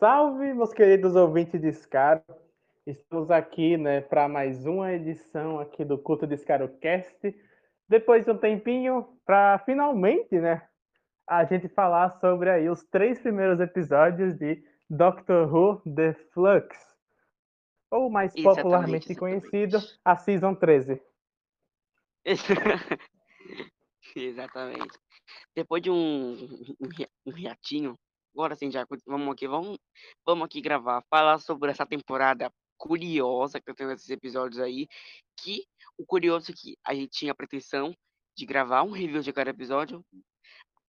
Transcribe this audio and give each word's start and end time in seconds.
Salve, 0.00 0.54
meus 0.54 0.72
queridos 0.72 1.14
ouvintes 1.14 1.60
de 1.60 1.70
Scaro. 1.74 2.22
Estamos 2.86 3.30
aqui, 3.30 3.76
né, 3.76 4.00
para 4.00 4.26
mais 4.26 4.64
uma 4.64 4.94
edição 4.94 5.60
aqui 5.60 5.84
do 5.84 5.98
Culto 5.98 6.26
de 6.26 6.38
Cast. 6.80 7.36
Depois 7.86 8.24
de 8.24 8.30
um 8.30 8.38
tempinho, 8.38 9.06
para 9.26 9.58
finalmente, 9.58 10.40
né, 10.40 10.62
a 11.28 11.44
gente 11.44 11.68
falar 11.68 12.18
sobre 12.18 12.48
aí 12.48 12.70
os 12.70 12.82
três 12.84 13.20
primeiros 13.20 13.60
episódios 13.60 14.38
de 14.38 14.69
Doctor 14.90 15.46
Who 15.46 15.80
The 15.94 16.14
Flux, 16.32 16.76
ou 17.92 18.10
mais 18.10 18.34
Exatamente, 18.34 18.62
popularmente 18.62 19.14
conhecido, 19.14 19.78
a 20.04 20.16
Season 20.16 20.52
13. 20.52 21.00
Exatamente. 24.16 24.98
Depois 25.54 25.80
de 25.80 25.92
um, 25.92 26.32
um, 26.80 26.88
um 27.26 27.38
hiatinho, 27.38 27.96
agora 28.34 28.56
sim 28.56 28.68
já 28.68 28.84
vamos 29.06 29.32
aqui, 29.32 29.46
vamos, 29.46 29.78
vamos 30.26 30.44
aqui 30.44 30.60
gravar, 30.60 31.04
falar 31.08 31.38
sobre 31.38 31.70
essa 31.70 31.86
temporada 31.86 32.52
curiosa 32.76 33.60
que 33.60 33.70
eu 33.70 33.74
tenho 33.76 33.90
nesses 33.90 34.10
episódios 34.10 34.60
aí, 34.60 34.88
que 35.36 35.64
o 35.96 36.04
curioso 36.04 36.50
é 36.50 36.54
que 36.54 36.76
a 36.84 36.94
gente 36.94 37.10
tinha 37.10 37.30
a 37.30 37.34
pretensão 37.34 37.94
de 38.36 38.44
gravar 38.44 38.82
um 38.82 38.90
review 38.90 39.22
de 39.22 39.32
cada 39.32 39.50
episódio, 39.50 40.04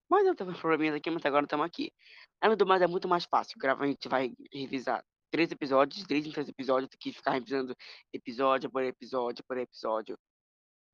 mas 0.09 0.25
eu 0.25 0.36
teve 0.36 0.52
uns 0.52 0.59
probleminhas 0.59 0.95
aqui, 0.95 1.09
mas 1.09 1.25
agora 1.25 1.45
estamos 1.45 1.66
aqui. 1.66 1.94
Além 2.41 2.58
do 2.58 2.66
mais, 2.66 2.81
é 2.81 2.88
muito 2.88 3.08
mais 3.08 3.26
fácil, 3.26 3.58
gravar, 3.59 3.86
a 3.86 3.88
gente 3.88 4.08
vai 4.09 4.34
revisar 4.52 5.04
três 5.31 5.52
episódios, 5.52 6.04
três 6.05 6.26
em 6.26 6.31
três 6.31 6.50
episódios, 6.50 6.90
do 6.90 6.98
que 6.98 7.14
ficar 7.14 7.31
revisando 7.31 7.76
episódio 8.14 8.70
por 8.70 8.83
episódio 8.83 9.44
por 9.48 9.58
episódio 9.58 10.17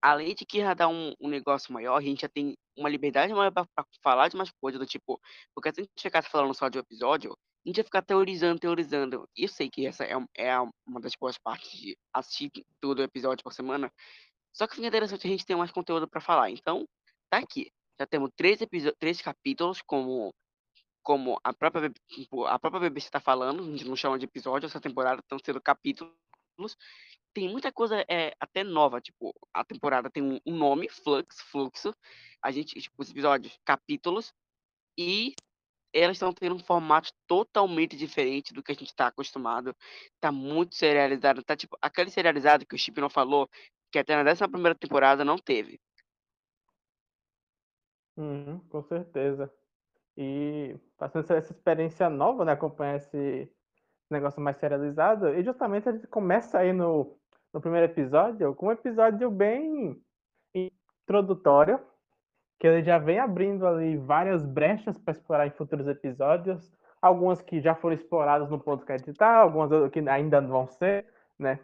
além 0.01 0.35
de 0.35 0.45
que 0.45 0.59
já 0.59 0.73
dá 0.73 0.87
um, 0.87 1.13
um 1.19 1.27
negócio 1.27 1.73
maior, 1.73 1.97
a 1.97 2.01
gente 2.01 2.21
já 2.21 2.29
tem 2.29 2.55
uma 2.75 2.89
liberdade 2.89 3.33
maior 3.33 3.51
pra 3.51 3.65
falar 4.01 4.29
de 4.29 4.35
umas 4.35 4.51
coisas 4.61 4.79
do 4.79 4.85
tipo, 4.85 5.19
porque 5.53 5.73
se 5.73 5.81
a 5.81 5.83
gente 5.83 6.01
ficasse 6.01 6.29
falando 6.29 6.53
só 6.53 6.69
de 6.69 6.77
um 6.77 6.81
episódio, 6.81 7.31
a 7.65 7.69
gente 7.69 7.77
ia 7.77 7.83
ficar 7.83 8.01
teorizando, 8.01 8.59
teorizando. 8.59 9.27
E 9.35 9.43
eu 9.43 9.49
sei 9.49 9.69
que 9.69 9.85
essa 9.85 10.05
é, 10.05 10.13
é 10.37 10.59
uma 10.87 11.01
das 11.01 11.13
boas 11.19 11.37
partes 11.37 11.71
de 11.71 11.97
assistir 12.13 12.51
todo 12.79 12.99
o 12.99 13.03
episódio 13.03 13.43
por 13.43 13.53
semana, 13.53 13.91
só 14.53 14.67
que 14.67 14.75
fica 14.75 14.87
interessante 14.87 15.27
a 15.27 15.29
gente 15.29 15.45
ter 15.45 15.55
mais 15.55 15.71
conteúdo 15.71 16.07
pra 16.07 16.21
falar. 16.21 16.49
Então, 16.51 16.85
tá 17.29 17.39
aqui. 17.39 17.69
Já 17.99 18.05
temos 18.07 18.29
três, 18.35 18.59
três 18.99 19.21
capítulos, 19.21 19.81
como, 19.81 20.33
como 21.07 21.39
a 21.41 21.53
própria, 21.53 21.89
tipo, 22.09 22.43
a 22.43 22.59
própria 22.59 22.81
BBC 22.81 23.09
tá 23.09 23.21
falando, 23.21 23.63
a 23.63 23.65
gente 23.65 23.87
não 23.87 23.95
chama 23.95 24.19
de 24.19 24.25
episódio, 24.25 24.67
essa 24.67 24.81
temporada 24.81 25.21
estão 25.21 25.39
sendo 25.39 25.61
capítulos 25.61 26.11
tem 27.33 27.47
muita 27.47 27.71
coisa 27.71 28.03
é, 28.09 28.33
até 28.41 28.61
nova, 28.61 28.99
tipo, 28.99 29.33
a 29.53 29.63
temporada 29.63 30.09
tem 30.09 30.21
um, 30.45 30.51
nome, 30.51 30.89
Flux, 30.89 31.39
Fluxo, 31.43 31.95
a 32.43 32.51
gente, 32.51 32.77
tipo, 32.81 33.01
os 33.01 33.09
episódios, 33.09 33.57
capítulos, 33.63 34.33
e 34.97 35.33
elas 35.93 36.17
estão 36.17 36.33
tendo 36.33 36.55
um 36.55 36.59
formato 36.59 37.09
totalmente 37.25 37.95
diferente 37.95 38.53
do 38.53 38.61
que 38.61 38.73
a 38.73 38.75
gente 38.75 38.93
tá 38.93 39.07
acostumado, 39.07 39.73
tá 40.19 40.29
muito 40.29 40.75
serializado, 40.75 41.41
tá 41.41 41.55
tipo, 41.55 41.77
aquele 41.81 42.09
serializado 42.09 42.65
que 42.65 42.75
o 42.75 42.77
Chip 42.77 42.99
não 42.99 43.09
falou, 43.09 43.47
que 43.93 43.99
até 43.99 44.21
na 44.21 44.29
11 44.29 44.45
primeira 44.49 44.75
temporada 44.75 45.23
não 45.23 45.37
teve. 45.37 45.79
Uhum, 48.17 48.59
com 48.67 48.83
certeza. 48.83 49.56
E 50.17 50.75
passando 50.97 51.31
essa 51.31 51.51
experiência 51.51 52.09
nova, 52.09 52.43
né, 52.43 52.53
acompanhar 52.53 52.95
esse 52.95 53.47
negócio 54.09 54.41
mais 54.41 54.57
serializado, 54.57 55.29
e 55.29 55.43
justamente 55.43 55.87
a 55.87 55.91
gente 55.91 56.07
começa 56.07 56.57
aí 56.57 56.73
no, 56.73 57.15
no 57.53 57.61
primeiro 57.61 57.85
episódio 57.85 58.55
com 58.55 58.67
um 58.67 58.71
episódio 58.71 59.29
bem 59.29 60.01
introdutório, 60.55 61.79
que 62.59 62.65
ele 62.65 62.83
já 62.83 62.97
vem 62.97 63.19
abrindo 63.19 63.67
ali 63.67 63.95
várias 63.97 64.43
brechas 64.43 64.97
para 64.97 65.11
explorar 65.11 65.45
em 65.45 65.51
futuros 65.51 65.87
episódios, 65.87 66.71
algumas 66.99 67.39
que 67.41 67.61
já 67.61 67.75
foram 67.75 67.93
exploradas 67.93 68.49
no 68.49 68.59
ponto 68.59 68.85
que 68.85 68.91
a 68.93 68.97
gente 68.97 69.13
tá, 69.13 69.37
algumas 69.37 69.69
que 69.91 69.99
ainda 70.09 70.41
vão 70.41 70.65
ser, 70.65 71.05
né? 71.37 71.59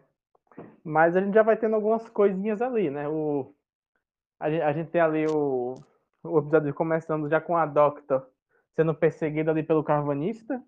Mas 0.84 1.16
a 1.16 1.22
gente 1.22 1.34
já 1.34 1.42
vai 1.42 1.58
tendo 1.58 1.76
algumas 1.76 2.08
coisinhas 2.10 2.62
ali, 2.62 2.92
né? 2.92 3.08
O, 3.10 3.56
a, 4.40 4.52
gente, 4.52 4.62
a 4.62 4.74
gente 4.74 4.92
tem 4.92 5.02
ali 5.02 5.26
o, 5.26 5.74
o 6.24 6.38
episódio 6.38 6.72
começando 6.76 7.28
já 7.28 7.42
com 7.42 7.58
a 7.58 7.66
Doctor 7.66 8.28
sendo 8.76 8.94
perseguida 8.96 9.52
ali 9.52 9.64
pelo 9.64 9.84
Carvanista, 9.84 10.64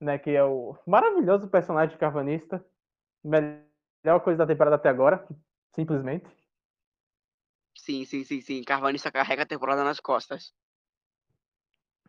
né? 0.00 0.18
Que 0.18 0.30
é 0.30 0.44
o 0.44 0.76
maravilhoso 0.86 1.48
personagem 1.48 1.94
de 1.94 2.00
Carvanista. 2.00 2.64
Melhor 3.24 4.20
coisa 4.22 4.38
da 4.38 4.46
temporada 4.46 4.76
até 4.76 4.88
agora, 4.88 5.26
simplesmente. 5.74 6.26
Sim, 7.76 8.04
sim, 8.04 8.24
sim, 8.24 8.40
sim. 8.40 8.62
Carvanista 8.64 9.10
carrega 9.10 9.42
a 9.42 9.46
temporada 9.46 9.84
nas 9.84 10.00
costas. 10.00 10.52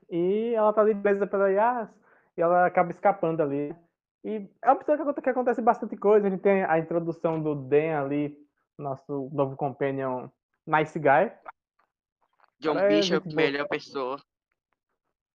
E 0.10 0.54
ela 0.56 0.74
tá 0.74 0.82
ali 0.82 0.96
presa 0.96 1.28
pela 1.28 1.50
Yas 1.50 1.90
e 2.36 2.42
ela 2.42 2.66
acaba 2.66 2.90
escapando 2.92 3.42
ali. 3.42 3.76
E 4.24 4.50
é 4.62 4.72
um 4.72 4.76
episódio 4.76 4.98
que 4.98 5.10
aconte- 5.10 5.22
que 5.22 5.30
acontece 5.30 5.62
bastante 5.62 5.96
coisa. 5.96 6.28
A 6.28 6.30
gente 6.30 6.42
tem 6.42 6.64
a 6.64 6.80
introdução 6.80 7.42
do 7.42 7.56
Dan 7.56 8.02
ali, 8.02 8.36
nosso 8.78 9.30
novo 9.32 9.56
companion 9.56 10.30
Nice 10.66 10.98
Guy. 11.00 11.32
John 12.60 12.74
Cara, 12.74 12.92
é 12.92 12.98
Bishop, 12.98 13.24
boa. 13.28 13.36
melhor 13.36 13.68
pessoa. 13.68 14.22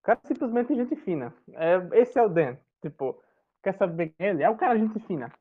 O 0.04 0.06
cara 0.06 0.20
é 0.22 0.28
simplesmente 0.28 0.74
gente 0.74 0.96
fina. 0.96 1.34
É, 1.54 2.00
esse 2.02 2.18
é 2.18 2.22
o 2.22 2.28
Dan. 2.28 2.58
Tipo, 2.82 3.18
quer 3.62 3.72
saber 3.72 4.10
quem 4.10 4.26
é 4.26 4.30
ele? 4.30 4.42
É 4.42 4.50
um 4.50 4.56
cara 4.56 4.78
gente 4.78 5.00
fina. 5.06 5.32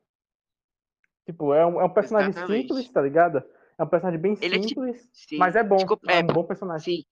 Tipo, 1.25 1.53
é 1.53 1.65
um, 1.65 1.81
é 1.81 1.83
um 1.83 1.89
personagem 1.89 2.29
Exatamente. 2.29 2.69
simples, 2.69 2.89
tá 2.89 3.01
ligado? 3.01 3.43
É 3.77 3.83
um 3.83 3.87
personagem 3.87 4.21
bem 4.21 4.37
Ele 4.41 4.55
é 4.55 4.59
tipo- 4.61 4.85
simples, 4.85 5.09
Sim. 5.11 5.35
mas 5.37 5.57
é 5.57 5.63
bom. 5.65 5.75
Desculpa, 5.75 6.09
é 6.09 6.19
é, 6.19 6.23
um 6.23 6.27
bom 6.27 6.45
personagem. 6.45 6.95
Sim. 6.95 7.03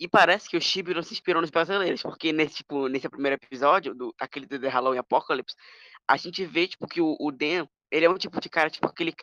E 0.00 0.08
parece 0.08 0.48
que 0.48 0.56
o 0.56 0.60
Chibi 0.62 0.94
não 0.94 1.02
se 1.02 1.12
inspirou 1.12 1.42
nos 1.42 1.50
brasileiros, 1.50 2.02
porque 2.02 2.32
nesse, 2.32 2.56
tipo, 2.56 2.88
nesse 2.88 3.06
primeiro 3.06 3.36
episódio, 3.36 3.94
do, 3.94 4.14
aquele 4.18 4.46
do 4.46 4.58
The 4.58 4.68
Halloween 4.68 4.98
Apocalypse, 4.98 5.54
a 6.08 6.16
gente 6.16 6.42
vê, 6.46 6.66
tipo, 6.66 6.88
que 6.88 7.02
o, 7.02 7.18
o 7.20 7.30
Dan, 7.30 7.66
ele 7.90 8.06
é 8.06 8.10
um 8.10 8.16
tipo 8.16 8.40
de 8.40 8.48
cara, 8.48 8.70
tipo, 8.70 8.86
aquele... 8.86 9.14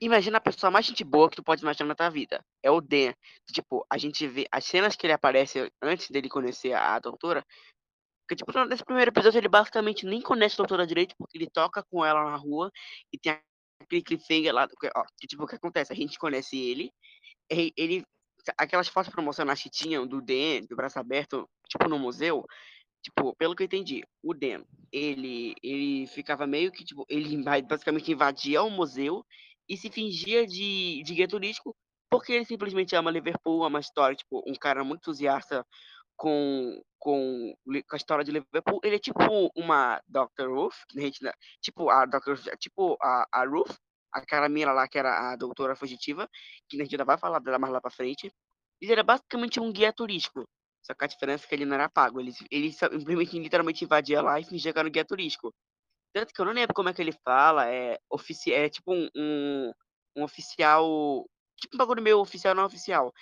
Imagina 0.00 0.38
a 0.38 0.40
pessoa 0.40 0.70
mais 0.70 0.86
gente 0.86 1.02
boa 1.02 1.28
que 1.28 1.36
tu 1.36 1.42
pode 1.42 1.62
imaginar 1.62 1.88
na 1.88 1.94
tua 1.94 2.08
vida. 2.08 2.44
É 2.62 2.70
o 2.70 2.80
Dan. 2.80 3.12
Tipo, 3.52 3.84
a 3.90 3.98
gente 3.98 4.26
vê 4.26 4.46
as 4.50 4.64
cenas 4.64 4.94
que 4.94 5.06
ele 5.06 5.12
aparece 5.12 5.70
antes 5.82 6.10
dele 6.10 6.28
conhecer 6.28 6.72
a, 6.72 6.94
a 6.94 6.98
doutora, 6.98 7.44
porque, 8.28 8.36
tipo, 8.36 8.52
nesse 8.66 8.84
primeiro 8.84 9.10
episódio 9.10 9.38
ele 9.38 9.48
basicamente 9.48 10.04
nem 10.04 10.20
conhece 10.20 10.54
a 10.54 10.58
doutora 10.58 10.86
direito, 10.86 11.14
porque 11.16 11.38
ele 11.38 11.48
toca 11.48 11.82
com 11.90 12.04
ela 12.04 12.22
na 12.30 12.36
rua 12.36 12.70
e 13.10 13.18
tem 13.18 13.40
aquele 13.80 14.02
cliffhanger 14.02 14.52
lá, 14.52 14.68
ó, 14.94 15.04
que 15.18 15.26
tipo, 15.26 15.44
o 15.44 15.46
que 15.46 15.54
acontece? 15.54 15.94
A 15.94 15.96
gente 15.96 16.18
conhece 16.18 16.58
ele, 16.58 16.92
ele 17.48 18.04
aquelas 18.58 18.88
fotos 18.88 19.10
promocionais 19.10 19.62
que 19.62 19.70
tinham 19.70 20.06
do 20.06 20.20
Dan, 20.20 20.66
do 20.68 20.76
braço 20.76 20.98
aberto, 20.98 21.48
tipo 21.68 21.88
no 21.88 21.98
museu, 21.98 22.44
tipo, 23.02 23.34
pelo 23.36 23.56
que 23.56 23.62
eu 23.62 23.66
entendi, 23.66 24.04
o 24.22 24.34
Dan, 24.34 24.62
ele, 24.92 25.54
ele 25.62 26.06
ficava 26.08 26.46
meio 26.46 26.70
que, 26.70 26.84
tipo, 26.84 27.06
ele 27.08 27.42
basicamente 27.62 28.12
invadia 28.12 28.62
o 28.62 28.68
museu 28.68 29.24
e 29.68 29.76
se 29.76 29.90
fingia 29.90 30.46
de, 30.46 31.02
de 31.04 31.14
guia 31.14 31.28
turístico 31.28 31.76
porque 32.10 32.32
ele 32.32 32.44
simplesmente 32.44 32.96
ama 32.96 33.10
Liverpool, 33.10 33.64
ama 33.64 33.78
a 33.78 33.80
história, 33.80 34.16
tipo, 34.16 34.42
um 34.46 34.54
cara 34.54 34.82
muito 34.82 35.00
entusiasta 35.00 35.64
com, 36.16 36.82
com, 36.98 37.54
com 37.64 37.94
a 37.94 37.96
história 37.96 38.24
de 38.24 38.32
Liverpool. 38.32 38.80
Ele 38.82 38.96
é 38.96 38.98
tipo 38.98 39.20
uma 39.56 40.00
Dr. 40.08 40.48
Ruth, 40.48 40.74
a 40.96 41.00
né, 41.00 41.32
tipo 41.60 41.90
a 41.90 42.06
Dr. 42.06 42.30
Ruth, 42.30 42.56
tipo 42.58 42.96
a, 43.02 43.26
a 43.32 43.44
Ruth, 43.44 43.76
aquela 44.12 44.48
mina 44.48 44.72
lá 44.72 44.88
que 44.88 44.98
era 44.98 45.32
a 45.32 45.36
doutora 45.36 45.76
fugitiva, 45.76 46.28
que 46.68 46.80
a 46.80 46.84
gente 46.84 46.94
ainda 46.94 47.04
vai 47.04 47.18
falar 47.18 47.40
dela 47.40 47.58
mais 47.58 47.72
lá 47.72 47.80
pra 47.80 47.90
frente. 47.90 48.32
Ele 48.80 48.92
era 48.92 49.02
basicamente 49.02 49.60
um 49.60 49.72
guia 49.72 49.92
turístico. 49.92 50.44
Só 50.82 50.94
que 50.94 51.04
a 51.04 51.08
diferença 51.08 51.44
é 51.44 51.48
que 51.48 51.54
ele 51.54 51.66
não 51.66 51.74
era 51.74 51.88
pago. 51.88 52.20
Ele, 52.20 52.32
ele 52.50 52.72
simplesmente, 52.72 53.38
literalmente 53.38 53.84
invadia 53.84 54.22
lá 54.22 54.40
e 54.40 54.44
fingia 54.44 54.72
que 54.72 54.78
era 54.78 54.88
um 54.88 54.90
guia 54.90 55.04
turístico. 55.04 55.52
Tanto 56.12 56.32
que 56.34 56.40
eu 56.40 56.44
não 56.46 56.52
lembro 56.52 56.74
como 56.74 56.88
é 56.88 56.94
que 56.94 57.02
ele 57.02 57.12
fala. 57.24 57.66
É, 57.72 57.98
ofici 58.10 58.52
é 58.52 58.68
tipo 58.68 58.92
um, 58.94 59.08
um, 59.16 59.72
um 60.16 60.22
oficial. 60.24 61.28
Tipo 61.60 61.76
um 61.76 61.78
bagulho 61.78 62.02
meio 62.02 62.20
oficial 62.20 62.54
não 62.54 62.64
oficial. 62.64 63.12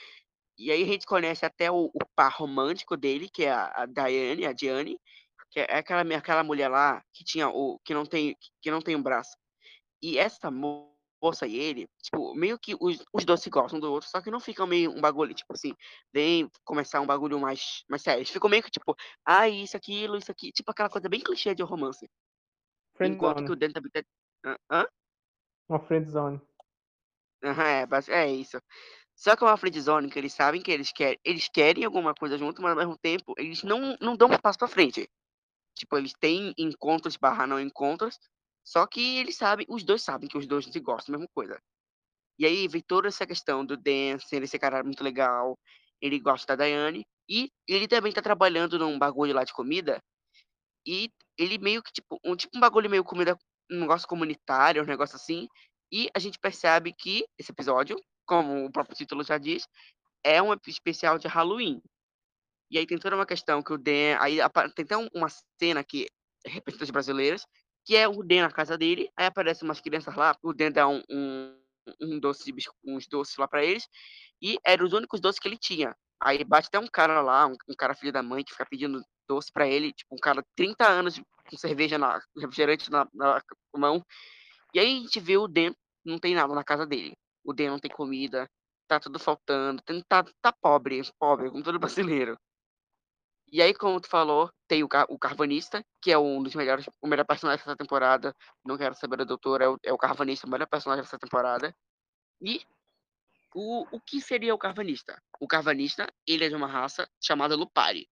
E 0.58 0.70
aí 0.72 0.82
a 0.82 0.86
gente 0.86 1.06
conhece 1.06 1.44
até 1.46 1.70
o, 1.70 1.86
o 1.86 2.06
par 2.16 2.32
romântico 2.32 2.96
dele, 2.96 3.28
que 3.30 3.44
é 3.44 3.52
a, 3.52 3.82
a 3.84 3.86
Diane, 3.86 4.46
a 4.46 4.52
Diane, 4.52 4.98
que 5.50 5.60
é 5.60 5.78
aquela, 5.78 6.02
aquela 6.16 6.44
mulher 6.44 6.68
lá 6.70 7.02
que 7.14 7.24
tinha 7.24 7.48
o. 7.50 7.78
que 7.84 7.94
não 7.94 8.06
tem, 8.06 8.36
que 8.62 8.70
não 8.70 8.80
tem 8.82 8.96
um 8.96 9.02
braço. 9.02 9.36
E 10.02 10.18
essa 10.18 10.50
mo- 10.50 10.94
moça 11.22 11.46
e 11.46 11.56
ele, 11.56 11.88
tipo, 12.02 12.34
meio 12.34 12.58
que 12.58 12.76
os, 12.80 13.04
os 13.12 13.24
dois 13.24 13.40
se 13.40 13.50
gostam 13.50 13.80
do 13.80 13.90
outro, 13.92 14.08
só 14.08 14.20
que 14.20 14.30
não 14.30 14.40
ficam 14.40 14.66
meio 14.66 14.90
um 14.92 15.00
bagulho, 15.00 15.34
tipo 15.34 15.52
assim, 15.54 15.74
vem 16.12 16.48
começar 16.64 17.00
um 17.00 17.06
bagulho 17.06 17.40
mais, 17.40 17.82
mais 17.88 18.02
sério. 18.02 18.20
Eles 18.20 18.30
ficam 18.30 18.50
meio 18.50 18.62
que, 18.62 18.70
tipo, 18.70 18.94
ah, 19.24 19.48
isso, 19.48 19.76
aquilo, 19.76 20.16
isso 20.16 20.30
aqui, 20.30 20.52
tipo 20.52 20.70
aquela 20.70 20.90
coisa 20.90 21.08
bem 21.08 21.20
clichê 21.20 21.54
de 21.54 21.62
romance. 21.62 22.08
Enquanto 23.00 23.44
que 23.44 23.44
Friendzone. 23.44 23.52
o 23.52 23.56
Dan 23.56 23.70
também 23.72 23.90
tá. 23.90 24.58
Hã? 24.70 24.86
Uma 25.68 25.80
friendzone. 25.80 26.40
Aham, 27.44 27.64
é, 27.64 27.86
basi- 27.86 28.12
é 28.12 28.30
isso. 28.30 28.58
Só 29.14 29.36
que 29.36 29.44
é 29.44 29.46
uma 29.46 29.56
friendzone 29.56 30.10
que 30.10 30.18
eles 30.18 30.32
sabem 30.32 30.62
que 30.62 30.70
eles 30.70 30.92
querem, 30.92 31.18
eles 31.24 31.48
querem 31.48 31.84
alguma 31.84 32.14
coisa 32.14 32.36
junto, 32.38 32.60
mas 32.62 32.72
ao 32.72 32.78
mesmo 32.78 32.98
tempo 32.98 33.34
eles 33.38 33.62
não, 33.62 33.96
não 34.00 34.16
dão 34.16 34.28
um 34.28 34.38
passo 34.38 34.58
pra 34.58 34.68
frente. 34.68 35.08
Tipo, 35.74 35.98
eles 35.98 36.12
têm 36.18 36.54
encontros 36.58 37.16
barra 37.16 37.46
não 37.46 37.60
encontros, 37.60 38.18
só 38.64 38.86
que 38.86 39.18
eles 39.18 39.36
sabem, 39.36 39.66
os 39.68 39.84
dois 39.84 40.02
sabem 40.02 40.28
que 40.28 40.38
os 40.38 40.46
dois 40.46 40.64
se 40.66 40.80
gostam 40.80 41.12
da 41.12 41.18
mesma 41.18 41.30
coisa. 41.34 41.58
E 42.38 42.46
aí 42.46 42.68
vem 42.68 42.82
toda 42.82 43.08
essa 43.08 43.26
questão 43.26 43.64
do 43.64 43.76
Dan 43.76 44.18
ser 44.18 44.42
esse 44.42 44.58
cara 44.58 44.82
muito 44.84 45.02
legal, 45.04 45.58
ele 46.00 46.18
gosta 46.18 46.46
da 46.48 46.56
Daiane, 46.64 47.06
e 47.28 47.50
ele 47.68 47.88
também 47.88 48.12
tá 48.12 48.22
trabalhando 48.22 48.78
num 48.78 48.98
bagulho 48.98 49.34
lá 49.34 49.44
de 49.44 49.52
comida, 49.52 50.02
e 50.86 51.10
ele 51.36 51.58
meio 51.58 51.82
que, 51.82 51.92
tipo, 51.92 52.18
um, 52.24 52.36
tipo 52.36 52.56
um 52.56 52.60
bagulho 52.60 52.88
meio 52.88 53.04
comida, 53.04 53.36
um 53.70 53.80
negócio 53.80 54.08
comunitário, 54.08 54.82
um 54.82 54.86
negócio 54.86 55.16
assim, 55.16 55.48
e 55.92 56.08
a 56.14 56.18
gente 56.18 56.38
percebe 56.38 56.92
que 56.92 57.26
esse 57.38 57.52
episódio, 57.52 57.96
como 58.24 58.64
o 58.64 58.72
próprio 58.72 58.96
título 58.96 59.22
já 59.24 59.38
diz, 59.38 59.66
é 60.24 60.42
um 60.42 60.54
especial 60.66 61.18
de 61.18 61.28
Halloween. 61.28 61.80
E 62.70 62.78
aí 62.78 62.86
tem 62.86 62.98
toda 62.98 63.16
uma 63.16 63.26
questão 63.26 63.62
que 63.62 63.72
o 63.72 63.78
Dan. 63.78 64.16
Aí 64.18 64.38
tem 64.74 64.84
até 64.84 64.96
uma 65.14 65.28
cena 65.60 65.84
que 65.84 66.06
representantes 66.44 66.90
brasileiros, 66.90 67.46
que 67.84 67.96
é 67.96 68.08
o 68.08 68.22
Dan 68.22 68.42
na 68.42 68.50
casa 68.50 68.76
dele, 68.76 69.08
aí 69.16 69.26
aparecem 69.26 69.66
umas 69.66 69.80
crianças 69.80 70.14
lá, 70.16 70.36
o 70.42 70.52
Dan 70.52 70.72
dá 70.72 70.88
um, 70.88 71.02
um, 71.08 71.60
um 72.02 72.18
doce, 72.18 72.52
uns 72.84 73.06
doces 73.06 73.36
lá 73.36 73.46
para 73.46 73.64
eles, 73.64 73.88
e 74.42 74.58
eram 74.64 74.86
os 74.86 74.92
únicos 74.92 75.20
doces 75.20 75.38
que 75.38 75.46
ele 75.46 75.58
tinha. 75.58 75.94
Aí 76.20 76.42
bate 76.44 76.68
até 76.68 76.78
um 76.78 76.88
cara 76.88 77.20
lá, 77.20 77.46
um, 77.46 77.54
um 77.68 77.74
cara 77.76 77.94
filho 77.94 78.12
da 78.12 78.22
mãe, 78.22 78.42
que 78.42 78.52
fica 78.52 78.66
pedindo 78.66 79.02
doce 79.28 79.50
para 79.52 79.66
ele, 79.66 79.92
tipo, 79.92 80.14
um 80.14 80.18
cara 80.18 80.42
de 80.42 80.48
30 80.56 80.86
anos 80.86 81.20
com 81.48 81.56
cerveja 81.56 81.98
na 81.98 82.20
refrigerante 82.36 82.90
na, 82.90 83.06
na 83.14 83.42
mão. 83.74 84.04
E 84.74 84.80
aí 84.80 84.98
a 84.98 85.00
gente 85.00 85.20
vê 85.20 85.36
o 85.36 85.48
Dan, 85.48 85.72
não 86.04 86.18
tem 86.18 86.34
nada 86.34 86.54
na 86.54 86.64
casa 86.64 86.86
dele. 86.86 87.16
O 87.44 87.52
Dan 87.52 87.70
não 87.70 87.78
tem 87.78 87.90
comida, 87.90 88.48
tá 88.88 89.00
tudo 89.00 89.18
faltando, 89.18 89.82
tá, 90.08 90.24
tá 90.40 90.52
pobre, 90.52 91.00
pobre, 91.18 91.50
como 91.50 91.62
todo 91.62 91.78
brasileiro. 91.80 92.36
E 93.52 93.62
aí, 93.62 93.72
como 93.72 94.00
tu 94.00 94.08
falou, 94.08 94.50
tem 94.66 94.82
o, 94.82 94.88
o 95.08 95.18
Carvanista, 95.18 95.84
que 96.02 96.10
é 96.10 96.18
um 96.18 96.42
dos 96.42 96.54
melhores, 96.54 96.84
o 97.00 97.06
melhor 97.06 97.24
personagem 97.24 97.64
dessa 97.64 97.76
temporada. 97.76 98.34
Não 98.64 98.76
quero 98.76 98.94
saber 98.96 99.18
da 99.18 99.24
doutora, 99.24 99.64
é 99.64 99.68
o, 99.68 99.78
é 99.84 99.92
o 99.92 99.98
Carvanista, 99.98 100.46
o 100.46 100.50
melhor 100.50 100.66
personagem 100.66 101.04
dessa 101.04 101.18
temporada. 101.18 101.74
E 102.40 102.60
o, 103.54 103.86
o 103.96 104.00
que 104.00 104.20
seria 104.20 104.54
o 104.54 104.58
Carvanista? 104.58 105.22
O 105.40 105.46
Carvanista, 105.46 106.06
ele 106.26 106.44
é 106.44 106.48
de 106.48 106.56
uma 106.56 106.66
raça 106.66 107.08
chamada 107.22 107.54
Lupari. 107.56 108.08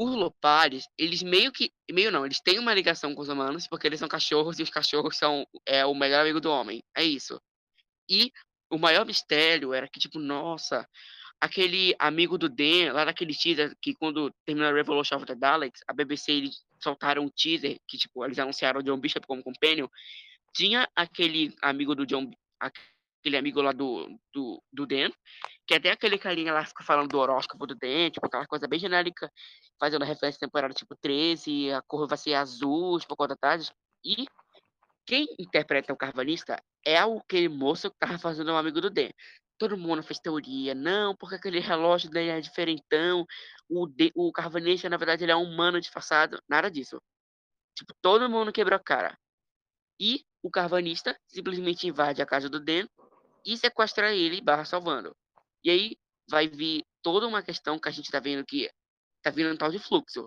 Os 0.00 0.14
Lupares, 0.14 0.88
eles 0.96 1.24
meio 1.24 1.50
que. 1.50 1.72
Meio 1.90 2.12
não, 2.12 2.24
eles 2.24 2.40
têm 2.40 2.60
uma 2.60 2.72
ligação 2.72 3.16
com 3.16 3.20
os 3.20 3.28
humanos, 3.28 3.66
porque 3.66 3.84
eles 3.84 3.98
são 3.98 4.08
cachorros 4.08 4.60
e 4.60 4.62
os 4.62 4.70
cachorros 4.70 5.18
são 5.18 5.44
é, 5.66 5.84
o 5.84 5.92
melhor 5.92 6.20
amigo 6.20 6.40
do 6.40 6.48
homem. 6.48 6.84
É 6.96 7.02
isso. 7.02 7.40
E 8.08 8.32
o 8.70 8.78
maior 8.78 9.04
mistério 9.04 9.74
era 9.74 9.88
que, 9.88 9.98
tipo, 9.98 10.20
nossa, 10.20 10.88
aquele 11.40 11.96
amigo 11.98 12.38
do 12.38 12.48
Dan, 12.48 12.92
lá 12.92 13.06
naquele 13.06 13.34
teaser, 13.34 13.76
que 13.82 13.92
quando 13.92 14.32
terminou 14.46 14.70
a 14.70 14.72
Revolution 14.72 15.16
of 15.16 15.26
the 15.26 15.34
Daleks, 15.34 15.80
a 15.88 15.92
BBC 15.92 16.30
eles 16.30 16.64
soltaram 16.80 17.24
um 17.24 17.28
teaser, 17.28 17.76
que 17.88 17.98
tipo, 17.98 18.24
eles 18.24 18.38
anunciaram 18.38 18.78
o 18.78 18.82
John 18.84 19.00
Bishop 19.00 19.26
como 19.26 19.42
companion, 19.42 19.88
tinha 20.54 20.88
aquele 20.94 21.56
amigo 21.60 21.96
do 21.96 22.06
John, 22.06 22.30
aquele 23.20 23.36
amigo 23.36 23.60
lá 23.60 23.72
do, 23.72 24.08
do, 24.32 24.62
do 24.72 24.86
Dan, 24.86 25.10
que 25.66 25.74
até 25.74 25.90
aquele 25.90 26.18
carinha 26.18 26.52
lá 26.52 26.64
fica 26.64 26.84
falando 26.84 27.08
do 27.08 27.18
horóscopo 27.18 27.66
do 27.66 27.74
Dan, 27.74 28.10
tipo, 28.10 28.26
aquela 28.26 28.46
coisa 28.46 28.66
bem 28.66 28.78
genérica, 28.78 29.30
fazendo 29.78 30.04
referência 30.04 30.38
à 30.38 30.46
temporada 30.46 30.74
tipo 30.74 30.96
13, 30.96 31.72
a 31.72 31.82
cor 31.82 32.06
vai 32.08 32.18
ser 32.18 32.34
azul, 32.34 32.98
tipo, 32.98 33.26
da 33.26 33.36
tarde, 33.36 33.70
e 34.04 34.26
quem 35.06 35.26
interpreta 35.38 35.92
o 35.92 35.96
carvanista 35.96 36.62
é 36.84 36.98
aquele 36.98 37.48
moço 37.48 37.90
que 37.90 37.96
tava 37.98 38.18
fazendo 38.18 38.52
um 38.52 38.56
amigo 38.56 38.80
do 38.80 38.90
Dan. 38.90 39.10
Todo 39.58 39.76
mundo 39.76 40.02
fez 40.02 40.20
teoria, 40.20 40.74
não, 40.74 41.16
porque 41.16 41.34
aquele 41.34 41.58
relógio 41.58 42.08
dele 42.10 42.30
é 42.30 42.40
diferentão, 42.40 43.26
o, 43.68 43.86
de, 43.86 44.12
o 44.14 44.30
Carvanista, 44.30 44.88
na 44.88 44.96
verdade, 44.96 45.24
ele 45.24 45.32
é 45.32 45.36
um 45.36 45.42
humano 45.42 45.80
disfarçado, 45.80 46.40
nada 46.48 46.70
disso. 46.70 47.02
Tipo, 47.74 47.92
todo 48.00 48.28
mundo 48.28 48.52
quebrou 48.52 48.76
a 48.76 48.82
cara. 48.82 49.18
E 50.00 50.24
o 50.42 50.50
Carvanista 50.50 51.18
simplesmente 51.26 51.88
invade 51.88 52.22
a 52.22 52.26
casa 52.26 52.48
do 52.48 52.60
Den 52.60 52.88
e 53.48 53.56
sequestra 53.56 54.14
ele 54.14 54.42
barra 54.42 54.66
salvando. 54.66 55.16
E 55.64 55.70
aí 55.70 55.96
vai 56.28 56.46
vir 56.46 56.84
toda 57.02 57.26
uma 57.26 57.42
questão 57.42 57.78
que 57.78 57.88
a 57.88 57.92
gente 57.92 58.10
tá 58.10 58.20
vendo 58.20 58.44
que 58.44 58.70
tá 59.22 59.30
vindo 59.30 59.50
um 59.50 59.56
tal 59.56 59.70
de 59.70 59.78
fluxo. 59.78 60.26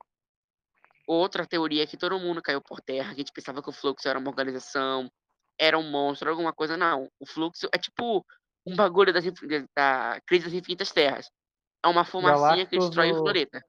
Outra 1.08 1.46
teoria 1.46 1.84
é 1.84 1.88
que 1.88 1.98
todo 1.98 2.20
mundo 2.20 2.42
caiu 2.42 2.62
por 2.62 2.82
terra, 2.82 3.12
a 3.12 3.16
gente 3.16 3.32
pensava 3.32 3.62
que 3.62 3.70
o 3.70 3.74
fluxo 3.74 4.08
era 4.08 4.18
uma 4.18 4.30
organização, 4.30 5.08
era 5.60 5.78
um 5.78 5.88
monstro, 5.88 6.32
alguma 6.32 6.52
coisa, 6.52 6.76
não. 6.76 7.08
O 7.20 7.26
fluxo 7.28 7.70
é 7.72 7.78
tipo 7.78 8.26
um 8.66 8.76
bagulho 8.76 9.14
das, 9.14 9.24
da 9.76 10.20
crise 10.26 10.46
das 10.46 10.54
infinitas 10.54 10.92
terras. 10.92 11.30
É 11.84 11.88
uma 11.88 12.04
fumacinha 12.04 12.40
Galactus 12.40 12.70
que 12.70 12.80
destrói 12.80 13.12
no... 13.12 13.20
o 13.20 13.24
planeta. 13.24 13.64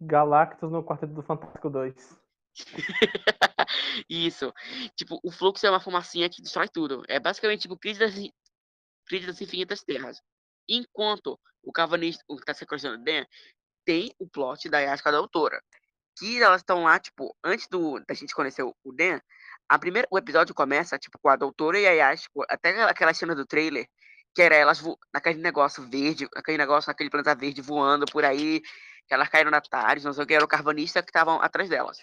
Galactus 0.00 0.70
no 0.70 0.82
Quarteto 0.82 1.12
do 1.12 1.22
Fantástico 1.22 1.68
2. 1.68 2.20
Isso. 4.08 4.52
Tipo, 4.96 5.18
o 5.22 5.30
fluxo 5.30 5.66
é 5.66 5.70
uma 5.70 5.80
fumacinha 5.80 6.30
que 6.30 6.40
destrói 6.40 6.68
tudo. 6.68 7.02
É 7.08 7.18
basicamente 7.18 7.62
tipo 7.62 7.76
crise 7.76 8.00
das, 8.00 8.14
crise 9.04 9.26
das 9.26 9.40
infinitas 9.40 9.82
terras. 9.82 10.20
Enquanto 10.68 11.38
o 11.62 11.72
Cavanista, 11.72 12.22
o 12.28 12.36
que 12.36 12.42
está 12.42 12.54
sequestrando 12.54 13.00
o 13.00 13.04
Dan, 13.04 13.24
tem 13.84 14.14
o 14.18 14.28
plot 14.28 14.68
da 14.68 14.80
Yasca 14.80 15.12
da 15.12 15.18
autora. 15.18 15.62
Que 16.16 16.42
elas 16.42 16.60
estão 16.60 16.84
lá, 16.84 16.98
tipo, 16.98 17.36
antes 17.44 17.66
do, 17.68 18.00
da 18.06 18.14
gente 18.14 18.34
conhecer 18.34 18.62
o, 18.62 18.74
o 18.84 18.92
Dan, 18.92 19.20
a 19.68 19.78
primeira, 19.78 20.06
o 20.10 20.18
episódio 20.18 20.54
começa, 20.54 20.98
tipo, 20.98 21.18
com 21.18 21.28
a 21.28 21.36
doutora 21.36 21.78
e 21.78 21.86
a 21.86 21.90
Yas, 21.90 22.22
tipo, 22.22 22.44
até 22.48 22.82
aquela 22.84 23.14
cena 23.14 23.34
do 23.34 23.46
trailer, 23.46 23.86
que 24.34 24.42
era 24.42 24.54
elas 24.54 24.80
vo... 24.80 24.98
naquele 25.12 25.40
negócio 25.40 25.88
verde, 25.88 26.28
aquele 26.34 26.58
negócio 26.58 26.88
naquele 26.88 27.10
planeta 27.10 27.34
verde 27.34 27.60
voando 27.60 28.06
por 28.06 28.24
aí, 28.24 28.60
que 29.06 29.14
elas 29.14 29.28
caíram 29.28 29.50
na 29.50 29.60
tarde, 29.60 30.04
não 30.04 30.12
sei 30.12 30.24
o 30.24 30.26
que, 30.26 30.34
era 30.34 30.44
o 30.44 30.48
carvanista 30.48 31.02
que 31.02 31.10
estavam 31.10 31.40
atrás 31.40 31.68
delas. 31.68 31.98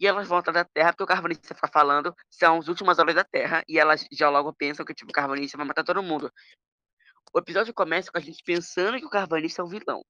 E 0.00 0.06
elas 0.06 0.28
voltam 0.28 0.52
da 0.52 0.64
Terra, 0.64 0.92
porque 0.92 1.02
o 1.02 1.06
carvanista 1.06 1.54
fica 1.54 1.68
falando, 1.68 2.14
são 2.30 2.58
as 2.58 2.68
últimas 2.68 2.98
horas 2.98 3.14
da 3.14 3.24
Terra, 3.24 3.64
e 3.68 3.78
elas 3.78 4.06
já 4.12 4.30
logo 4.30 4.52
pensam 4.52 4.84
que, 4.84 4.94
tipo, 4.94 5.10
o 5.10 5.14
carvanista 5.14 5.56
vai 5.56 5.66
matar 5.66 5.84
todo 5.84 6.02
mundo. 6.02 6.32
O 7.34 7.38
episódio 7.38 7.74
começa 7.74 8.10
com 8.10 8.18
a 8.18 8.20
gente 8.20 8.42
pensando 8.44 8.98
que 8.98 9.04
o 9.04 9.10
carvanista 9.10 9.60
é 9.60 9.64
o 9.64 9.68
vilão. 9.68 10.02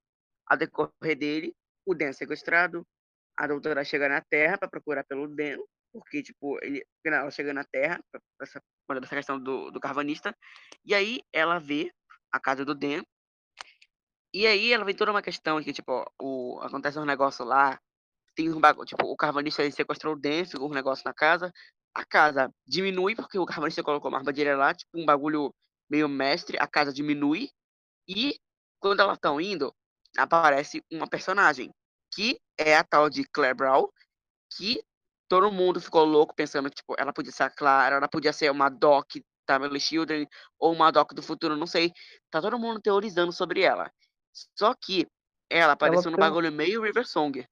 A 0.46 0.56
decorrer 0.56 1.16
dele, 1.16 1.54
o 1.86 1.94
Dan 1.94 2.08
é 2.08 2.12
sequestrado, 2.12 2.86
a 3.36 3.46
doutora 3.46 3.84
chega 3.84 4.08
na 4.08 4.20
Terra 4.20 4.58
para 4.58 4.68
procurar 4.68 5.04
pelo 5.04 5.26
Dan, 5.26 5.58
porque, 5.92 6.22
tipo, 6.22 6.58
ele, 6.62 6.84
ela 7.04 7.30
chega 7.30 7.54
na 7.54 7.64
Terra, 7.64 7.98
essa, 8.40 8.60
essa 8.90 9.14
questão 9.14 9.40
do, 9.40 9.70
do 9.70 9.80
carvanista, 9.80 10.36
e 10.84 10.94
aí 10.94 11.22
ela 11.32 11.58
vê 11.58 11.90
a 12.30 12.38
casa 12.38 12.64
do 12.64 12.74
Den, 12.74 13.02
e 14.32 14.46
aí 14.46 14.72
ela 14.72 14.84
vê 14.84 14.92
toda 14.92 15.10
uma 15.10 15.22
questão 15.22 15.62
que, 15.62 15.72
tipo, 15.72 16.04
o, 16.20 16.60
acontece 16.62 16.98
um 16.98 17.04
negócio 17.04 17.44
lá, 17.44 17.80
tem 18.38 18.54
um 18.54 18.60
bagulho, 18.60 18.86
tipo, 18.86 19.04
o 19.04 19.16
carvanista 19.16 19.68
sequestrou 19.68 20.14
o 20.14 20.16
Den, 20.16 20.44
ficou 20.44 20.70
um 20.70 20.72
negócio 20.72 21.02
na 21.04 21.12
casa, 21.12 21.52
a 21.92 22.04
casa 22.04 22.48
diminui 22.64 23.16
porque 23.16 23.36
o 23.36 23.44
carvanista 23.44 23.82
colocou 23.82 24.08
uma 24.08 24.18
armadilha 24.18 24.56
lá, 24.56 24.72
tipo, 24.72 24.96
um 24.96 25.04
bagulho 25.04 25.52
meio 25.90 26.08
mestre, 26.08 26.56
a 26.56 26.66
casa 26.68 26.92
diminui, 26.92 27.50
e 28.06 28.38
quando 28.78 29.00
elas 29.00 29.16
estão 29.16 29.40
indo, 29.40 29.74
aparece 30.16 30.84
uma 30.92 31.08
personagem, 31.08 31.74
que 32.14 32.40
é 32.56 32.76
a 32.76 32.84
tal 32.84 33.10
de 33.10 33.24
Claire 33.24 33.56
Brown, 33.56 33.88
que 34.56 34.80
todo 35.28 35.50
mundo 35.50 35.80
ficou 35.80 36.04
louco 36.04 36.32
pensando 36.32 36.70
que 36.70 36.76
tipo, 36.76 36.94
ela 36.96 37.12
podia 37.12 37.32
ser 37.32 37.42
a 37.42 37.50
Clara, 37.50 37.96
ela 37.96 38.08
podia 38.08 38.32
ser 38.32 38.52
uma 38.52 38.68
Doc 38.68 39.16
Tamely 39.46 39.80
Children 39.80 40.28
ou 40.60 40.72
uma 40.72 40.92
Doc 40.92 41.12
do 41.12 41.22
futuro, 41.22 41.56
não 41.56 41.66
sei. 41.66 41.92
Tá 42.30 42.40
todo 42.40 42.58
mundo 42.58 42.80
teorizando 42.80 43.32
sobre 43.32 43.62
ela. 43.62 43.90
Só 44.56 44.74
que 44.74 45.08
ela 45.50 45.72
apareceu 45.72 46.02
ela 46.02 46.10
no 46.12 46.16
tem... 46.16 46.28
bagulho 46.28 46.52
meio 46.52 46.82
River 46.82 47.06
Song. 47.06 47.44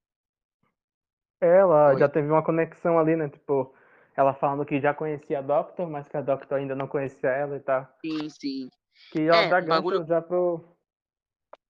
Ela 1.39 1.89
Oi. 1.89 1.99
já 1.99 2.09
teve 2.09 2.27
uma 2.29 2.43
conexão 2.43 2.97
ali, 2.97 3.15
né? 3.15 3.29
Tipo, 3.29 3.73
ela 4.15 4.33
falando 4.33 4.65
que 4.65 4.79
já 4.79 4.93
conhecia 4.93 5.39
a 5.39 5.41
Doctor, 5.41 5.89
mas 5.89 6.07
que 6.07 6.17
a 6.17 6.21
Doctor 6.21 6.57
ainda 6.57 6.75
não 6.75 6.87
conhecia 6.87 7.29
ela 7.29 7.57
e 7.57 7.59
tal. 7.59 7.87
Sim, 8.03 8.29
sim. 8.29 8.69
Que 9.11 9.21
ela 9.21 9.37
é, 9.37 9.49
dá 9.49 9.59
gancho 9.59 9.69
bagulho... 9.69 10.05
já 10.05 10.21
pro. 10.21 10.63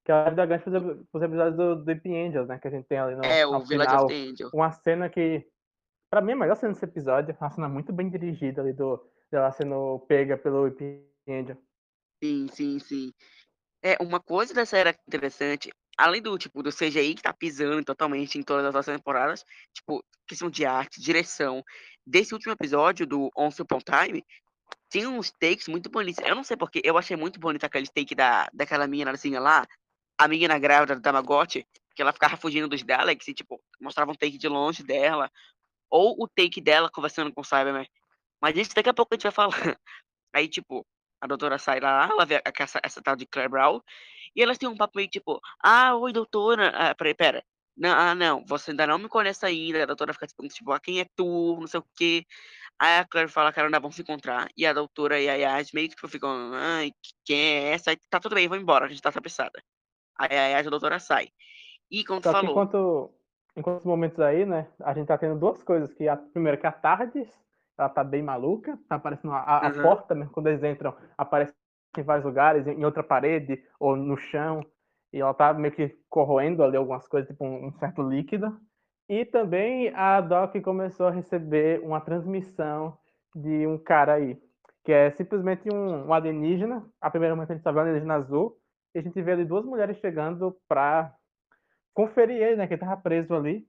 Que 0.05 0.11
ela 0.11 0.29
dá 0.29 0.45
gancho 0.45 0.63
pros, 0.63 1.05
pros 1.11 1.23
episódios 1.23 1.55
do, 1.57 1.91
Ip 1.91 2.07
Angels, 2.07 2.47
né? 2.47 2.57
Que 2.57 2.67
a 2.67 2.71
gente 2.71 2.87
tem 2.87 2.97
ali 2.97 3.15
no. 3.15 3.25
É, 3.25 3.45
o 3.45 3.59
Village 3.59 3.89
final, 3.89 4.05
of 4.05 4.13
the 4.13 4.29
Angel. 4.29 4.49
Uma 4.53 4.71
cena 4.71 5.09
que 5.09 5.45
Pra 6.09 6.21
mim, 6.21 6.33
a 6.33 6.35
melhor 6.37 6.55
cena 6.55 6.71
desse 6.71 6.85
episódio 6.85 7.31
é 7.31 7.43
uma 7.43 7.51
cena 7.51 7.67
muito 7.67 7.91
bem 7.91 8.09
dirigida 8.09 8.61
ali 8.61 8.71
do, 8.71 9.05
dela 9.29 9.51
sendo 9.51 9.99
pega 10.07 10.37
pelo 10.37 10.63
Whip 10.63 11.05
Angel. 11.27 11.57
Sim, 12.23 12.47
sim, 12.47 12.79
sim. 12.79 13.13
É, 13.83 14.01
uma 14.01 14.19
coisa 14.19 14.53
dessa 14.53 14.77
era 14.77 14.95
interessante, 15.07 15.71
além 15.97 16.21
do 16.21 16.37
tipo 16.37 16.61
do 16.61 16.71
CGI 16.71 17.15
que 17.15 17.21
tá 17.23 17.33
pisando 17.33 17.83
totalmente 17.83 18.37
em 18.37 18.43
todas 18.43 18.75
as 18.75 18.85
temporadas, 18.85 19.43
tipo, 19.73 20.03
questão 20.27 20.49
de 20.49 20.65
arte, 20.65 21.01
direção. 21.01 21.63
Desse 22.05 22.33
último 22.33 22.53
episódio 22.53 23.05
do 23.07 23.31
Once 23.35 23.61
Upon 23.61 23.79
Time, 23.79 24.23
tinha 24.89 25.09
uns 25.09 25.31
takes 25.31 25.67
muito 25.67 25.89
bonitos. 25.89 26.23
Eu 26.23 26.35
não 26.35 26.43
sei 26.43 26.55
porque, 26.55 26.81
eu 26.83 26.97
achei 26.97 27.17
muito 27.17 27.39
bonito 27.39 27.63
aquele 27.63 27.87
take 27.87 28.13
da, 28.13 28.47
daquela 28.53 28.87
menina 28.87 29.11
assim 29.11 29.31
lá, 29.37 29.65
a 30.17 30.27
menina 30.27 30.57
grávida 30.59 30.95
do 30.95 31.01
Tamagotchi, 31.01 31.65
que 31.95 32.01
ela 32.01 32.13
ficava 32.13 32.37
fugindo 32.37 32.67
dos 32.67 32.83
Daleks 32.83 33.27
e, 33.27 33.33
tipo, 33.33 33.61
mostrava 33.81 34.11
um 34.11 34.15
take 34.15 34.37
de 34.37 34.47
longe 34.47 34.83
dela, 34.83 35.31
ou 35.89 36.15
o 36.19 36.27
take 36.27 36.61
dela 36.61 36.89
conversando 36.91 37.33
com 37.33 37.41
o 37.41 37.43
Cyberman. 37.43 37.87
Mas 38.41 38.55
isso 38.55 38.75
daqui 38.75 38.89
a 38.89 38.93
pouco 38.93 39.13
a 39.13 39.15
gente 39.15 39.23
vai 39.23 39.31
falar. 39.31 39.51
Aí, 40.33 40.47
tipo, 40.47 40.85
a 41.19 41.27
doutora 41.27 41.57
sai 41.57 41.79
lá, 41.79 42.07
ela 42.09 42.25
vê 42.25 42.41
essa, 42.59 42.79
essa 42.83 43.01
tal 43.01 43.15
de 43.15 43.25
Claire 43.25 43.49
Brown, 43.49 43.81
e 44.35 44.41
elas 44.41 44.57
têm 44.57 44.69
um 44.69 44.77
papo 44.77 44.93
meio 44.97 45.09
tipo, 45.09 45.41
ah, 45.59 45.95
oi, 45.95 46.13
doutora. 46.13 46.71
Ah, 46.75 46.93
peraí, 46.93 47.15
pera. 47.15 47.43
Não, 47.75 47.89
ah, 47.89 48.15
não, 48.15 48.45
você 48.45 48.71
ainda 48.71 48.85
não 48.85 48.97
me 48.97 49.07
conhece 49.07 49.45
ainda. 49.45 49.83
A 49.83 49.85
doutora 49.87 50.13
fica 50.13 50.27
tipo, 50.27 50.47
tipo 50.47 50.71
ah, 50.71 50.79
quem 50.79 50.99
é 50.99 51.05
tu? 51.15 51.57
Não 51.59 51.67
sei 51.67 51.79
o 51.79 51.85
quê. 51.95 52.25
Aí 52.79 52.99
a 52.99 53.05
Claire 53.05 53.31
fala 53.31 53.51
que 53.51 53.59
ainda 53.59 53.79
vão 53.79 53.91
se 53.91 54.01
encontrar. 54.01 54.47
E 54.55 54.65
a 54.65 54.73
doutora 54.73 55.19
e 55.19 55.27
a 55.27 55.33
Yas 55.33 55.71
meio 55.71 55.89
que 55.89 55.95
tipo, 55.95 56.07
ficam, 56.07 56.51
ai, 56.53 56.91
quem 57.25 57.39
é 57.39 57.73
essa? 57.73 57.89
Aí 57.89 57.97
tá 58.09 58.19
tudo 58.19 58.35
bem, 58.35 58.47
vou 58.47 58.57
embora, 58.57 58.85
a 58.85 58.87
gente 58.87 59.01
tá 59.01 59.09
apressada. 59.09 59.59
Aí 60.19 60.37
a 60.37 60.47
Yas 60.49 60.67
a 60.67 60.69
doutora 60.69 60.99
sai. 60.99 61.29
E 61.89 62.03
como 62.05 62.21
Só 62.21 62.29
tu 62.29 62.33
falou. 62.33 62.51
enquanto, 62.51 63.11
enquanto 63.55 63.79
os 63.79 63.85
momentos 63.85 64.19
aí, 64.19 64.45
né, 64.45 64.67
a 64.83 64.93
gente 64.93 65.07
tá 65.07 65.17
tendo 65.17 65.39
duas 65.39 65.63
coisas. 65.63 65.93
Que 65.93 66.07
a 66.07 66.15
primeira 66.15 66.57
que 66.57 66.67
a 66.67 66.71
Tardes, 66.71 67.29
ela 67.77 67.89
tá 67.89 68.03
bem 68.03 68.21
maluca, 68.23 68.77
tá 68.89 68.95
aparecendo 68.95 69.33
a, 69.33 69.67
a 69.67 69.69
Uhum. 69.69 69.81
porta, 69.81 70.15
mesmo 70.15 70.31
quando 70.33 70.47
eles 70.47 70.63
entram, 70.63 70.95
aparece 71.17 71.53
em 71.97 72.03
vários 72.03 72.25
lugares, 72.25 72.67
em 72.67 72.83
outra 72.85 73.03
parede 73.03 73.63
ou 73.79 73.95
no 73.95 74.17
chão. 74.17 74.61
E 75.13 75.19
ela 75.21 75.33
tá 75.33 75.53
meio 75.53 75.73
que 75.73 75.95
corroendo 76.09 76.63
ali 76.63 76.75
algumas 76.77 77.07
coisas, 77.07 77.29
tipo 77.29 77.45
um, 77.45 77.67
um 77.67 77.73
certo 77.73 78.01
líquido. 78.01 78.57
E 79.09 79.25
também 79.25 79.89
a 79.95 80.19
Doc 80.21 80.55
começou 80.61 81.07
a 81.07 81.11
receber 81.11 81.79
uma 81.81 82.01
transmissão 82.01 82.97
de 83.35 83.65
um 83.65 83.77
cara 83.77 84.13
aí, 84.15 84.37
que 84.83 84.91
é 84.91 85.11
simplesmente 85.11 85.69
um, 85.71 86.07
um 86.07 86.13
alienígena. 86.13 86.85
A 86.99 87.09
primeira 87.09 87.35
momento 87.35 87.51
a 87.51 87.55
gente 87.55 87.63
tá 87.63 87.71
vendo 87.71 87.79
um 87.79 87.83
alienígena 87.83 88.15
azul, 88.15 88.57
e 88.93 88.99
a 88.99 89.01
gente 89.01 89.21
vê 89.21 89.31
ali 89.31 89.45
duas 89.45 89.65
mulheres 89.65 89.97
chegando 89.97 90.57
pra 90.67 91.13
conferir 91.93 92.41
ele, 92.41 92.55
né, 92.57 92.67
que 92.67 92.73
ele 92.73 92.81
tava 92.81 93.01
preso 93.01 93.33
ali. 93.35 93.67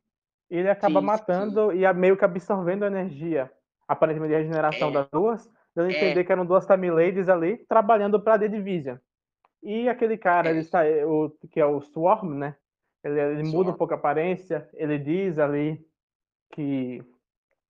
E 0.50 0.56
ele 0.56 0.70
acaba 0.70 1.00
Sim, 1.00 1.08
sim. 1.08 1.12
matando 1.12 1.72
e 1.72 1.84
a- 1.86 1.92
meio 1.94 2.16
que 2.16 2.24
absorvendo 2.24 2.84
a 2.84 2.88
energia, 2.88 3.52
aparentemente 3.88 4.30
de 4.35 4.37
regeneração 4.42 4.90
É. 4.90 4.92
das 4.92 5.09
duas, 5.11 5.50
dando 5.75 5.88
a 5.88 5.92
É. 5.92 5.97
entender 5.97 6.25
que 6.25 6.33
eram 6.33 6.47
duas 6.47 6.66
Tamiladies 6.66 7.28
ali, 7.28 7.57
trabalhando 7.66 8.21
pra 8.23 8.38
The 8.38 8.49
Division. 8.49 8.99
E 9.62 9.88
aquele 9.88 10.16
cara, 10.18 10.49
É. 10.49 10.50
ele 10.52 10.61
está, 10.61 10.83
o, 11.07 11.30
que 11.50 11.59
é 11.61 11.66
o 11.66 11.80
Swarm, 11.80 12.35
né? 12.35 12.54
Ele, 13.02 13.18
ele 13.21 13.42
muda 13.45 13.50
Swarm. 13.50 13.71
um 13.71 13.78
pouco 13.78 13.95
a 13.95 13.97
aparência, 13.97 14.68
ele 14.75 14.99
diz 14.99 15.38
ali 15.38 15.85
que 16.52 17.02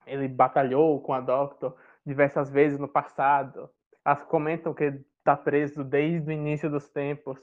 ele 0.06 0.26
batalhou 0.28 1.00
com 1.00 1.12
a 1.12 1.20
Doctor 1.20 1.76
diversas 2.04 2.50
vezes 2.50 2.78
no 2.78 2.88
passado. 2.88 3.68
Elas 4.04 4.22
comentam 4.24 4.72
que 4.74 4.84
está 5.18 5.36
preso 5.36 5.84
desde 5.84 6.30
o 6.30 6.32
início 6.32 6.70
dos 6.70 6.88
tempos, 6.88 7.38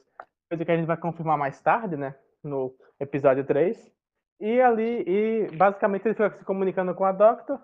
coisa 0.49 0.65
que 0.65 0.71
a 0.71 0.75
gente 0.75 0.87
vai 0.87 0.97
confirmar 0.97 1.37
mais 1.37 1.61
tarde, 1.61 1.95
né? 1.95 2.15
No 2.43 2.73
episódio 2.99 3.43
3. 3.45 3.91
E 4.39 4.59
ali, 4.61 5.03
e 5.07 5.47
basicamente 5.55 6.05
ele 6.07 6.15
fica 6.15 6.31
se 6.31 6.43
comunicando 6.43 6.93
com 6.95 7.05
a 7.05 7.11
Doctor, 7.11 7.59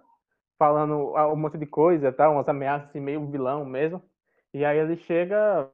falando 0.62 1.15
um 1.15 1.36
monte 1.36 1.58
de 1.58 1.65
coisa, 1.65 2.12
tá? 2.12 2.30
umas 2.30 2.48
ameaças 2.48 2.89
assim, 2.89 3.00
meio 3.00 3.25
vilão 3.25 3.65
mesmo. 3.65 4.00
E 4.53 4.63
aí 4.63 4.77
ele 4.77 4.96
chega 4.96 5.68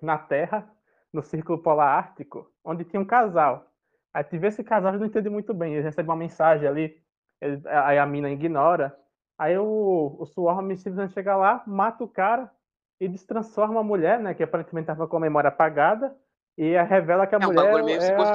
na 0.00 0.16
Terra, 0.16 0.66
no 1.12 1.22
Círculo 1.22 1.58
Polar 1.58 1.98
Ártico, 1.98 2.50
onde 2.64 2.82
tinha 2.82 3.02
um 3.02 3.04
casal. 3.04 3.66
Aí 4.14 4.24
tu 4.24 4.38
vê 4.38 4.46
esse 4.46 4.64
casal, 4.64 4.94
não 4.94 5.04
entendi 5.04 5.28
muito 5.28 5.52
bem. 5.52 5.74
Ele 5.74 5.82
recebe 5.82 6.08
uma 6.08 6.16
mensagem 6.16 6.66
ali, 6.66 6.96
ele, 7.42 7.60
aí 7.68 7.98
a 7.98 8.06
mina 8.06 8.30
ignora. 8.30 8.96
Aí 9.36 9.58
o, 9.58 10.16
o 10.18 10.24
Swarm 10.24 10.70
simplesmente 10.76 11.12
chega 11.12 11.36
lá, 11.36 11.62
mata 11.66 12.02
o 12.02 12.08
cara 12.08 12.50
e 12.98 13.08
destransforma 13.08 13.80
a 13.80 13.84
mulher, 13.84 14.18
né? 14.18 14.32
Que 14.32 14.44
aparentemente 14.44 14.84
estava 14.84 15.06
com 15.06 15.18
a 15.18 15.20
memória 15.20 15.48
apagada. 15.48 16.16
E 16.56 16.74
revela 16.84 17.26
que 17.26 17.34
a 17.34 17.38
É 17.38 17.44
mulher 17.44 17.96
é, 17.96 17.98
psicose 17.98 18.30
a, 18.30 18.34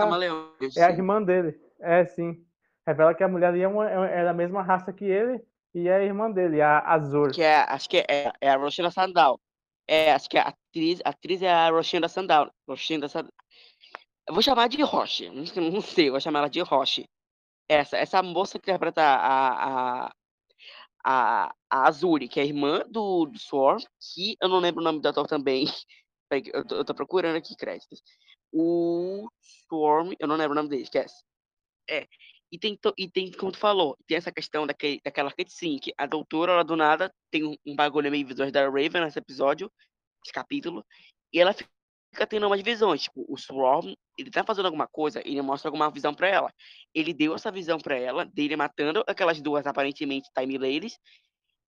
é 0.77 0.83
a 0.83 0.91
irmã 0.91 1.23
dele. 1.23 1.59
É, 1.79 2.05
sim. 2.05 2.45
Revela 2.85 3.15
que 3.15 3.23
a 3.23 3.27
mulher 3.27 3.47
ali 3.47 3.63
é, 3.63 3.67
uma, 3.67 3.89
é 3.89 4.23
da 4.23 4.33
mesma 4.33 4.61
raça 4.61 4.93
que 4.93 5.03
ele 5.03 5.43
e 5.73 5.87
é 5.87 5.95
a 5.95 6.03
irmã 6.03 6.31
dele, 6.31 6.61
a 6.61 6.79
Azur. 6.79 7.31
Que 7.31 7.43
é, 7.43 7.57
acho 7.57 7.89
que 7.89 7.97
é, 7.97 8.31
é 8.41 8.49
a 8.49 8.57
Roshina 8.57 8.91
Sandal. 8.91 9.39
É, 9.87 10.11
acho 10.13 10.29
que 10.29 10.37
a 10.37 10.49
atriz, 10.49 10.99
a 11.05 11.09
atriz 11.09 11.41
é 11.41 11.49
a 11.49 11.69
Roshina 11.69 12.09
Sandal. 12.09 12.51
Roshina 12.67 13.07
Sandal. 13.07 13.31
Eu 14.27 14.33
vou 14.33 14.43
chamar 14.43 14.67
de 14.67 14.81
Roche. 14.81 15.29
Não 15.55 15.81
sei, 15.81 16.09
vou 16.09 16.19
chamar 16.19 16.39
ela 16.39 16.49
de 16.49 16.59
Roche. 16.61 17.05
Essa, 17.69 17.97
essa 17.97 18.21
moça 18.23 18.59
que 18.59 18.69
interpreta 18.69 19.01
a, 19.01 20.07
a, 20.07 20.11
a, 21.03 21.55
a 21.69 21.87
Azuri, 21.87 22.27
que 22.27 22.39
é 22.39 22.43
a 22.43 22.45
irmã 22.45 22.83
do, 22.89 23.25
do 23.25 23.39
Swarm, 23.39 23.81
que 24.13 24.35
eu 24.41 24.49
não 24.49 24.59
lembro 24.59 24.81
o 24.81 24.83
nome 24.83 25.01
do 25.01 25.07
ator 25.07 25.27
também. 25.27 25.65
Eu 26.29 26.65
tô, 26.67 26.75
eu 26.75 26.83
tô 26.83 26.93
procurando 26.93 27.37
aqui 27.37 27.55
créditos. 27.55 28.03
O 28.51 29.29
Swarm, 29.69 30.11
eu 30.19 30.27
não 30.27 30.35
lembro 30.35 30.51
o 30.51 30.55
nome 30.55 30.67
dele, 30.67 30.83
esquece. 30.83 31.23
É. 31.89 32.05
E 32.51 32.57
tem, 32.57 32.79
e 32.97 33.09
tem, 33.09 33.31
como 33.31 33.51
tu 33.51 33.57
falou, 33.57 33.97
tem 34.07 34.17
essa 34.17 34.31
questão 34.31 34.65
daquele, 34.65 35.01
daquela 35.03 35.31
cutscene 35.31 35.79
que 35.79 35.93
a 35.97 36.05
doutora, 36.05 36.53
ela 36.53 36.63
do 36.63 36.77
nada, 36.77 37.13
tem 37.29 37.43
um, 37.43 37.55
um 37.65 37.75
bagulho 37.75 38.09
meio 38.09 38.25
visões 38.25 38.51
da 38.51 38.63
Raven 38.65 39.01
nesse 39.01 39.19
episódio, 39.19 39.71
esse 40.23 40.31
capítulo, 40.33 40.85
e 41.33 41.39
ela 41.39 41.53
fica 41.53 42.25
tendo 42.27 42.47
umas 42.47 42.61
visões, 42.61 43.03
tipo, 43.03 43.25
o 43.27 43.37
Swarm, 43.37 43.93
ele 44.17 44.31
tá 44.31 44.43
fazendo 44.43 44.65
alguma 44.65 44.87
coisa, 44.87 45.21
ele 45.25 45.41
mostra 45.41 45.67
alguma 45.67 45.91
visão 45.91 46.13
pra 46.13 46.27
ela. 46.27 46.51
Ele 46.93 47.13
deu 47.13 47.35
essa 47.35 47.51
visão 47.51 47.77
pra 47.77 47.95
ela, 47.95 48.25
dele 48.25 48.55
matando 48.55 49.03
aquelas 49.07 49.41
duas 49.41 49.67
aparentemente 49.67 50.29
Time 50.33 50.57
Ladies, 50.57 50.97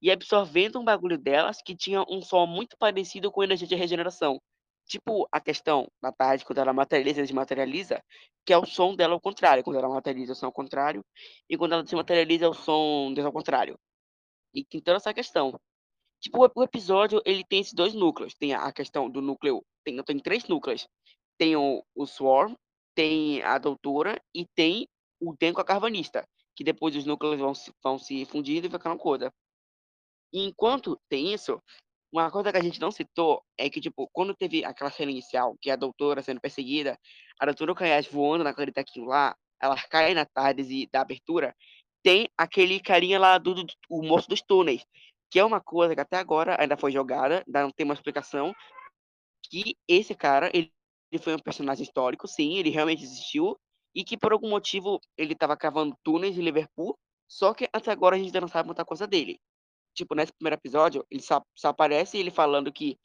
e 0.02 0.10
absorvendo 0.10 0.80
um 0.80 0.84
bagulho 0.84 1.18
delas 1.18 1.62
que 1.62 1.76
tinha 1.76 2.04
um 2.10 2.22
som 2.22 2.46
muito 2.46 2.78
parecido 2.78 3.32
com 3.32 3.44
energia 3.44 3.68
de 3.68 3.76
regeneração. 3.76 4.42
Tipo 4.90 5.28
a 5.32 5.40
questão 5.40 5.88
da 6.02 6.12
tarde, 6.12 6.44
quando 6.44 6.58
ela 6.58 6.74
materializa 6.74 7.22
desmaterializa, 7.22 8.04
que 8.44 8.52
é 8.52 8.58
o 8.58 8.66
som 8.66 8.96
dela 8.96 9.14
ao 9.14 9.22
contrário. 9.22 9.64
Quando 9.64 9.78
ela 9.78 9.88
materializa, 9.88 10.34
o 10.34 10.36
som 10.36 10.48
ao 10.48 10.52
contrário. 10.52 11.06
E 11.48 11.56
quando 11.56 11.74
ela 11.74 11.84
desmaterializa, 11.84 12.50
o 12.50 12.56
som 12.56 13.14
dela 13.14 13.28
ao 13.28 13.34
contrário. 13.34 13.80
E 14.52 14.66
toda 14.82 14.98
essa 14.98 15.14
questão. 15.14 15.60
Tipo, 16.20 16.52
o- 16.56 16.64
episódio, 16.64 17.22
ele 17.24 17.44
tem 17.46 17.60
esses 17.60 17.74
dois 17.74 17.94
núcleos. 17.94 18.34
Tem 18.34 18.54
a 18.56 18.72
questão 18.74 19.08
do 19.08 19.22
núcleo... 19.22 19.64
Tem, 19.84 20.04
tem 20.04 20.20
três 20.20 20.48
núcleos. 20.48 20.88
Tem 21.38 21.56
o, 21.56 21.86
o 21.96 22.08
Swarm, 22.08 22.56
tem 22.96 23.44
a 23.44 23.60
Doutora 23.60 24.20
e 24.34 24.48
tem 24.56 24.88
o 25.20 25.36
Den 25.40 25.54
com 25.54 25.62
a 25.62 25.66
Carvanista. 25.66 26.28
Que 26.56 26.64
depois 26.64 26.96
os 26.96 27.06
núcleos 27.06 27.40
vão 27.40 27.54
se, 27.54 27.72
vão 27.84 28.00
se 28.00 28.26
fundindo 28.26 28.66
e 28.66 28.72
ficando 28.72 28.98
coisa. 28.98 29.32
E 30.34 30.44
enquanto 30.44 31.00
tem 31.08 31.32
isso, 31.32 31.62
uma 32.12 32.32
coisa 32.32 32.52
que 32.52 32.58
a 32.58 32.64
gente 32.64 32.80
não 32.82 32.92
citou 32.92 33.44
é 33.58 33.70
que, 33.70 33.80
tipo, 33.80 34.10
quando 34.12 34.34
teve 34.34 34.66
aquela 34.66 34.90
cena 34.90 35.12
inicial, 35.12 35.56
que 35.62 35.70
é 35.70 35.74
a 35.74 35.76
doutora 35.76 36.22
sendo 36.24 36.42
perseguida, 36.42 36.98
a 37.40 37.46
doutora 37.46 37.76
Kayas 37.76 38.08
voando 38.08 38.44
na 38.44 38.54
Caritaquinho 38.54 39.06
lá, 39.06 39.36
ela 39.62 39.76
cai 39.90 40.14
na 40.14 40.26
tarde 40.26 40.88
da 40.92 41.02
abertura, 41.02 41.56
tem 42.04 42.28
aquele 42.38 42.80
carinha 42.80 43.20
lá 43.20 43.38
do, 43.38 43.54
do 43.54 43.74
o 43.90 44.02
moço 44.04 44.28
dos 44.30 44.42
túneis, 44.42 44.84
que 45.30 45.40
é 45.40 45.46
uma 45.46 45.62
coisa 45.62 45.94
que 45.94 46.02
até 46.02 46.18
agora 46.18 46.60
ainda 46.60 46.78
foi 46.78 46.92
jogada, 46.92 47.44
ainda 47.46 47.64
não 47.64 47.72
tem 47.72 47.86
uma 47.86 47.94
explicação, 47.94 48.54
que 49.44 49.76
esse 49.88 50.16
cara, 50.16 50.50
ele, 50.54 50.72
ele 51.12 51.22
foi 51.22 51.36
um 51.36 51.40
personagem 51.40 51.84
histórico, 51.84 52.28
sim, 52.28 52.58
ele 52.58 52.70
realmente 52.70 53.04
existiu, 53.04 53.60
e 53.94 54.04
que 54.04 54.18
por 54.18 54.34
algum 54.34 54.50
motivo 54.50 55.00
ele 55.18 55.34
estava 55.34 55.58
cavando 55.58 55.96
túneis 56.04 56.38
em 56.38 56.42
Liverpool, 56.42 56.98
só 57.28 57.54
que 57.54 57.70
até 57.72 57.92
agora 57.92 58.16
a 58.16 58.18
gente 58.20 58.28
ainda 58.28 58.42
não 58.42 58.48
sabe 58.48 58.68
muita 58.68 58.86
coisa 58.86 59.06
dele 59.06 59.40
tipo, 60.00 60.16
nesse 60.16 60.34
primeiro 60.34 60.56
episódio, 60.60 61.06
ele 61.12 61.22
só, 61.22 61.42
só 61.56 61.70
aparece 61.70 62.18
ele 62.18 62.32
falando 62.32 62.72
que. 62.72 62.98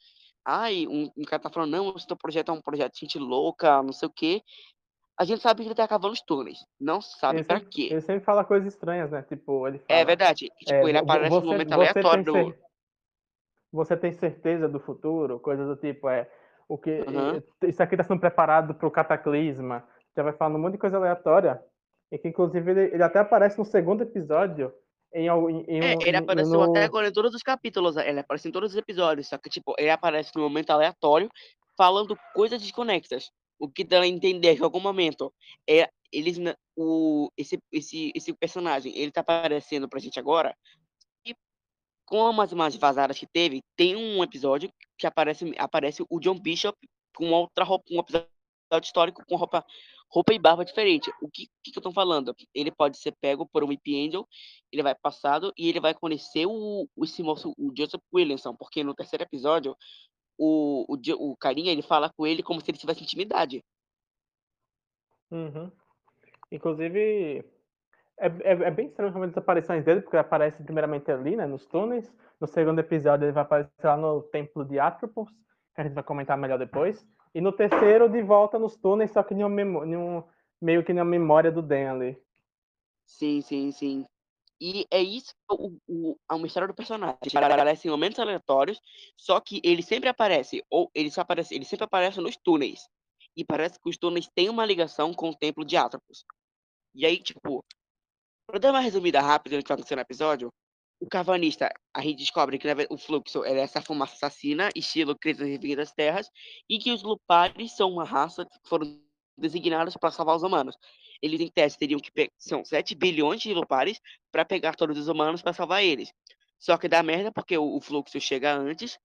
Ai, 0.47 0.85
um, 0.87 1.09
um 1.17 1.23
cara 1.23 1.41
tá 1.41 1.49
falando, 1.49 1.71
não, 1.71 1.95
esse 1.95 2.05
teu 2.05 2.15
projeto 2.15 2.49
é 2.49 2.53
um 2.53 2.61
projeto 2.61 2.93
de 2.93 2.99
gente 2.99 3.17
louca, 3.17 3.81
não 3.81 3.91
sei 3.93 4.07
o 4.07 4.11
quê. 4.11 4.41
A 5.17 5.23
gente 5.23 5.41
sabe 5.41 5.61
que 5.61 5.67
ele 5.69 5.75
tá 5.75 5.87
cavando 5.87 6.13
os 6.13 6.21
túneis. 6.21 6.59
Não 6.79 7.01
sabe 7.01 7.39
Ele 7.39 7.45
pra 7.45 7.57
sempre, 7.57 7.71
quê. 7.71 7.87
ele 7.91 8.01
sempre 8.01 8.23
fala 8.23 8.43
coisas 8.43 8.73
estranhas, 8.73 9.09
né? 9.09 9.23
Tipo, 9.23 9.67
ele 9.67 9.79
fala. 9.79 9.99
É 9.99 10.05
verdade. 10.05 10.51
Tipo, 10.59 10.73
é, 10.73 10.89
ele 10.89 10.97
aparece 10.97 11.29
você, 11.29 11.45
num 11.45 11.51
momento 11.51 11.71
aleatório 11.71 12.23
do. 12.23 12.33
cer- 12.33 12.59
você 13.71 13.97
tem 13.97 14.11
certeza 14.13 14.67
do 14.67 14.79
futuro? 14.79 15.39
Coisas 15.39 15.67
do 15.67 15.75
tipo, 15.75 16.09
é. 16.09 16.29
O 16.67 16.77
que, 16.77 16.89
eh, 16.91 17.67
Isso 17.67 17.81
aqui 17.81 17.95
tá 17.97 18.03
sendo 18.03 18.19
preparado 18.19 18.73
pro 18.75 18.91
cataclisma. 18.91 19.87
Já 20.15 20.23
vai 20.23 20.33
falando 20.33 20.57
um 20.57 20.59
monte 20.59 20.73
de 20.73 20.79
coisa 20.79 20.97
aleatória. 20.97 21.61
E 22.11 22.17
que, 22.17 22.27
inclusive, 22.27 22.71
ele, 22.71 22.93
ele 22.93 23.03
até 23.03 23.19
aparece 23.19 23.57
no 23.57 23.65
segundo 23.65 24.03
episódio. 24.03 24.73
Em, 25.15 25.27
em, 25.27 25.65
em 25.67 25.81
É, 25.81 25.97
ele 26.05 26.17
apareceu 26.17 26.53
no- 26.59 26.63
até 26.63 26.83
agora 26.83 27.07
em 27.07 27.13
todos 27.13 27.33
os 27.33 27.41
capítulos. 27.41 27.95
Ele 27.95 28.19
aparece 28.19 28.49
em 28.49 28.51
todos 28.51 28.71
os 28.71 28.77
episódios. 28.77 29.27
Só 29.27 29.37
que, 29.37 29.49
tipo, 29.49 29.73
ele 29.79 29.89
aparece 29.89 30.31
num 30.35 30.43
momento 30.43 30.71
aleatório, 30.71 31.29
falando 31.77 32.17
coisas 32.33 32.61
desconexas. 32.61 33.31
O 33.57 33.69
que 33.69 33.85
dá 33.85 34.01
a 34.01 34.07
entender 34.07 34.55
que 34.55 34.61
em 34.61 34.65
algum 34.65 34.81
momento 34.81 35.33
é 35.67 35.89
eles 36.11 36.37
o 36.75 37.29
esse 37.37 37.57
esse 37.71 38.11
esse 38.13 38.33
personagem, 38.33 38.95
ele 38.97 39.11
tá 39.11 39.21
aparecendo 39.21 39.87
pra 39.87 39.99
gente 39.99 40.19
agora 40.19 40.53
e 41.25 41.33
com 42.05 42.29
umas 42.29 42.51
imagens 42.51 42.79
vazadas 42.79 43.17
que 43.17 43.25
teve, 43.25 43.61
tem 43.77 43.95
um 43.95 44.21
episódio 44.21 44.69
que 44.97 45.07
aparece 45.07 45.53
aparece 45.57 46.03
o 46.09 46.19
John 46.19 46.37
Bishop 46.37 46.77
com 47.15 47.31
outra 47.31 47.63
roupa, 47.63 47.85
um 47.91 47.99
episódio 47.99 48.27
histórico 48.83 49.23
com 49.27 49.35
roupa 49.35 49.63
roupa 50.09 50.33
e 50.33 50.39
barba 50.39 50.63
diferente. 50.63 51.11
O 51.21 51.29
que 51.29 51.47
que, 51.63 51.71
que 51.71 51.79
eu 51.79 51.83
tô 51.83 51.91
falando? 51.91 52.35
Ele 52.53 52.71
pode 52.71 52.97
ser 52.97 53.13
pego 53.19 53.45
por 53.45 53.63
um 53.63 53.67
Whip 53.67 54.07
Angel, 54.07 54.27
ele 54.71 54.83
vai 54.83 54.95
passado 54.95 55.51
e 55.57 55.67
ele 55.67 55.79
vai 55.79 55.93
conhecer 55.93 56.45
o, 56.45 56.87
o 56.95 57.03
esse 57.03 57.21
moço, 57.23 57.53
o 57.57 57.73
Joseph 57.75 58.01
Williamson, 58.13 58.55
porque 58.55 58.83
no 58.83 58.95
terceiro 58.95 59.23
episódio 59.23 59.75
o, 60.37 60.85
o, 60.87 61.31
o 61.31 61.37
carinha 61.37 61.71
ele 61.71 61.81
fala 61.81 62.11
com 62.15 62.25
ele 62.25 62.43
como 62.43 62.61
se 62.61 62.69
ele 62.71 62.77
tivesse 62.77 63.03
intimidade. 63.03 63.63
Uhum. 65.31 65.71
Inclusive, 66.51 67.43
é, 68.17 68.27
é, 68.27 68.51
é 68.51 68.71
bem 68.71 68.87
estranho 68.87 69.11
realmente 69.11 69.31
as 69.31 69.37
aparições 69.37 69.83
dele, 69.83 70.01
porque 70.01 70.15
ele 70.15 70.21
aparece 70.21 70.63
primeiramente 70.63 71.11
ali, 71.11 71.35
né, 71.35 71.45
nos 71.45 71.65
túneis. 71.65 72.11
No 72.39 72.47
segundo 72.47 72.79
episódio, 72.79 73.25
ele 73.25 73.31
vai 73.31 73.43
aparecer 73.43 73.85
lá 73.85 73.97
no 73.97 74.21
Templo 74.23 74.63
de 74.65 74.79
Atropos, 74.79 75.29
que 75.73 75.81
a 75.81 75.83
gente 75.83 75.93
vai 75.93 76.03
comentar 76.03 76.37
melhor 76.37 76.59
depois. 76.59 77.05
E 77.35 77.41
no 77.41 77.51
terceiro, 77.51 78.07
de 78.07 78.21
volta 78.21 78.57
nos 78.57 78.77
túneis, 78.77 79.11
só 79.11 79.21
que 79.21 79.33
em 79.33 79.43
um, 79.43 80.23
meio 80.61 80.85
que 80.85 80.93
na 80.93 81.03
memória 81.03 81.51
do 81.51 81.61
Dan 81.61 81.91
ali. 81.91 82.17
Sim, 83.05 83.41
sim, 83.41 83.73
sim. 83.73 84.05
E 84.59 84.87
é 84.89 85.01
isso 85.01 85.33
o, 85.51 85.77
o, 85.85 86.17
a 86.29 86.37
mistério 86.37 86.69
do 86.69 86.73
personagem. 86.73 87.17
Ele 87.25 87.37
aparece 87.37 87.89
em 87.89 87.91
momentos 87.91 88.19
aleatórios, 88.19 88.79
só 89.17 89.41
que 89.41 89.59
ele 89.65 89.83
sempre 89.83 90.07
aparece, 90.07 90.63
ou 90.69 90.89
ele 90.95 91.11
só 91.11 91.21
aparece, 91.21 91.53
ele 91.53 91.65
sempre 91.65 91.83
aparece 91.83 92.21
nos 92.21 92.37
túneis. 92.37 92.87
E 93.35 93.43
parece 93.43 93.77
que 93.81 93.89
os 93.89 93.97
túneis 93.97 94.29
têm 94.33 94.47
uma 94.47 94.65
ligação 94.65 95.13
com 95.13 95.29
o 95.29 95.35
templo 95.35 95.65
de 95.65 95.75
Atropos. 95.75 96.23
E 96.93 97.05
aí, 97.05 97.21
tipo, 97.21 97.65
pra 98.47 98.59
dar 98.59 98.71
uma 98.71 98.79
resumida 98.79 99.19
rápida 99.19 99.57
do 99.57 99.61
que 99.61 99.67
vai 99.67 99.75
acontecer 99.75 99.95
no 99.95 100.01
episódio, 100.01 100.53
o 100.99 101.07
Cavanista, 101.07 101.69
a 101.93 102.01
gente 102.01 102.17
descobre 102.17 102.57
que 102.57 102.67
o 102.89 102.97
fluxo 102.97 103.43
é 103.43 103.59
essa 103.59 103.81
fumaça 103.81 104.15
assassina, 104.15 104.69
estilo 104.75 105.17
Crise 105.17 105.57
das 105.57 105.77
das 105.77 105.91
Terras, 105.93 106.31
e 106.69 106.79
que 106.79 106.91
os 106.91 107.03
Lupares 107.03 107.75
são 107.75 107.91
uma 107.91 108.03
raça 108.03 108.45
que 108.45 108.57
foram 108.63 108.99
designados 109.37 109.97
para 109.97 110.11
salvar 110.11 110.35
os 110.35 110.43
humanos. 110.43 110.77
Eles, 111.21 111.41
em 111.41 111.49
teste, 111.49 111.79
teriam 111.79 111.99
que 111.99 112.11
pegar. 112.11 112.31
São 112.37 112.63
7 112.63 112.95
bilhões 112.95 113.41
de 113.41 113.53
Lupares 113.53 113.99
para 114.31 114.45
pegar 114.45 114.75
todos 114.75 114.97
os 114.97 115.07
humanos 115.07 115.41
para 115.41 115.53
salvar 115.53 115.83
eles. 115.83 116.13
Só 116.57 116.77
que 116.77 116.87
dá 116.87 117.03
merda 117.03 117.31
porque 117.31 117.57
o, 117.57 117.75
o 117.75 117.81
fluxo 117.81 118.19
chega 118.19 118.53
antes, 118.55 118.97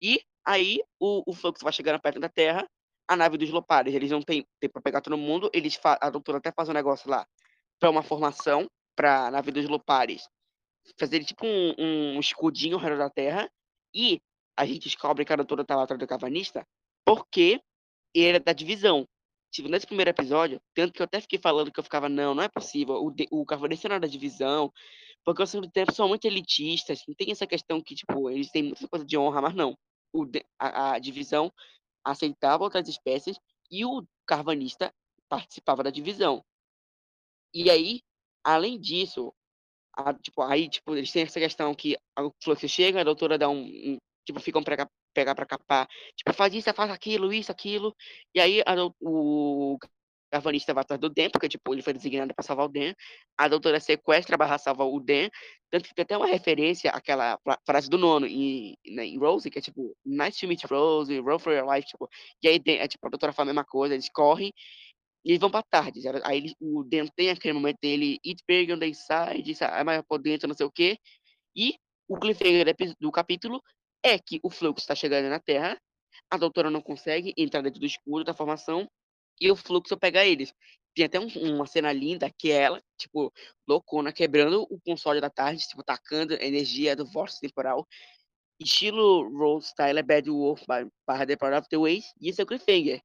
e 0.00 0.22
aí 0.44 0.80
o, 1.00 1.22
o 1.26 1.34
fluxo 1.34 1.64
vai 1.64 1.72
chegando 1.72 2.00
perto 2.00 2.20
da 2.20 2.28
Terra, 2.28 2.66
a 3.08 3.16
nave 3.16 3.36
dos 3.36 3.50
Lupares, 3.50 3.94
eles 3.94 4.10
não 4.10 4.22
têm 4.22 4.46
tempo 4.60 4.74
para 4.74 4.82
pegar 4.82 5.00
todo 5.00 5.16
mundo, 5.16 5.50
eles 5.52 5.78
a 5.84 6.10
doutora 6.10 6.38
até 6.38 6.50
faz 6.50 6.68
um 6.68 6.72
negócio 6.72 7.08
lá 7.08 7.26
para 7.78 7.90
uma 7.90 8.02
formação 8.02 8.68
para 8.96 9.26
a 9.26 9.30
nave 9.30 9.52
dos 9.52 9.68
Lupares 9.68 10.28
fazer 10.98 11.24
tipo 11.24 11.46
um, 11.46 11.74
um 11.78 12.20
escudinho 12.20 12.76
ao 12.76 12.82
redor 12.82 12.98
da 12.98 13.10
Terra 13.10 13.50
e 13.94 14.20
a 14.56 14.64
gente 14.64 14.84
descobre 14.84 15.24
que 15.24 15.32
a 15.32 15.36
doutora 15.36 15.62
estava 15.62 15.82
atrás 15.82 15.98
do 15.98 16.06
Cavanista 16.06 16.66
porque 17.04 17.60
ele 18.14 18.28
era 18.28 18.40
da 18.40 18.52
divisão. 18.52 19.06
Tipo, 19.50 19.68
nesse 19.68 19.86
primeiro 19.86 20.10
episódio, 20.10 20.60
tanto 20.74 20.92
que 20.92 21.00
eu 21.00 21.04
até 21.04 21.20
fiquei 21.20 21.38
falando 21.38 21.70
que 21.70 21.78
eu 21.78 21.84
ficava, 21.84 22.08
não, 22.08 22.34
não 22.34 22.42
é 22.42 22.48
possível, 22.48 22.96
o, 22.96 23.14
o 23.30 23.46
Cavanista 23.46 23.88
não 23.88 23.96
é 23.96 24.00
da 24.00 24.06
divisão, 24.06 24.72
porque 25.24 25.40
ao 25.40 25.48
mesmo 25.48 25.70
tempo 25.70 25.92
são 25.92 26.08
muito 26.08 26.26
elitistas, 26.26 27.02
não 27.06 27.14
tem 27.14 27.30
essa 27.30 27.46
questão 27.46 27.80
que, 27.80 27.94
tipo, 27.94 28.28
eles 28.28 28.50
têm 28.50 28.64
muita 28.64 28.88
coisa 28.88 29.04
de 29.04 29.16
honra, 29.16 29.40
mas 29.40 29.54
não. 29.54 29.76
O, 30.12 30.26
a, 30.58 30.92
a 30.92 30.98
divisão 30.98 31.52
aceitava 32.04 32.64
outras 32.64 32.88
espécies 32.88 33.38
e 33.70 33.84
o 33.84 34.06
carvanista 34.26 34.92
participava 35.28 35.82
da 35.82 35.90
divisão. 35.90 36.44
E 37.54 37.70
aí, 37.70 38.02
além 38.44 38.78
disso, 38.78 39.32
a, 39.96 40.14
tipo, 40.14 40.42
aí, 40.42 40.68
tipo, 40.68 40.94
eles 40.94 41.10
têm 41.10 41.22
essa 41.22 41.40
questão 41.40 41.74
que 41.74 41.96
o 42.18 42.30
fluxo 42.42 42.68
chega, 42.68 43.00
a 43.00 43.04
doutora 43.04 43.38
dá 43.38 43.48
um, 43.48 43.62
um 43.62 43.98
tipo, 44.24 44.40
ficam 44.40 44.62
pra 44.62 44.88
pegar 45.14 45.34
para 45.34 45.46
capar, 45.46 45.88
tipo, 46.16 46.32
faz 46.34 46.52
isso, 46.54 46.72
faz 46.74 46.90
aquilo, 46.90 47.32
isso, 47.32 47.50
aquilo, 47.50 47.94
e 48.34 48.40
aí 48.40 48.62
a, 48.66 48.74
o 49.00 49.78
carvanista 50.30 50.74
vai 50.74 50.82
atrás 50.82 51.00
do 51.00 51.08
Den, 51.08 51.30
porque, 51.30 51.48
tipo, 51.48 51.72
ele 51.72 51.82
foi 51.82 51.92
designado 51.92 52.34
para 52.34 52.44
salvar 52.44 52.66
o 52.66 52.68
Den, 52.68 52.94
a 53.38 53.48
doutora 53.48 53.80
sequestra 53.80 54.36
barra 54.36 54.58
salva 54.58 54.84
o 54.84 55.00
Den, 55.00 55.30
tanto 55.70 55.88
que 55.88 55.94
tem 55.94 56.02
até 56.02 56.16
uma 56.16 56.26
referência 56.26 56.90
àquela 56.90 57.38
frase 57.64 57.88
do 57.88 57.96
nono 57.96 58.26
em, 58.26 58.76
né, 58.86 59.06
em 59.06 59.18
Rose, 59.18 59.50
que 59.50 59.58
é, 59.58 59.62
tipo, 59.62 59.96
nice 60.04 60.38
to 60.40 60.48
meet 60.48 60.64
Rose, 60.64 61.18
roll 61.20 61.38
for 61.38 61.52
your 61.52 61.66
life, 61.72 61.86
tipo, 61.88 62.08
e 62.42 62.48
aí, 62.48 62.60
é, 62.66 62.86
tipo, 62.88 63.06
a 63.06 63.10
doutora 63.10 63.32
fala 63.32 63.50
a 63.50 63.52
mesma 63.52 63.64
coisa, 63.64 63.94
eles 63.94 64.10
correm, 64.10 64.52
e 65.26 65.30
eles 65.30 65.40
vão 65.40 65.50
pra 65.50 65.60
tarde. 65.60 66.00
Aí 66.22 66.54
o 66.60 66.84
Dan 66.84 67.08
tem 67.08 67.30
aquele 67.30 67.54
momento 67.54 67.78
dele, 67.82 68.20
eat 68.24 68.44
burger 68.48 68.76
on 68.76 68.78
the 68.78 68.92
side, 68.94 69.56
sai 69.56 69.82
mais 69.82 70.00
por 70.08 70.20
dentro, 70.20 70.46
não 70.46 70.54
sei 70.54 70.64
o 70.64 70.70
quê. 70.70 70.96
E 71.54 71.74
o 72.06 72.16
cliffhanger 72.16 72.72
do 73.00 73.10
capítulo 73.10 73.60
é 74.04 74.20
que 74.20 74.38
o 74.40 74.48
fluxo 74.48 74.84
está 74.84 74.94
chegando 74.94 75.28
na 75.28 75.40
Terra, 75.40 75.76
a 76.30 76.36
doutora 76.36 76.70
não 76.70 76.80
consegue 76.80 77.34
entrar 77.36 77.60
dentro 77.60 77.80
do 77.80 77.86
escuro 77.86 78.22
da 78.22 78.32
formação, 78.32 78.88
e 79.40 79.50
o 79.50 79.56
fluxo 79.56 79.96
pega 79.96 80.24
eles. 80.24 80.54
Tem 80.94 81.06
até 81.06 81.18
um, 81.18 81.26
uma 81.54 81.66
cena 81.66 81.92
linda 81.92 82.30
que 82.38 82.52
é 82.52 82.62
ela, 82.62 82.80
tipo, 82.96 83.32
loucona, 83.68 84.12
quebrando 84.12 84.62
o 84.70 84.80
console 84.80 85.20
da 85.20 85.28
tarde, 85.28 85.66
tipo, 85.66 85.82
tacando 85.82 86.34
energia 86.34 86.94
do 86.94 87.04
vórtice 87.04 87.40
temporal. 87.40 87.84
Estilo 88.60 89.28
Rose 89.36 89.70
Style 89.70 90.02
Bad 90.04 90.30
Wolf 90.30 90.62
barra 91.04 91.26
The 91.26 91.36
Power 91.36 91.58
of 91.58 91.68
the 91.68 91.76
Ways, 91.76 92.12
e 92.20 92.28
esse 92.28 92.40
é 92.40 92.44
o 92.44 92.46
cliffhanger. 92.46 93.02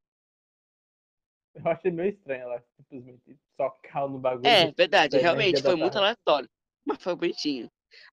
Eu 1.54 1.68
achei 1.68 1.92
meio 1.92 2.10
estranho 2.10 2.44
ela 2.44 2.64
simplesmente 2.78 3.38
socar 3.58 4.08
no 4.08 4.20
bagulho. 4.20 4.48
É, 4.48 4.72
verdade, 4.72 5.18
realmente, 5.18 5.62
foi 5.62 5.76
muito 5.76 5.98
aleatório. 5.98 6.50
Mas 6.86 7.02
foi 7.02 7.16
bonitinho. 7.16 7.70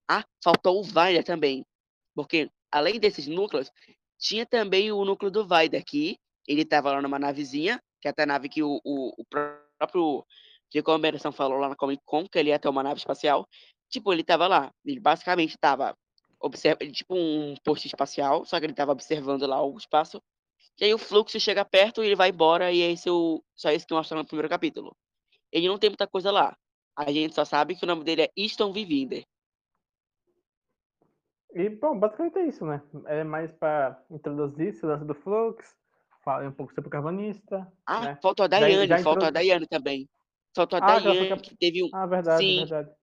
Ah, 0.08 0.24
faltou 0.42 0.80
o 0.80 0.82
Vaida 0.82 1.22
também. 1.22 1.64
Porque, 2.14 2.50
além 2.70 2.98
desses 2.98 3.26
núcleos, 3.26 3.70
tinha 4.18 4.44
também 4.44 4.90
o 4.90 5.04
núcleo 5.04 5.30
do 5.30 5.46
Vaida 5.46 5.78
aqui. 5.78 6.18
Ele 6.46 6.64
tava 6.64 6.92
lá 6.92 7.00
numa 7.00 7.18
navezinha, 7.18 7.80
que 8.00 8.08
é 8.08 8.10
até 8.10 8.24
a 8.24 8.26
nave 8.26 8.48
que 8.48 8.62
o, 8.62 8.80
o, 8.84 9.12
o 9.16 9.24
próprio 9.78 10.24
Diego 10.70 10.94
Emerson 10.94 11.32
falou 11.32 11.58
lá 11.58 11.68
na 11.68 11.76
Comic 11.76 12.02
Con, 12.04 12.26
que 12.28 12.38
ele 12.38 12.50
ia 12.50 12.58
ter 12.58 12.68
uma 12.68 12.82
nave 12.82 12.98
espacial. 12.98 13.46
Tipo, 13.88 14.12
ele 14.12 14.24
tava 14.24 14.48
lá. 14.48 14.72
Ele 14.84 15.00
basicamente 15.00 15.56
tava 15.58 15.96
observa, 16.40 16.78
tipo 16.90 17.14
um 17.14 17.54
posto 17.64 17.86
espacial, 17.86 18.44
só 18.44 18.58
que 18.58 18.66
ele 18.66 18.74
tava 18.74 18.92
observando 18.92 19.46
lá 19.46 19.62
o 19.62 19.76
espaço 19.76 20.22
e 20.80 20.84
aí 20.84 20.94
o 20.94 20.98
fluxo 20.98 21.40
chega 21.40 21.64
perto 21.64 22.02
e 22.02 22.06
ele 22.06 22.16
vai 22.16 22.30
embora, 22.30 22.70
e 22.70 22.80
esse 22.80 23.08
é 23.08 23.12
o, 23.12 23.42
só 23.54 23.70
isso 23.70 23.86
que 23.86 23.94
mostra 23.94 24.16
no 24.16 24.24
primeiro 24.24 24.48
capítulo. 24.48 24.96
Ele 25.50 25.66
não 25.66 25.78
tem 25.78 25.90
muita 25.90 26.06
coisa 26.06 26.30
lá. 26.30 26.56
A 26.96 27.10
gente 27.10 27.34
só 27.34 27.44
sabe 27.44 27.74
que 27.74 27.84
o 27.84 27.86
nome 27.86 28.04
dele 28.04 28.22
é 28.22 28.30
Easton 28.36 28.72
Vivinder. 28.72 29.24
E, 31.54 31.68
bom, 31.68 31.98
basicamente 31.98 32.38
é 32.38 32.46
isso, 32.46 32.64
né? 32.64 32.82
É 33.06 33.24
mais 33.24 33.50
para 33.52 34.00
introduzir 34.10 34.68
esse 34.68 34.84
lance 34.84 35.04
do 35.04 35.14
Flux, 35.14 35.74
falar 36.24 36.46
um 36.46 36.52
pouco 36.52 36.72
sobre 36.74 36.88
o 36.88 36.90
Carvanista. 36.90 37.66
Ah, 37.86 38.00
né? 38.00 38.18
faltou 38.22 38.44
a 38.44 38.48
Daiane, 38.48 38.86
faltou 38.88 39.12
introduz... 39.12 39.28
a 39.28 39.30
Daiane 39.30 39.66
também. 39.66 40.08
Faltou 40.54 40.78
a 40.78 40.84
ah, 40.84 41.00
Daiane, 41.00 41.40
que... 41.40 41.50
que 41.50 41.56
teve 41.56 41.82
um. 41.82 41.90
Ah, 41.92 42.06
verdade, 42.06 42.44
Sim, 42.44 42.58
verdade 42.66 42.97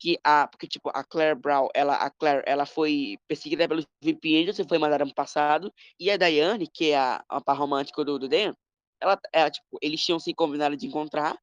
que 0.00 0.18
a 0.24 0.48
porque 0.48 0.66
tipo 0.66 0.90
a 0.94 1.04
Claire 1.04 1.38
Brown 1.38 1.68
ela 1.74 1.94
a 1.94 2.10
Claire 2.10 2.42
ela 2.46 2.64
foi 2.64 3.18
perseguida 3.28 3.68
pelos 3.68 3.86
VP 4.02 4.36
Angels 4.38 4.58
e 4.58 4.64
foi 4.64 4.78
mandada 4.78 5.04
no 5.04 5.14
passado 5.14 5.72
e 5.98 6.10
a 6.10 6.16
Diane 6.16 6.66
que 6.66 6.90
é 6.90 6.98
a, 6.98 7.22
a 7.28 7.40
par 7.40 7.58
romântica 7.58 8.02
do, 8.02 8.18
do 8.18 8.26
Dan 8.26 8.54
ela, 8.98 9.20
ela 9.32 9.50
tipo 9.50 9.78
eles 9.82 10.02
tinham 10.02 10.18
se 10.18 10.32
combinado 10.34 10.74
de 10.76 10.86
encontrar 10.86 11.38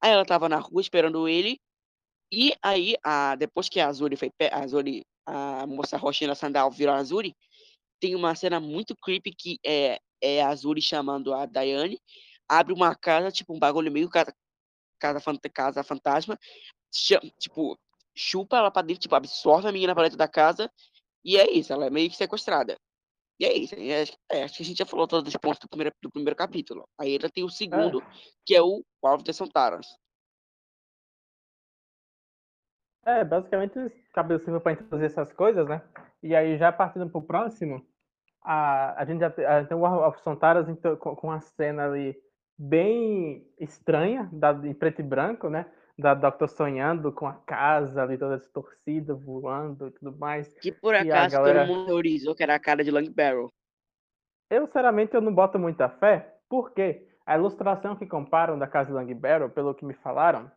aí 0.00 0.12
ela 0.12 0.24
tava 0.24 0.48
na 0.48 0.58
rua 0.58 0.80
esperando 0.80 1.28
ele 1.28 1.60
e 2.32 2.54
aí 2.62 2.96
a 3.02 3.34
depois 3.34 3.68
que 3.68 3.80
a 3.80 3.88
Azuri 3.88 4.16
foi 4.16 4.30
a 4.50 4.60
Azuri 4.60 5.04
a 5.26 5.66
moça 5.66 5.96
roxinha 5.96 6.34
Sandal 6.36 6.70
virou 6.70 6.94
a 6.94 6.98
Azuri 6.98 7.34
tem 8.00 8.14
uma 8.14 8.34
cena 8.36 8.60
muito 8.60 8.94
creepy 8.94 9.32
que 9.34 9.58
é 9.66 9.98
é 10.22 10.40
a 10.40 10.48
Azuri 10.48 10.80
chamando 10.80 11.34
a 11.34 11.46
Diane 11.46 12.00
abre 12.48 12.72
uma 12.72 12.94
casa 12.94 13.32
tipo 13.32 13.52
um 13.52 13.58
bagulho 13.58 13.90
meio 13.90 14.08
casa 14.08 14.32
casa, 15.00 15.20
casa 15.52 15.82
fantasma 15.82 16.38
tipo 17.38 17.76
chupa 18.18 18.56
ela 18.58 18.70
pra 18.70 18.82
dentro, 18.82 19.02
tipo, 19.02 19.14
absorve 19.14 19.68
a 19.68 19.72
menina 19.72 19.94
pra 19.94 20.04
dentro 20.04 20.18
da 20.18 20.28
casa, 20.28 20.70
e 21.24 21.36
é 21.36 21.50
isso, 21.50 21.72
ela 21.72 21.86
é 21.86 21.90
meio 21.90 22.10
que 22.10 22.16
sequestrada. 22.16 22.76
E 23.40 23.44
é 23.44 23.56
isso, 23.56 23.74
é, 23.76 24.02
é, 24.32 24.42
acho 24.42 24.56
que 24.56 24.62
a 24.62 24.66
gente 24.66 24.78
já 24.78 24.86
falou 24.86 25.06
todos 25.06 25.28
os 25.28 25.40
pontos 25.40 25.60
do 25.60 25.68
primeiro, 25.68 25.94
do 26.02 26.10
primeiro 26.10 26.36
capítulo. 26.36 26.88
Aí 26.98 27.12
ainda 27.12 27.30
tem 27.30 27.44
o 27.44 27.48
segundo, 27.48 28.02
é. 28.02 28.06
que 28.44 28.56
é 28.56 28.60
o 28.60 28.84
War 29.02 29.14
of 29.14 29.24
the 29.24 29.32
Sontarans. 29.32 29.86
É, 33.06 33.24
basicamente 33.24 33.78
cabelo 34.12 34.40
civil 34.40 34.60
para 34.60 34.72
introduzir 34.72 35.06
essas 35.06 35.32
coisas, 35.32 35.66
né? 35.68 35.80
E 36.22 36.34
aí 36.34 36.58
já 36.58 36.72
partindo 36.72 37.08
pro 37.08 37.22
próximo, 37.22 37.86
a, 38.42 39.00
a 39.00 39.04
gente 39.04 39.20
já 39.20 39.30
tem, 39.30 39.44
a, 39.44 39.64
tem 39.64 39.76
o 39.76 39.80
War 39.80 40.08
of 40.08 40.20
Sontarans 40.22 40.68
então, 40.68 40.96
com, 40.96 41.14
com 41.14 41.28
uma 41.28 41.40
cena 41.40 41.86
ali 41.86 42.20
bem 42.58 43.46
estranha, 43.60 44.28
da, 44.32 44.50
em 44.50 44.74
preto 44.74 45.00
e 45.00 45.04
branco, 45.04 45.48
né? 45.48 45.70
Da 45.98 46.14
Doctor 46.14 46.48
sonhando 46.48 47.10
com 47.10 47.26
a 47.26 47.34
casa 47.34 48.02
ali 48.02 48.16
toda 48.16 48.38
distorcida, 48.38 49.14
voando 49.14 49.88
e 49.88 49.90
tudo 49.90 50.16
mais. 50.16 50.48
Que 50.60 50.70
por 50.70 50.94
acaso 50.94 51.34
galera... 51.34 51.66
todo 51.66 51.74
mundo 51.74 51.86
teorizou 51.86 52.36
que 52.36 52.42
era 52.42 52.54
a 52.54 52.60
cara 52.60 52.84
de 52.84 52.90
Long 52.90 53.10
Barrel. 53.10 53.50
Eu, 54.48 54.66
sinceramente, 54.66 55.14
eu 55.14 55.20
não 55.20 55.34
boto 55.34 55.58
muita 55.58 55.88
fé, 55.88 56.36
porque 56.48 57.04
a 57.26 57.36
ilustração 57.36 57.96
que 57.96 58.06
comparam 58.06 58.56
da 58.56 58.68
casa 58.68 58.90
de 58.90 58.94
Long 58.94 59.12
Barrel, 59.14 59.50
pelo 59.50 59.74
que 59.74 59.84
me 59.84 59.92
falaram, 59.92 60.50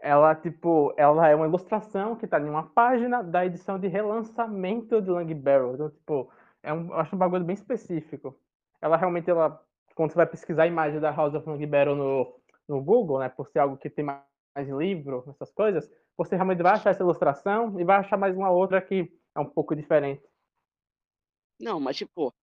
ela, 0.00 0.34
tipo, 0.34 0.94
ela 0.96 1.28
é 1.28 1.34
uma 1.34 1.46
ilustração 1.46 2.16
que 2.16 2.26
tá 2.26 2.40
em 2.40 2.48
uma 2.48 2.64
página 2.70 3.22
da 3.22 3.44
edição 3.44 3.78
de 3.78 3.88
relançamento 3.88 5.00
de 5.02 5.10
Long 5.10 5.32
Barrel. 5.34 5.74
Então, 5.74 5.90
tipo, 5.90 6.30
é 6.62 6.72
um, 6.72 6.88
eu 6.88 6.94
acho 6.94 7.14
um 7.14 7.18
bagulho 7.18 7.44
bem 7.44 7.54
específico. 7.54 8.34
Ela 8.80 8.96
realmente, 8.96 9.28
ela, 9.28 9.62
quando 9.94 10.10
você 10.10 10.16
vai 10.16 10.26
pesquisar 10.26 10.62
a 10.62 10.66
imagem 10.66 11.00
da 11.00 11.10
House 11.10 11.34
of 11.34 11.46
Long 11.48 11.64
Barrel 11.66 11.94
no, 11.94 12.34
no 12.66 12.82
Google, 12.82 13.18
né, 13.18 13.28
por 13.28 13.46
ser 13.48 13.58
algo 13.58 13.76
que 13.76 13.90
tem 13.90 14.04
mais 14.04 14.20
mais 14.56 14.68
livro, 14.68 15.22
essas 15.28 15.52
coisas, 15.52 15.88
você 16.16 16.34
realmente 16.34 16.62
vai 16.62 16.72
achar 16.72 16.90
essa 16.90 17.02
ilustração 17.02 17.78
e 17.78 17.84
vai 17.84 17.98
achar 17.98 18.16
mais 18.16 18.34
uma 18.34 18.50
outra 18.50 18.80
que 18.80 19.12
é 19.34 19.40
um 19.40 19.44
pouco 19.48 19.76
diferente. 19.76 20.22
Não, 21.60 21.78
mas 21.78 21.96
tipo, 21.96 22.34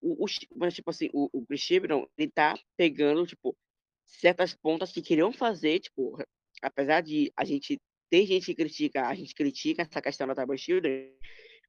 o, 0.00 0.24
o 0.24 0.26
mas, 0.56 0.74
tipo 0.74 0.90
assim, 0.90 1.08
o, 1.12 1.28
o 1.32 1.46
Chris 1.46 1.70
ele 1.70 2.30
tá 2.34 2.54
pegando, 2.76 3.26
tipo, 3.26 3.56
certas 4.04 4.54
pontas 4.54 4.90
que 4.90 5.00
queriam 5.00 5.32
fazer, 5.32 5.78
tipo, 5.78 6.18
apesar 6.60 7.00
de 7.00 7.32
a 7.36 7.44
gente 7.44 7.80
ter 8.10 8.26
gente 8.26 8.46
que 8.46 8.54
critica, 8.54 9.06
a 9.06 9.14
gente 9.14 9.34
critica 9.34 9.82
essa 9.82 10.02
questão 10.02 10.26
da 10.26 10.34
Tabor 10.34 10.58
Children, 10.58 11.12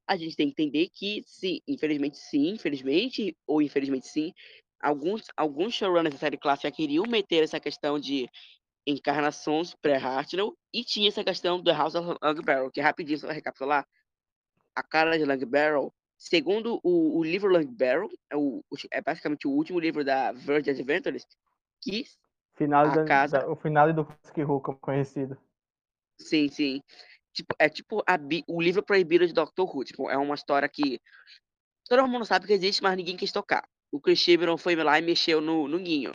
a 0.07 0.17
gente 0.17 0.35
tem 0.35 0.51
que 0.51 0.61
entender 0.61 0.89
que, 0.89 1.23
sim, 1.25 1.59
infelizmente 1.67 2.17
sim, 2.17 2.49
infelizmente, 2.49 3.37
ou 3.47 3.61
infelizmente 3.61 4.07
sim, 4.07 4.33
alguns, 4.81 5.23
alguns 5.37 5.73
showrunners 5.73 6.13
da 6.15 6.19
série 6.19 6.37
clássica 6.37 6.71
queriam 6.71 7.05
meter 7.07 7.43
essa 7.43 7.59
questão 7.59 7.97
de 7.97 8.27
encarnações 8.85 9.73
pré-Hartnell 9.75 10.57
e 10.73 10.83
tinha 10.83 11.07
essa 11.07 11.23
questão 11.23 11.61
do 11.61 11.71
House 11.71 11.95
of 11.95 12.17
Long 12.21 12.41
Barrel, 12.43 12.71
que 12.71 12.81
rapidinho, 12.81 13.19
só 13.19 13.27
recapitular, 13.27 13.87
a 14.75 14.83
cara 14.83 15.17
de 15.17 15.25
Long 15.25 15.45
Barrel, 15.45 15.93
segundo 16.17 16.79
o, 16.83 17.19
o 17.19 17.23
livro 17.23 17.51
Long 17.51 17.65
Barrel, 17.65 18.09
é, 18.29 18.35
o, 18.35 18.63
é 18.91 19.01
basicamente 19.01 19.47
o 19.47 19.51
último 19.51 19.79
livro 19.79 20.03
da 20.03 20.31
Verge 20.31 20.69
Adventures, 20.69 21.25
que 21.81 22.05
final 22.55 22.87
a 22.87 22.95
da, 22.95 23.05
casa... 23.05 23.39
da, 23.39 23.49
o 23.49 23.55
final 23.55 23.91
do 23.93 24.01
Husky 24.01 24.45
como 24.45 24.77
conhecido. 24.79 25.37
Sim, 26.19 26.47
sim. 26.49 26.81
Tipo, 27.33 27.55
é 27.57 27.67
tipo 27.67 28.03
a, 28.07 28.17
o 28.47 28.61
livro 28.61 28.83
proibido 28.83 29.25
de 29.25 29.33
Doctor 29.33 29.67
Who. 29.67 29.83
Tipo, 29.83 30.09
é 30.09 30.17
uma 30.17 30.35
história 30.35 30.69
que 30.69 31.01
todo 31.89 32.07
mundo 32.07 32.25
sabe 32.25 32.45
que 32.45 32.53
existe, 32.53 32.81
mas 32.81 32.95
ninguém 32.95 33.17
quis 33.17 33.31
tocar. 33.31 33.67
O 33.91 33.99
Chris 33.99 34.19
Chibnall 34.19 34.57
foi 34.57 34.75
lá 34.75 34.97
e 34.99 35.01
mexeu 35.01 35.41
no, 35.41 35.67
no 35.67 35.79
guinho. 35.79 36.13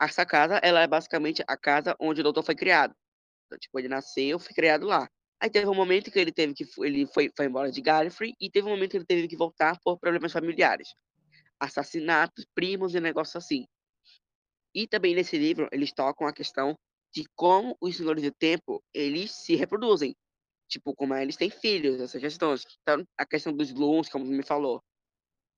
Essa 0.00 0.26
casa, 0.26 0.58
ela 0.62 0.80
é 0.80 0.86
basicamente 0.86 1.42
a 1.46 1.56
casa 1.56 1.96
onde 2.00 2.20
o 2.20 2.24
doutor 2.24 2.42
foi 2.42 2.54
criado. 2.54 2.94
Então, 3.46 3.58
tipo, 3.58 3.78
ele 3.78 3.88
nasceu, 3.88 4.38
foi 4.38 4.52
criado 4.54 4.86
lá. 4.86 5.08
Aí 5.40 5.50
teve 5.50 5.66
um 5.68 5.74
momento 5.74 6.10
que 6.10 6.18
ele 6.18 6.32
teve 6.32 6.54
que 6.54 6.64
ele 6.78 7.06
foi, 7.06 7.30
foi 7.36 7.46
embora 7.46 7.70
de 7.70 7.80
Gallifrey 7.80 8.34
e 8.40 8.50
teve 8.50 8.66
um 8.66 8.70
momento 8.70 8.92
que 8.92 8.96
ele 8.98 9.06
teve 9.06 9.28
que 9.28 9.36
voltar 9.36 9.78
por 9.84 9.98
problemas 9.98 10.32
familiares, 10.32 10.88
assassinatos, 11.60 12.46
primos 12.54 12.94
e 12.94 13.00
negócios 13.00 13.36
assim. 13.36 13.66
E 14.74 14.86
também 14.88 15.14
nesse 15.14 15.38
livro 15.38 15.68
eles 15.70 15.92
tocam 15.92 16.26
a 16.26 16.32
questão 16.32 16.76
de 17.12 17.24
como 17.36 17.76
os 17.80 17.96
senhores 17.96 18.24
do 18.24 18.32
tempo 18.32 18.82
eles 18.92 19.32
se 19.32 19.54
reproduzem, 19.54 20.16
tipo 20.68 20.94
como 20.94 21.14
eles 21.14 21.36
têm 21.36 21.50
filhos, 21.50 22.00
essas 22.00 22.20
questões. 22.20 22.64
Então, 22.82 23.04
a 23.18 23.26
questão 23.26 23.52
dos 23.52 23.72
Loons, 23.72 24.08
como 24.08 24.24
me 24.24 24.42
falou. 24.42 24.82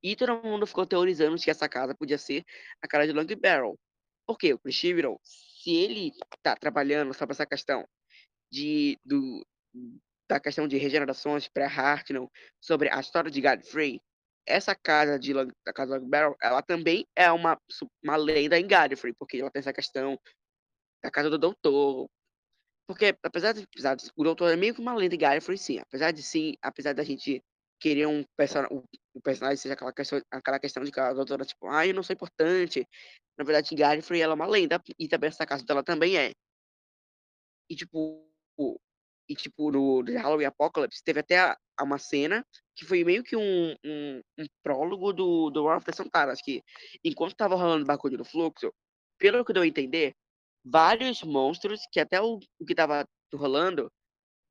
E 0.02 0.16
todo 0.16 0.42
mundo 0.42 0.66
ficou 0.66 0.86
teorizando 0.86 1.36
que 1.36 1.50
essa 1.50 1.68
casa 1.68 1.94
podia 1.94 2.18
ser 2.18 2.44
a 2.82 2.88
casa 2.88 3.06
de 3.06 3.12
Long 3.12 3.26
Barrel. 3.40 3.78
Por 4.26 4.36
quê? 4.36 4.52
O 4.52 4.58
Chris 4.58 4.74
Chibnall, 4.74 5.20
se 5.22 5.70
ele 5.70 6.12
está 6.34 6.56
trabalhando 6.56 7.14
sobre 7.14 7.32
essa 7.32 7.46
questão 7.46 7.86
de, 8.50 8.98
do, 9.04 9.46
da 10.28 10.40
questão 10.40 10.66
de 10.66 10.76
regenerações 10.76 11.48
pré-Hartnell, 11.48 12.30
sobre 12.60 12.88
a 12.90 13.00
história 13.00 13.30
de 13.30 13.40
Gallifrey, 13.40 14.00
essa 14.46 14.74
casa 14.74 15.18
de 15.18 15.32
casa 15.74 15.98
Long 15.98 16.08
Barrel, 16.08 16.36
ela 16.40 16.62
também 16.62 17.06
é 17.16 17.30
uma, 17.30 17.60
uma 18.02 18.16
lenda 18.16 18.58
em 18.58 18.66
Gallifrey, 18.66 19.12
porque 19.18 19.38
ela 19.38 19.50
tem 19.50 19.60
essa 19.60 19.72
questão 19.72 20.18
da 21.02 21.10
casa 21.10 21.28
do 21.28 21.38
doutor. 21.38 22.08
Porque, 22.88 23.16
apesar 23.22 23.52
de, 23.52 23.64
apesar 23.64 23.96
de 23.96 24.08
o 24.16 24.22
doutor 24.22 24.52
é 24.52 24.56
meio 24.56 24.74
que 24.74 24.80
uma 24.80 24.94
lenda 24.94 25.14
em 25.14 25.18
Gallifrey, 25.18 25.58
sim. 25.58 25.78
Apesar 25.78 26.12
de 26.12 26.22
sim, 26.22 26.54
apesar 26.62 26.94
da 26.94 27.02
gente 27.02 27.42
querer 27.80 28.06
um 28.06 28.24
personagem, 28.36 28.82
o 29.14 29.20
personagem 29.20 29.56
seja 29.56 29.74
aquela 29.74 29.92
questão, 29.92 30.22
aquela 30.30 30.60
questão 30.60 30.84
de 30.84 30.92
que 30.92 31.00
a 31.00 31.12
doutora, 31.12 31.44
tipo, 31.44 31.68
ah, 31.68 31.86
eu 31.86 31.94
não 31.94 32.02
sou 32.02 32.14
importante. 32.14 32.86
Na 33.38 33.44
verdade, 33.44 33.74
Gallifrey, 33.74 34.20
ela 34.20 34.32
é 34.32 34.36
uma 34.36 34.46
lenda, 34.46 34.82
e 34.98 35.08
também 35.08 35.28
essa 35.28 35.46
casa 35.46 35.64
dela 35.64 35.82
também 35.82 36.16
é. 36.16 36.32
E, 37.68 37.74
tipo, 37.76 38.26
e, 39.28 39.34
tipo, 39.34 39.70
no 39.70 40.02
Halloween 40.02 40.46
Apocalypse, 40.46 41.02
teve 41.02 41.20
até 41.20 41.54
uma 41.80 41.98
cena 41.98 42.46
que 42.74 42.84
foi 42.84 43.04
meio 43.04 43.22
que 43.22 43.36
um, 43.36 43.74
um, 43.84 44.22
um 44.38 44.46
prólogo 44.62 45.12
do, 45.12 45.50
do 45.50 45.64
War 45.64 45.78
of 45.78 45.86
the 45.86 45.92
Santaras, 45.92 46.40
que 46.40 46.62
enquanto 47.04 47.34
tava 47.34 47.56
rolando 47.56 47.84
o 47.84 47.86
bagulho 47.86 48.18
do 48.18 48.24
fluxo, 48.24 48.72
pelo 49.18 49.44
que 49.44 49.52
deu 49.52 49.62
a 49.62 49.66
entender, 49.66 50.14
vários 50.64 51.22
monstros, 51.22 51.82
que 51.92 52.00
até 52.00 52.20
o, 52.20 52.38
o 52.58 52.64
que 52.66 52.74
tava 52.74 53.06
rolando, 53.34 53.90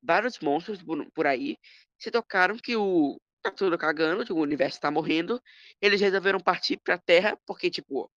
vários 0.04 0.40
monstros 0.40 0.82
por, 0.84 1.06
por 1.12 1.28
aí, 1.28 1.58
se 2.00 2.12
tocaram 2.12 2.58
que 2.58 2.76
o 2.76 3.18
tá 3.44 3.52
tudo 3.52 3.78
cagando, 3.78 4.26
o 4.34 4.40
universo 4.40 4.80
tá 4.82 4.90
morrendo, 4.90 5.40
eles 5.80 6.02
resolveram 6.02 6.40
partir 6.40 6.80
pra 6.84 6.98
Terra, 6.98 7.38
porque, 7.46 7.70
tipo, 7.70 8.10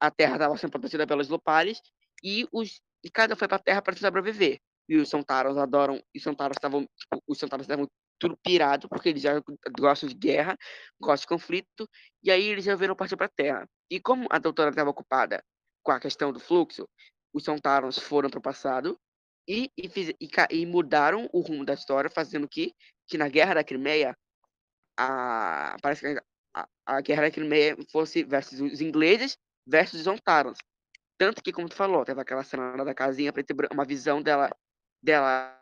a 0.00 0.10
Terra 0.10 0.38
tava 0.38 0.56
sendo 0.56 0.70
protegida 0.70 1.06
pelos 1.06 1.28
Lupares, 1.28 1.80
e 2.22 2.46
os 2.52 2.80
e 3.04 3.10
cada 3.10 3.36
foi 3.36 3.46
pra 3.46 3.58
Terra 3.58 3.80
para 3.80 3.96
sobreviver. 3.96 4.58
E 4.88 4.96
os 4.96 5.08
Santaros 5.08 5.56
adoram, 5.56 6.02
e 6.14 6.18
os 6.18 6.24
Santaros 6.24 6.56
estavam, 6.56 6.82
tipo, 6.82 7.22
os 7.26 7.38
Santaros 7.38 7.64
estavam 7.64 7.88
tudo 8.18 8.36
pirado, 8.42 8.88
porque 8.88 9.10
eles 9.10 9.22
já 9.22 9.40
gostam 9.78 10.08
de 10.08 10.14
guerra, 10.14 10.56
gostam 11.00 11.22
de 11.22 11.26
conflito, 11.28 11.88
e 12.22 12.30
aí 12.30 12.44
eles 12.44 12.64
resolveram 12.64 12.96
partir 12.96 13.16
pra 13.16 13.28
Terra. 13.28 13.68
E 13.90 14.00
como 14.00 14.26
a 14.30 14.38
doutora 14.38 14.70
estava 14.70 14.90
ocupada 14.90 15.42
com 15.82 15.92
a 15.92 16.00
questão 16.00 16.32
do 16.32 16.40
fluxo, 16.40 16.88
os 17.32 17.44
Santarons 17.44 17.98
foram 17.98 18.30
para 18.30 18.38
o 18.38 18.42
passado 18.42 18.98
e, 19.48 19.70
e, 19.76 19.88
fiz, 19.88 20.08
e, 20.20 20.28
e, 20.50 20.66
mudaram 20.66 21.28
o 21.32 21.40
rumo 21.40 21.64
da 21.64 21.74
história, 21.74 22.10
fazendo 22.10 22.48
que, 22.48 22.74
que 23.06 23.18
na 23.18 23.28
Guerra 23.28 23.54
da 23.54 23.64
Crimeia, 23.64 24.16
a, 24.98 25.76
parece 25.80 26.00
que 26.00 26.22
a, 26.54 26.68
a 26.86 27.00
Guerra 27.00 27.22
da 27.22 27.30
Crimeia 27.30 27.76
fosse 27.92 28.24
versus 28.24 28.60
os 28.60 28.80
ingleses 28.80 29.38
versus 29.66 30.00
os 30.00 30.04
Santarons. 30.04 30.58
Tanto 31.18 31.42
que, 31.42 31.52
como 31.52 31.68
tu 31.68 31.74
falou, 31.74 32.04
teve 32.04 32.20
aquela 32.20 32.44
cena 32.44 32.84
da 32.84 32.94
casinha 32.94 33.32
preta 33.32 33.54
uma 33.72 33.84
visão 33.84 34.22
dela, 34.22 34.50
dela 35.02 35.58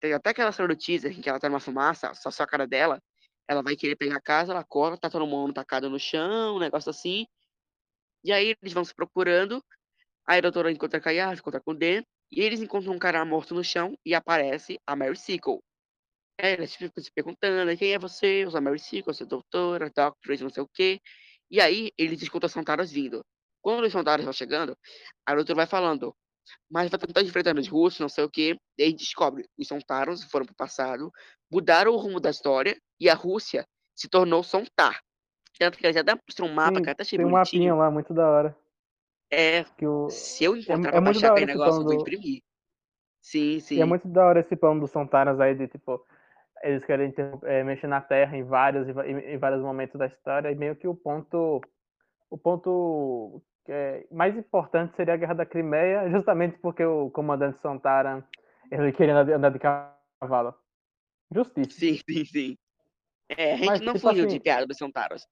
tem 0.00 0.12
até 0.14 0.30
aquela 0.30 0.50
cena 0.52 0.68
do 0.68 0.76
teaser 0.76 1.12
em 1.16 1.20
que 1.20 1.28
ela 1.28 1.38
tá 1.38 1.48
numa 1.48 1.60
fumaça, 1.60 2.12
só 2.14 2.30
só 2.30 2.42
a 2.42 2.46
cara 2.46 2.66
dela, 2.66 3.00
ela 3.46 3.62
vai 3.62 3.76
querer 3.76 3.96
pegar 3.96 4.16
a 4.16 4.20
casa, 4.20 4.52
ela 4.52 4.64
corre, 4.64 4.96
tá 4.98 5.10
todo 5.10 5.26
mundo 5.26 5.52
tacado 5.52 5.90
no 5.90 5.98
chão, 5.98 6.56
um 6.56 6.58
negócio 6.58 6.90
assim. 6.90 7.26
E 8.24 8.32
aí 8.32 8.54
eles 8.60 8.72
vão 8.72 8.84
se 8.84 8.94
procurando, 8.94 9.62
aí 10.26 10.38
a 10.38 10.40
doutora 10.40 10.70
encontra 10.70 10.98
a 10.98 11.02
Kayar, 11.02 11.34
encontra 11.34 11.60
com 11.60 11.72
o 11.72 11.74
Dan, 11.74 12.02
e 12.30 12.40
eles 12.40 12.60
encontram 12.60 12.92
um 12.94 12.98
cara 12.98 13.24
morto 13.24 13.54
no 13.54 13.64
chão 13.64 13.96
e 14.04 14.14
aparece 14.14 14.78
a 14.86 14.96
Mary 14.96 15.16
Sickle. 15.16 15.60
Aí 16.40 16.52
eles 16.54 16.72
se 16.72 17.12
perguntando, 17.14 17.76
quem 17.76 17.92
é 17.92 17.98
você? 17.98 18.44
Eu 18.44 18.50
sou 18.50 18.58
a 18.58 18.60
Mary 18.60 18.78
Sickle, 18.78 19.10
eu 19.10 19.14
sou 19.14 19.26
doutora, 19.26 19.90
doctor, 19.90 20.38
não 20.40 20.50
sei 20.50 20.62
o 20.62 20.68
quê. 20.72 21.00
E 21.50 21.60
aí 21.60 21.90
eles 21.98 22.22
escutam 22.22 22.46
as 22.46 22.52
Santaras 22.52 22.90
vindo. 22.90 23.24
Quando 23.62 23.84
os 23.84 23.92
Santaras 23.92 24.20
estão 24.20 24.32
chegando, 24.32 24.76
a 25.26 25.34
doutora 25.34 25.56
vai 25.56 25.66
falando, 25.66 26.14
mas 26.70 26.90
vai 26.90 26.98
tentar 26.98 27.22
enfrentar 27.22 27.56
os 27.56 27.68
russos, 27.68 28.00
não 28.00 28.08
sei 28.08 28.24
o 28.24 28.30
quê. 28.30 28.56
E 28.78 28.82
aí 28.82 28.92
descobre, 28.92 29.46
os 29.58 29.66
Santaros 29.66 30.24
foram 30.24 30.46
para 30.46 30.52
o 30.52 30.56
passado, 30.56 31.10
mudaram 31.50 31.92
o 31.92 31.96
rumo 31.96 32.20
da 32.20 32.30
história, 32.30 32.76
e 32.98 33.08
a 33.08 33.14
Rússia 33.14 33.66
se 33.94 34.08
tornou 34.08 34.42
Sontar. 34.42 35.00
Tanto 35.58 35.76
que 35.76 35.84
eles 35.84 35.94
já 35.94 36.02
mostrou 36.26 36.48
um 36.48 36.54
mapa, 36.54 36.78
Sim, 36.78 36.82
cara, 36.82 36.94
tá 36.96 37.04
cheio 37.04 37.20
tem 37.20 37.26
um 37.26 37.32
mapinha 37.32 37.74
lá, 37.74 37.90
muito 37.90 38.14
da 38.14 38.26
hora. 38.28 38.56
É, 39.30 39.64
Que 39.76 39.86
o... 39.86 40.08
se 40.08 40.42
eu 40.42 40.56
encontrar 40.56 40.88
é 40.88 40.92
pra 40.92 41.00
muito 41.00 41.20
baixar 41.20 41.36
esse 41.36 41.46
negócio, 41.46 41.80
eu 41.80 41.84
vou 41.84 41.94
imprimir. 41.94 42.42
Sim, 43.20 43.52
E 43.52 43.56
é 43.56 43.60
sim. 43.60 43.84
muito 43.84 44.08
da 44.08 44.24
hora 44.24 44.40
esse 44.40 44.56
plano 44.56 44.80
dos 44.80 44.90
Sontaras 44.90 45.38
aí 45.38 45.54
de, 45.54 45.68
tipo, 45.68 46.02
eles 46.62 46.84
querem 46.84 47.12
é, 47.44 47.62
mexer 47.64 47.86
na 47.86 48.00
Terra 48.00 48.36
em 48.36 48.42
vários, 48.42 48.86
em, 48.88 49.38
vários 49.38 49.62
momentos 49.62 49.98
da 49.98 50.06
história, 50.06 50.50
e 50.50 50.54
meio 50.54 50.76
que 50.76 50.86
o 50.86 50.94
ponto, 50.94 51.60
o 52.28 52.38
ponto 52.38 53.42
é 53.68 54.06
mais 54.10 54.36
importante 54.36 54.94
seria 54.96 55.14
a 55.14 55.16
Guerra 55.16 55.34
da 55.34 55.46
Crimeia, 55.46 56.08
justamente 56.10 56.58
porque 56.58 56.84
o 56.84 57.10
comandante 57.10 57.60
Sontara, 57.60 58.24
ele 58.70 58.92
queria 58.92 59.16
andar 59.16 59.50
de, 59.50 59.58
cavalo. 59.58 60.54
Justiça. 61.32 61.78
Sim, 61.78 61.98
sim, 62.08 62.24
sim. 62.24 62.58
É, 63.28 63.52
a 63.52 63.56
gente 63.56 63.66
Mas, 63.66 63.80
não 63.80 63.94
tipo 63.94 64.08
fugiu 64.08 64.26
assim, 64.26 64.34
de 64.34 64.40
piada 64.40 64.66
dos 64.66 64.76
Santaros. 64.76 65.26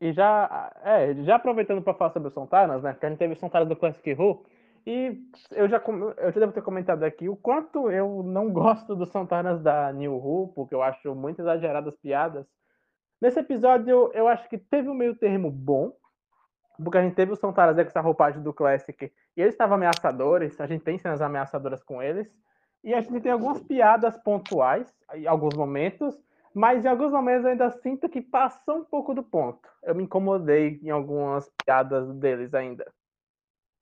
E 0.00 0.12
já, 0.12 0.72
é, 0.84 1.14
já 1.24 1.36
aproveitando 1.36 1.82
para 1.82 1.94
falar 1.94 2.12
sobre 2.12 2.28
os 2.28 2.34
Sontaras, 2.34 2.82
né? 2.82 2.92
Porque 2.92 3.06
a 3.06 3.08
gente 3.10 3.18
teve 3.18 3.34
os 3.34 3.40
Sontaras 3.40 3.68
do 3.68 3.76
Classic 3.76 4.14
Who, 4.14 4.44
e 4.86 5.20
eu 5.52 5.68
já, 5.68 5.82
eu 6.18 6.32
já 6.32 6.40
devo 6.40 6.52
ter 6.52 6.62
comentado 6.62 7.02
aqui 7.04 7.28
o 7.28 7.36
quanto 7.36 7.90
eu 7.90 8.22
não 8.22 8.50
gosto 8.52 8.96
dos 8.96 9.10
Sontaras 9.10 9.60
da 9.62 9.92
New 9.92 10.14
Who, 10.14 10.52
porque 10.54 10.74
eu 10.74 10.82
acho 10.82 11.14
muito 11.14 11.40
exageradas 11.40 11.94
as 11.94 12.00
piadas. 12.00 12.46
Nesse 13.20 13.38
episódio, 13.38 14.10
eu 14.12 14.26
acho 14.26 14.48
que 14.48 14.58
teve 14.58 14.88
um 14.88 14.94
meio 14.94 15.14
termo 15.14 15.50
bom, 15.50 15.92
porque 16.82 16.98
a 16.98 17.02
gente 17.02 17.14
teve 17.14 17.32
os 17.32 17.38
Sontaras 17.38 17.76
com 17.76 17.82
essa 17.82 18.00
roupagem 18.00 18.42
do 18.42 18.52
Classic, 18.52 19.12
e 19.36 19.40
eles 19.40 19.54
estavam 19.54 19.76
ameaçadores, 19.76 20.60
a 20.60 20.66
gente 20.66 20.82
tem 20.82 20.98
cenas 20.98 21.22
ameaçadoras 21.22 21.82
com 21.84 22.02
eles, 22.02 22.28
e 22.82 22.92
a 22.92 23.00
gente 23.00 23.20
tem 23.20 23.30
algumas 23.30 23.62
piadas 23.62 24.18
pontuais, 24.18 24.92
em 25.14 25.26
alguns 25.26 25.54
momentos, 25.54 26.18
mas 26.52 26.84
em 26.84 26.88
alguns 26.88 27.12
momentos 27.12 27.44
eu 27.44 27.52
ainda 27.52 27.70
sinto 27.70 28.08
que 28.08 28.20
passou 28.20 28.78
um 28.78 28.84
pouco 28.84 29.14
do 29.14 29.22
ponto. 29.22 29.68
Eu 29.82 29.94
me 29.94 30.02
incomodei 30.02 30.80
em 30.82 30.90
algumas 30.90 31.50
piadas 31.64 32.12
deles 32.14 32.52
ainda. 32.52 32.92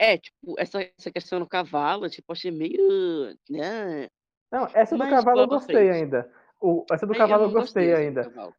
É, 0.01 0.17
tipo, 0.17 0.55
essa, 0.59 0.81
essa 0.99 1.11
questão 1.11 1.39
do 1.39 1.47
cavalo, 1.47 2.09
tipo, 2.09 2.33
achei 2.33 2.51
meio. 2.51 3.37
Né? 3.51 4.09
Não, 4.51 4.67
essa 4.73 4.97
do 4.97 5.05
Mas 5.05 5.11
cavalo 5.11 5.43
eu 5.43 5.47
gostei 5.47 5.91
ainda. 5.91 6.33
O, 6.59 6.87
essa 6.91 7.07
do 7.07 7.13
É, 7.13 7.19
cavalo 7.19 7.43
eu 7.43 7.47
não 7.49 7.53
gostei 7.53 7.91
gostei 7.91 8.07
ainda. 8.07 8.57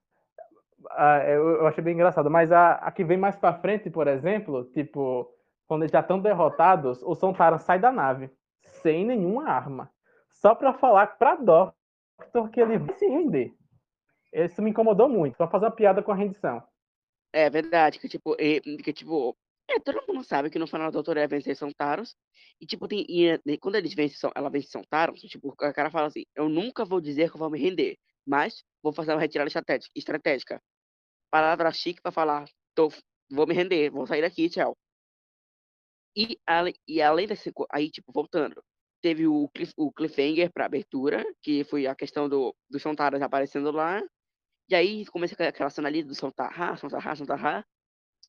Ah, 0.92 1.24
eu, 1.28 1.50
eu 1.50 1.68
achei 1.68 1.84
bem 1.84 1.96
engraçado. 1.96 2.30
Mas 2.30 2.52
a, 2.52 2.74
a 2.74 2.92
que 2.92 3.04
vem 3.04 3.18
mais 3.18 3.36
pra 3.36 3.56
frente, 3.56 3.90
por 3.90 4.08
exemplo, 4.08 4.66
tipo, 4.66 5.34
quando 5.66 5.82
eles 5.82 5.92
já 5.92 6.02
estão 6.02 6.20
derrotados, 6.20 7.02
o 7.02 7.16
Sontara 7.16 7.58
sai 7.58 7.80
da 7.80 7.92
nave, 7.92 8.30
sem 8.84 9.04
nenhuma 9.04 9.50
arma. 9.50 9.92
Só 10.30 10.54
pra 10.54 10.76
falar 10.76 11.08
pra 11.18 11.34
Doctor 11.34 12.52
que 12.52 12.62
ele 12.62 12.78
vai 12.78 12.96
se 13.00 13.08
render. 13.08 13.52
Isso 14.32 14.62
me 14.62 14.70
incomodou 14.70 15.10
muito, 15.10 15.38
só 15.38 15.48
fazer 15.48 15.66
uma 15.66 15.72
piada 15.72 16.04
com 16.04 16.12
a 16.12 16.16
rendição. 16.16 16.62
É 17.34 17.50
verdade, 17.50 17.98
que 17.98 18.08
tipo, 18.08 18.36
que 18.36 18.94
tipo, 18.94 19.36
é, 19.76 19.80
todo 19.80 20.04
mundo 20.08 20.24
sabe 20.24 20.50
que 20.50 20.60
no 20.60 20.68
final 20.68 20.88
a 20.88 20.92
doutora 20.92 21.22
é 21.22 21.28
vencer 21.28 21.56
São 21.56 21.72
Taros. 21.72 22.16
E 22.60 22.66
tipo, 22.66 22.88
tem, 22.88 23.06
e, 23.10 23.40
e 23.46 23.58
quando 23.58 23.76
eles 23.76 23.94
vencem, 23.94 24.18
São- 24.18 24.32
ela 24.36 24.50
vence 24.50 24.70
São 24.70 24.84
Taros, 24.90 25.20
tipo, 25.22 25.50
o 25.50 25.56
cara 25.56 25.90
fala 25.92 26.08
assim, 26.08 26.24
eu 26.36 26.50
nunca 26.50 26.86
vou 26.86 27.02
dizer 27.02 27.30
que 27.30 27.36
eu 27.36 27.40
vou 27.40 27.50
me 27.50 27.60
render, 27.60 27.98
mas 28.26 28.64
vou 28.82 28.94
fazer 28.94 29.14
uma 29.14 29.22
retirada 29.22 29.50
estratégica. 29.96 30.62
Palavra 31.32 31.72
chique 31.74 32.02
pra 32.02 32.12
falar, 32.12 32.46
tô, 32.76 32.90
vou 33.32 33.48
me 33.48 33.54
render, 33.56 33.90
vou 33.92 34.08
sair 34.08 34.22
daqui, 34.22 34.50
tchau. 34.50 34.78
E, 36.16 36.38
e 36.88 37.02
além 37.02 37.28
desse. 37.28 37.52
Aí, 37.72 37.90
tipo, 37.90 38.12
voltando. 38.14 38.64
Teve 39.02 39.28
o, 39.28 39.50
cliff, 39.50 39.74
o 39.78 39.92
cliffhanger 39.92 40.52
pra 40.54 40.66
abertura, 40.66 41.24
que 41.42 41.64
foi 41.64 41.88
a 41.88 41.96
questão 41.96 42.30
do, 42.30 42.56
do 42.70 42.80
Sontaras 42.80 43.22
aparecendo 43.22 43.72
lá. 43.72 44.02
E 44.70 44.76
aí 44.76 45.06
começa 45.08 45.36
aquela 45.48 45.70
cena 45.72 45.90
ali 45.90 46.04
do 46.04 46.16
Sontarra, 46.16 46.78
Sontarra, 46.78 47.16
Sontarra. 47.16 47.68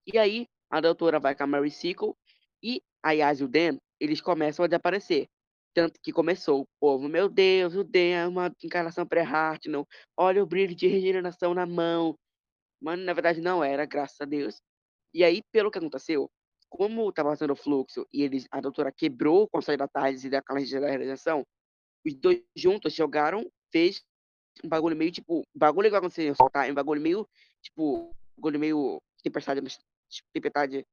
E 0.06 0.18
aí 0.18 0.48
a 0.72 0.80
doutora 0.80 1.20
vai 1.20 1.34
com 1.34 1.42
a 1.42 1.46
Mary 1.46 1.70
Sickle 1.70 2.14
e 2.62 2.82
a 3.02 3.12
Yaz 3.12 3.40
e 3.40 3.44
o 3.44 3.48
Dan, 3.48 3.76
eles 4.00 4.22
começam 4.22 4.64
a 4.64 4.68
desaparecer. 4.68 5.28
Tanto 5.74 6.00
que 6.02 6.12
começou 6.12 6.62
o 6.62 6.66
povo, 6.80 7.08
meu 7.08 7.28
Deus, 7.28 7.74
o 7.74 7.84
Dan 7.84 7.98
é 7.98 8.26
uma 8.26 8.50
encarnação 8.64 9.06
pré-Hartnell, 9.06 9.86
olha 10.16 10.42
o 10.42 10.46
brilho 10.46 10.74
de 10.74 10.86
regeneração 10.86 11.52
na 11.52 11.66
mão. 11.66 12.16
Mas 12.80 12.98
na 12.98 13.12
verdade 13.12 13.40
não 13.42 13.62
era, 13.62 13.84
graças 13.84 14.20
a 14.20 14.24
Deus. 14.24 14.60
E 15.14 15.22
aí, 15.22 15.42
pelo 15.52 15.70
que 15.70 15.78
aconteceu, 15.78 16.30
como 16.70 17.10
estava 17.10 17.30
fazendo 17.30 17.52
o 17.52 17.56
fluxo 17.56 18.06
e 18.10 18.22
eles, 18.22 18.46
a 18.50 18.60
doutora 18.60 18.90
quebrou 18.90 19.42
o 19.42 19.48
Conselho 19.48 19.78
da 19.78 19.86
Tarde 19.86 20.26
e 20.26 20.30
daquela 20.30 20.58
regeneração, 20.58 21.44
os 22.04 22.14
dois 22.14 22.42
juntos 22.56 22.94
jogaram, 22.94 23.46
fez 23.70 24.02
um 24.64 24.68
bagulho 24.68 24.96
meio 24.96 25.12
tipo. 25.12 25.46
Bagulho 25.54 25.86
igual 25.86 26.02
quando 26.02 26.12
você 26.12 26.34
soltar, 26.34 26.70
um 26.70 26.74
bagulho 26.74 27.00
meio. 27.00 27.28
Tipo. 27.62 28.14
Bagulho 28.36 28.58
meio. 28.58 29.02
Tempestade. 29.22 29.60
Tipo, 30.12 30.28
tempestade. 30.32 30.86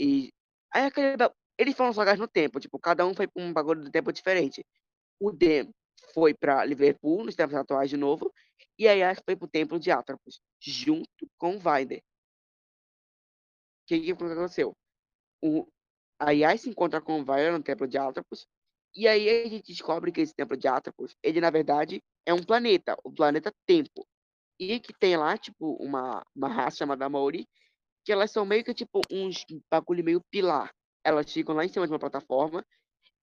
E. 0.00 0.32
Aí 0.72 0.84
aquele. 0.84 1.16
Eles 1.58 1.76
foram 1.76 1.92
jogados 1.92 2.18
no 2.18 2.26
tempo, 2.26 2.58
tipo, 2.58 2.78
cada 2.78 3.06
um 3.06 3.14
foi 3.14 3.26
pra 3.28 3.42
um 3.42 3.52
bagulho 3.52 3.82
do 3.82 3.90
tempo 3.90 4.10
diferente. 4.12 4.64
O 5.20 5.30
Dem 5.30 5.70
foi 6.14 6.32
pra 6.34 6.64
Liverpool, 6.64 7.22
nos 7.24 7.36
tempos 7.36 7.54
atuais 7.54 7.90
de 7.90 7.98
novo, 7.98 8.32
e 8.78 8.88
a 8.88 8.92
Yas 8.92 9.20
foi 9.22 9.36
pro 9.36 9.46
templo 9.46 9.78
de 9.78 9.90
Atropos, 9.90 10.40
junto 10.58 11.28
com 11.36 11.56
o 11.56 11.58
Vider. 11.58 11.98
O 11.98 13.86
que, 13.86 14.00
que 14.00 14.12
aconteceu? 14.12 14.74
O, 15.42 15.66
a 16.18 16.56
se 16.56 16.70
encontra 16.70 16.98
com 17.00 17.20
o 17.20 17.24
Vider 17.24 17.52
no 17.52 17.62
templo 17.62 17.86
de 17.86 17.98
Atropos, 17.98 18.46
e 18.94 19.06
aí 19.06 19.28
a 19.44 19.48
gente 19.48 19.66
descobre 19.70 20.10
que 20.10 20.22
esse 20.22 20.34
templo 20.34 20.56
de 20.56 20.66
Atropos, 20.66 21.14
ele 21.22 21.40
na 21.42 21.50
verdade 21.50 22.02
é 22.24 22.32
um 22.32 22.42
planeta, 22.42 22.96
o 23.04 23.12
planeta 23.12 23.52
Tempo. 23.66 24.06
E 24.58 24.78
que 24.78 24.92
tem 24.92 25.16
lá, 25.16 25.38
tipo, 25.38 25.74
uma, 25.76 26.24
uma 26.34 26.48
raça 26.48 26.78
chamada 26.78 27.08
Maori, 27.08 27.48
que 28.04 28.12
elas 28.12 28.30
são 28.30 28.44
meio 28.44 28.64
que, 28.64 28.74
tipo, 28.74 29.00
uns 29.10 29.44
bagulho 29.70 30.04
meio 30.04 30.20
pilar. 30.30 30.70
Elas 31.04 31.32
ficam 31.32 31.54
lá 31.54 31.64
em 31.64 31.68
cima 31.68 31.86
de 31.86 31.92
uma 31.92 31.98
plataforma 31.98 32.64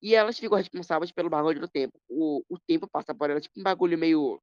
e 0.01 0.15
elas 0.15 0.37
ficam 0.37 0.57
responsáveis 0.57 1.11
pelo 1.11 1.29
bagulho 1.29 1.59
do 1.59 1.67
tempo. 1.67 1.97
O, 2.09 2.43
o 2.49 2.59
tempo 2.59 2.87
passa 2.87 3.13
por 3.13 3.29
elas, 3.29 3.43
tipo, 3.43 3.59
um 3.59 3.63
bagulho 3.63 3.97
meio 3.97 4.39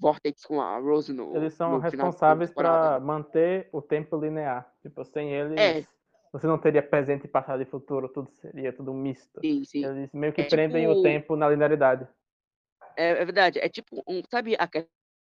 Vortex 0.00 0.44
com 0.44 0.60
a 0.60 0.78
Rose 0.78 1.12
no. 1.12 1.36
Eles 1.36 1.54
são 1.54 1.72
no 1.72 1.78
responsáveis 1.78 2.52
para 2.52 3.00
manter 3.00 3.68
o 3.72 3.82
tempo 3.82 4.16
linear. 4.16 4.72
Tipo, 4.80 5.04
sem 5.04 5.32
eles. 5.32 5.58
É. 5.58 5.84
Você 6.32 6.46
não 6.46 6.58
teria 6.58 6.82
presente, 6.82 7.26
passado 7.26 7.62
e 7.62 7.66
futuro, 7.66 8.08
tudo 8.08 8.30
seria 8.32 8.72
tudo 8.72 8.92
misto. 8.92 9.40
Sim, 9.40 9.64
sim. 9.64 9.84
Eles 9.84 10.12
meio 10.12 10.32
que 10.32 10.42
é 10.42 10.44
prendem 10.44 10.86
tipo... 10.86 11.00
o 11.00 11.02
tempo 11.02 11.36
na 11.36 11.48
linearidade. 11.48 12.06
É, 12.96 13.10
é 13.10 13.24
verdade. 13.24 13.58
É 13.58 13.68
tipo 13.68 14.02
um. 14.06 14.22
Sabe 14.30 14.54
a 14.58 14.68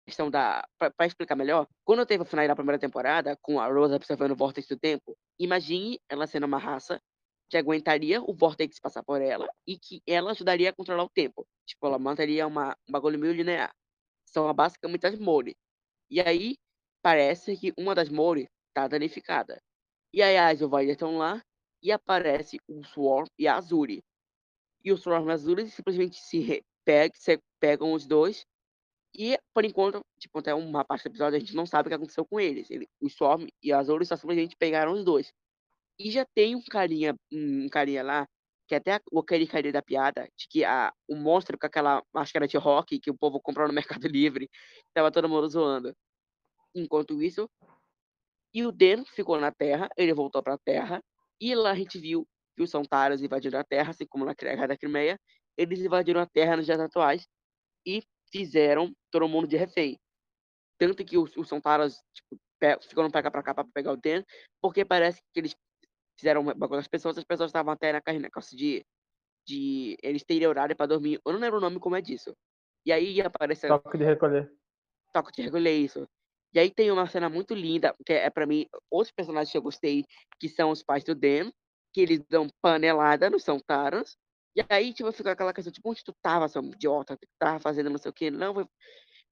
questão 0.08 0.30
da. 0.30 0.66
Para 0.78 1.06
explicar 1.06 1.36
melhor, 1.36 1.66
quando 1.84 2.04
teve 2.06 2.22
o 2.22 2.26
final 2.26 2.46
da 2.48 2.56
primeira 2.56 2.78
temporada, 2.78 3.36
com 3.42 3.60
a 3.60 3.66
Rose 3.68 3.94
observando 3.94 4.32
o 4.32 4.36
Vortex 4.36 4.66
do 4.66 4.78
tempo, 4.78 5.16
imagine 5.38 6.00
ela 6.08 6.26
sendo 6.26 6.46
uma 6.46 6.58
raça 6.58 7.00
que 7.48 7.56
aguentaria 7.56 8.20
o 8.22 8.34
Vortex 8.34 8.78
passar 8.80 9.02
por 9.02 9.22
ela 9.22 9.48
e 9.66 9.78
que 9.78 10.02
ela 10.06 10.32
ajudaria 10.32 10.70
a 10.70 10.72
controlar 10.72 11.04
o 11.04 11.08
tempo. 11.08 11.46
Tipo, 11.66 11.86
ela 11.86 11.98
manteria 11.98 12.46
uma, 12.46 12.76
um 12.88 12.92
bagulho 12.92 13.18
meio 13.18 13.32
linear. 13.32 13.72
São 14.26 14.52
basicamente 14.52 15.06
as 15.06 15.18
Mori. 15.18 15.56
E 16.10 16.20
aí, 16.20 16.56
parece 17.02 17.56
que 17.56 17.72
uma 17.76 17.94
das 17.94 18.08
Mori 18.08 18.48
tá 18.74 18.86
danificada. 18.88 19.60
E 20.12 20.22
aí 20.22 20.36
a 20.36 20.48
Azul 20.48 20.68
vai 20.68 20.86
estão 20.86 21.16
lá 21.18 21.42
e 21.82 21.92
aparece 21.92 22.58
o 22.66 22.82
Swarm 22.84 23.26
e 23.38 23.46
a 23.46 23.56
Azuri. 23.56 24.02
E 24.84 24.92
o 24.92 24.96
Swarm 24.96 25.28
e 25.28 25.30
a 25.30 25.34
Azuri 25.34 25.70
simplesmente 25.70 26.16
se 26.16 26.62
pegam 27.60 27.92
os 27.92 28.06
dois. 28.06 28.46
E, 29.14 29.38
por 29.54 29.64
enquanto, 29.64 30.04
tipo, 30.18 30.38
até 30.38 30.54
uma 30.54 30.84
parte 30.84 31.04
do 31.04 31.08
episódio, 31.08 31.36
a 31.36 31.40
gente 31.40 31.54
não 31.54 31.66
sabe 31.66 31.88
o 31.88 31.90
que 31.90 31.94
aconteceu 31.94 32.24
com 32.26 32.38
eles. 32.38 32.70
Ele, 32.70 32.88
o 33.00 33.06
Storm 33.06 33.46
e 33.62 33.72
a 33.72 33.78
Azuri 33.78 34.04
só 34.06 34.16
simplesmente 34.16 34.56
pegaram 34.56 34.92
os 34.92 35.04
dois. 35.04 35.32
E 35.98 36.10
já 36.10 36.24
tem 36.34 36.54
um 36.54 36.62
carinha, 36.62 37.16
um 37.32 37.68
carinha 37.68 38.02
lá, 38.02 38.28
que 38.68 38.74
até 38.74 38.92
aquele 38.92 39.46
carinha 39.46 39.72
da 39.72 39.82
piada, 39.82 40.28
de 40.36 40.46
que 40.48 40.64
a, 40.64 40.92
o 41.08 41.16
monstro 41.16 41.58
com 41.58 41.66
aquela 41.66 42.02
máscara 42.12 42.46
de 42.46 42.56
rock 42.56 43.00
que 43.00 43.10
o 43.10 43.16
povo 43.16 43.40
comprou 43.40 43.66
no 43.66 43.74
Mercado 44.00 44.06
Livre, 44.06 44.48
tava 44.94 45.10
todo 45.10 45.28
mundo 45.28 45.48
zoando. 45.48 45.96
Enquanto 46.74 47.22
isso, 47.22 47.50
e 48.54 48.64
o 48.64 48.72
Den 48.72 49.04
ficou 49.06 49.40
na 49.40 49.52
Terra, 49.52 49.88
ele 49.96 50.12
voltou 50.14 50.42
pra 50.42 50.58
Terra, 50.58 51.02
e 51.40 51.54
lá 51.54 51.70
a 51.70 51.74
gente 51.74 51.98
viu 51.98 52.26
que 52.56 52.62
os 52.62 52.70
Sontaras 52.70 53.22
invadiram 53.22 53.60
a 53.60 53.64
Terra, 53.64 53.90
assim 53.90 54.06
como 54.06 54.24
na 54.24 54.34
Guerra 54.34 54.66
da 54.66 54.76
Crimeia, 54.76 55.18
eles 55.56 55.80
invadiram 55.80 56.20
a 56.20 56.26
Terra 56.26 56.56
nos 56.56 56.66
dias 56.66 56.80
atuais 56.80 57.26
e 57.86 58.02
fizeram 58.30 58.92
todo 59.10 59.28
mundo 59.28 59.46
de 59.46 59.56
refém. 59.56 59.98
Tanto 60.78 61.04
que 61.04 61.18
os, 61.18 61.36
os 61.36 61.48
Sontaras 61.48 62.00
tipo, 62.14 62.40
ficam 62.82 63.04
no 63.04 63.10
pega 63.10 63.30
pra 63.30 63.42
cá 63.42 63.54
pra 63.54 63.64
pegar 63.64 63.92
o 63.92 63.96
Den, 63.96 64.24
porque 64.60 64.84
parece 64.84 65.20
que 65.32 65.40
eles 65.40 65.56
fizeram 66.18 66.40
uma 66.40 66.54
bagulho 66.54 66.80
as 66.80 66.88
pessoas, 66.88 67.16
as 67.16 67.24
pessoas 67.24 67.48
estavam 67.48 67.72
até 67.72 67.92
na 67.92 68.00
carne 68.00 68.20
negócio 68.20 68.56
de, 68.56 68.84
de 69.46 69.96
eles 70.02 70.24
terem 70.24 70.46
horário 70.46 70.76
para 70.76 70.86
dormir. 70.86 71.20
Eu 71.24 71.32
não 71.32 71.40
lembro 71.40 71.58
o 71.58 71.60
nome 71.60 71.78
como 71.78 71.96
é 71.96 72.00
disso. 72.00 72.34
E 72.84 72.92
aí 72.92 73.20
aparece. 73.20 73.68
Toque 73.68 73.98
de 73.98 74.04
recolher. 74.04 74.52
Toque 75.12 75.32
de 75.32 75.42
recolher, 75.42 75.76
isso. 75.76 76.08
E 76.54 76.58
aí 76.58 76.70
tem 76.70 76.90
uma 76.90 77.06
cena 77.06 77.28
muito 77.28 77.54
linda, 77.54 77.94
que 78.06 78.12
é 78.12 78.30
para 78.30 78.46
mim, 78.46 78.66
outros 78.90 79.12
personagens 79.12 79.52
que 79.52 79.58
eu 79.58 79.62
gostei, 79.62 80.04
que 80.40 80.48
são 80.48 80.70
os 80.70 80.82
pais 80.82 81.04
do 81.04 81.14
Dan, 81.14 81.50
que 81.92 82.00
eles 82.00 82.20
dão 82.28 82.48
panelada 82.62 83.28
no 83.28 83.38
São 83.38 83.60
Taras. 83.60 84.16
E 84.58 84.64
aí, 84.68 84.92
tipo, 84.92 85.12
fica 85.12 85.30
aquela 85.30 85.54
questão, 85.54 85.72
tipo, 85.72 85.88
onde 85.88 86.02
tu 86.02 86.12
tava, 86.20 86.48
seu 86.48 86.60
idiota? 86.64 87.16
Tu 87.16 87.28
tava 87.38 87.60
fazendo 87.60 87.90
não 87.90 87.98
sei 87.98 88.10
o 88.10 88.12
que, 88.12 88.28
não, 88.28 88.52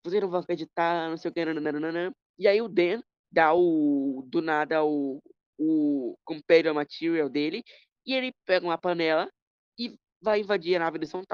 você 0.05 0.21
não 0.21 0.31
vai 0.31 0.41
acreditar, 0.41 1.11
não 1.11 1.17
sei 1.17 1.33
o 1.33 1.35
que, 1.35 1.45
nananana. 1.45 2.15
E 2.39 2.47
aí 2.47 2.63
o 2.63 2.69
Dan 2.69 3.03
dá 3.33 3.53
o, 3.53 4.25
do 4.29 4.41
nada, 4.41 4.85
o, 4.85 5.21
o 5.59 6.17
companion 6.25 6.75
material 6.75 7.29
dele, 7.29 7.65
e 8.07 8.15
ele 8.15 8.33
pega 8.47 8.65
uma 8.65 8.79
panela 8.79 9.29
e 9.77 9.99
vai 10.23 10.43
invadir 10.43 10.77
a 10.77 10.79
nave 10.79 11.01
de 11.01 11.09
São. 11.09 11.25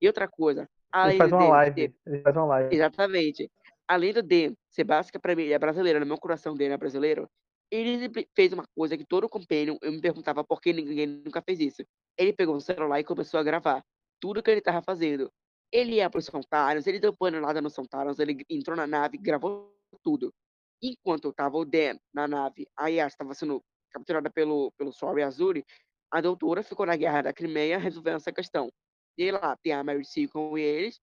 E 0.00 0.06
outra 0.06 0.26
coisa, 0.26 0.66
ele 1.04 1.18
faz 1.18 1.32
uma 1.32 1.48
live. 1.48 1.94
Ele 2.06 2.22
faz 2.22 2.34
uma 2.34 2.46
live. 2.46 2.74
Exatamente. 2.74 3.50
Além 3.86 4.14
do 4.14 4.22
Dan 4.22 4.54
ser 4.70 4.84
básica 4.84 5.20
para 5.20 5.36
mim, 5.36 5.42
ele 5.42 5.52
é 5.52 5.58
brasileiro, 5.58 6.00
no 6.00 6.06
meu 6.06 6.16
coração 6.16 6.54
dele 6.54 6.72
é 6.72 6.78
brasileiro, 6.78 7.28
ele 7.72 8.10
fez 8.36 8.52
uma 8.52 8.64
coisa 8.76 8.98
que 8.98 9.04
todo 9.04 9.26
companion, 9.30 9.78
eu 9.80 9.90
me 9.90 10.00
perguntava 10.00 10.44
por 10.44 10.60
que 10.60 10.74
ninguém 10.74 11.06
nunca 11.06 11.40
fez 11.40 11.58
isso. 11.58 11.82
Ele 12.18 12.30
pegou 12.30 12.54
o 12.54 12.60
celular 12.60 13.00
e 13.00 13.04
começou 13.04 13.40
a 13.40 13.42
gravar 13.42 13.82
tudo 14.20 14.42
que 14.42 14.50
ele 14.50 14.58
estava 14.58 14.82
fazendo. 14.82 15.32
Ele 15.72 15.94
ia 15.94 16.10
para 16.10 16.18
os 16.18 16.26
Sontaros, 16.26 16.86
ele 16.86 17.00
deu 17.00 17.16
panelada 17.16 17.62
nos 17.62 17.72
Sontaros, 17.72 18.18
ele 18.18 18.44
entrou 18.50 18.76
na 18.76 18.86
nave, 18.86 19.16
gravou 19.16 19.74
tudo. 20.02 20.34
Enquanto 20.82 21.30
estava 21.30 21.56
o 21.56 21.64
Dan 21.64 21.96
na 22.12 22.28
nave, 22.28 22.66
a 22.76 22.88
Yas 22.88 23.14
estava 23.14 23.32
sendo 23.32 23.64
capturada 23.90 24.28
pelo, 24.28 24.70
pelo 24.72 24.92
Sol 24.92 25.18
e 25.18 25.22
Azuri, 25.22 25.64
a 26.10 26.20
doutora 26.20 26.62
ficou 26.62 26.84
na 26.84 26.94
guerra 26.94 27.22
da 27.22 27.32
Crimeia 27.32 27.78
resolvendo 27.78 28.16
essa 28.16 28.32
questão. 28.32 28.70
E 29.16 29.30
lá 29.30 29.56
tem 29.62 29.72
a 29.72 29.82
Mary 29.82 30.04
C 30.04 30.28
com 30.28 30.58
eles, 30.58 31.00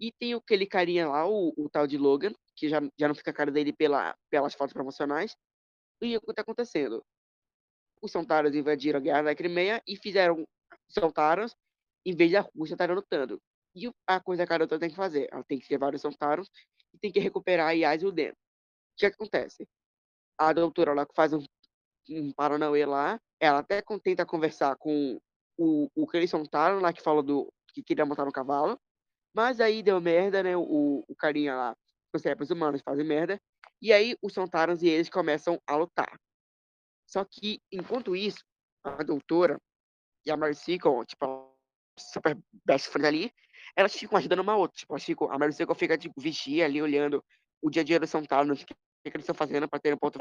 e 0.00 0.10
tem 0.12 0.32
aquele 0.32 0.66
carinha 0.66 1.08
lá, 1.08 1.28
o, 1.28 1.52
o 1.56 1.68
tal 1.68 1.86
de 1.86 1.98
Logan, 1.98 2.32
que 2.54 2.70
já, 2.70 2.80
já 2.98 3.06
não 3.06 3.14
fica 3.14 3.30
a 3.30 3.34
cara 3.34 3.50
dele 3.50 3.72
pela, 3.72 4.16
pelas 4.30 4.54
fotos 4.54 4.72
promocionais. 4.72 5.36
E 6.00 6.16
o 6.16 6.20
que 6.20 6.30
está 6.30 6.42
acontecendo? 6.42 7.04
Os 8.02 8.12
Sontaras 8.12 8.54
invadiram 8.54 8.98
a 8.98 9.02
guerra 9.02 9.22
da 9.22 9.34
Crimeia 9.34 9.82
e 9.86 9.96
fizeram 9.96 10.46
Sontaras 10.88 11.54
em 12.04 12.14
vez 12.14 12.32
da 12.32 12.40
Rússia 12.40 12.74
estar 12.74 12.90
lutando. 12.90 13.40
E 13.74 13.90
a 14.06 14.20
coisa 14.20 14.46
que 14.46 14.52
a 14.52 14.58
doutora 14.58 14.80
tem 14.80 14.90
que 14.90 14.96
fazer? 14.96 15.28
Ela 15.30 15.44
tem 15.44 15.58
que 15.58 15.72
levar 15.72 15.94
os 15.94 16.00
Sontaros 16.00 16.50
e 16.94 16.98
tem 16.98 17.10
que 17.12 17.20
recuperar 17.20 17.68
a 17.68 17.72
Yas 17.72 18.02
e 18.02 18.06
o 18.06 18.12
Den 18.12 18.32
o 18.96 18.98
que 18.98 19.06
acontece? 19.06 19.68
A 20.38 20.52
doutora 20.52 20.94
lá 20.94 21.04
que 21.06 21.14
faz 21.14 21.32
um, 21.32 21.44
um 22.08 22.32
Paranauê 22.32 22.86
lá, 22.86 23.20
ela 23.38 23.58
até 23.58 23.82
tenta 24.02 24.24
conversar 24.24 24.76
com 24.76 25.20
o, 25.58 25.88
o 25.94 26.06
eles 26.14 26.30
soltaram 26.30 26.80
lá, 26.80 26.92
que 26.92 27.02
fala 27.02 27.22
do 27.22 27.52
que 27.74 27.82
queria 27.82 28.06
montar 28.06 28.24
no 28.24 28.32
cavalo, 28.32 28.80
mas 29.34 29.60
aí 29.60 29.82
deu 29.82 30.00
merda, 30.00 30.42
né? 30.42 30.56
O, 30.56 31.04
o 31.06 31.16
carinha 31.16 31.54
lá, 31.54 31.76
os 32.14 32.22
os 32.40 32.50
humanos 32.50 32.80
fazem 32.80 33.04
merda, 33.04 33.38
e 33.80 33.92
aí 33.92 34.16
os 34.22 34.32
Sontarans 34.32 34.82
e 34.82 34.88
eles 34.88 35.08
começam 35.08 35.60
a 35.66 35.76
lutar. 35.76 36.18
Só 37.06 37.24
que, 37.24 37.60
enquanto 37.70 38.16
isso, 38.16 38.44
a 38.84 39.02
doutora 39.02 39.60
e 40.24 40.30
a 40.30 40.36
Marcy, 40.36 40.78
com, 40.78 41.04
tipo, 41.04 41.54
super 41.98 42.36
best 42.64 42.88
friend 42.88 43.06
ali, 43.06 43.32
elas 43.76 43.94
ficam 43.94 44.18
ajudando 44.18 44.40
uma 44.40 44.56
outra. 44.56 44.76
Tipo, 44.76 44.98
ficam, 44.98 45.30
a 45.30 45.38
Marcy 45.38 45.64
fica, 45.76 45.96
tipo, 45.96 46.20
vigia 46.20 46.64
ali, 46.64 46.82
olhando 46.82 47.24
o 47.62 47.70
dia 47.70 47.82
a 47.82 47.84
dia 47.84 48.00
do 48.00 48.06
São 48.06 48.24
Carlos, 48.24 48.62
o 48.62 48.66
que, 48.66 48.74
que 48.74 49.16
eles 49.16 49.22
estão 49.22 49.34
fazendo 49.34 49.68
para 49.68 49.78
ter 49.78 49.94
um 49.94 49.98
ponto. 49.98 50.18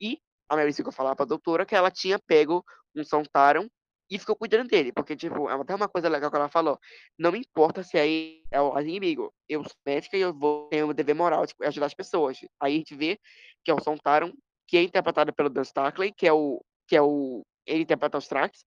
E 0.00 0.20
a 0.50 0.56
Mary 0.56 0.72
Sue 0.72 0.90
falava 0.92 1.14
para 1.14 1.24
a 1.24 1.28
doutora 1.28 1.64
que 1.64 1.76
ela 1.76 1.90
tinha 1.90 2.18
pego 2.18 2.64
um 2.94 3.04
São 3.04 3.22
Taron 3.22 3.68
e 4.10 4.18
ficou 4.18 4.34
cuidando 4.36 4.68
dele, 4.68 4.92
porque, 4.92 5.14
tipo, 5.16 5.48
é 5.48 5.54
até 5.54 5.74
uma 5.74 5.88
coisa 5.88 6.08
legal 6.08 6.30
que 6.30 6.36
ela 6.36 6.48
falou, 6.48 6.78
não 7.18 7.34
importa 7.36 7.82
se 7.82 7.96
aí 7.96 8.42
é 8.50 8.60
o 8.60 8.78
inimigo, 8.80 9.32
eu 9.48 9.62
sou 9.62 9.76
médica 9.86 10.16
e 10.16 10.20
eu 10.20 10.34
vou 10.34 10.68
ter 10.68 10.84
um 10.84 10.92
dever 10.92 11.14
moral, 11.14 11.46
tipo, 11.46 11.64
ajudar 11.64 11.86
as 11.86 11.94
pessoas. 11.94 12.38
Aí 12.60 12.74
a 12.74 12.76
gente 12.76 12.94
vê 12.94 13.18
que 13.64 13.70
é 13.70 13.74
o 13.74 13.80
São 13.80 13.96
Taron, 13.96 14.32
que 14.66 14.76
é 14.76 14.82
interpretado 14.82 15.32
pelo 15.32 15.48
Dan 15.48 15.62
Starkley, 15.62 16.12
que 16.12 16.26
é 16.26 16.32
o 16.32 16.60
que 16.88 16.96
é 16.96 17.02
o 17.02 17.44
ele 17.66 17.82
interpreta 17.82 18.18
os 18.18 18.24
Strax. 18.24 18.64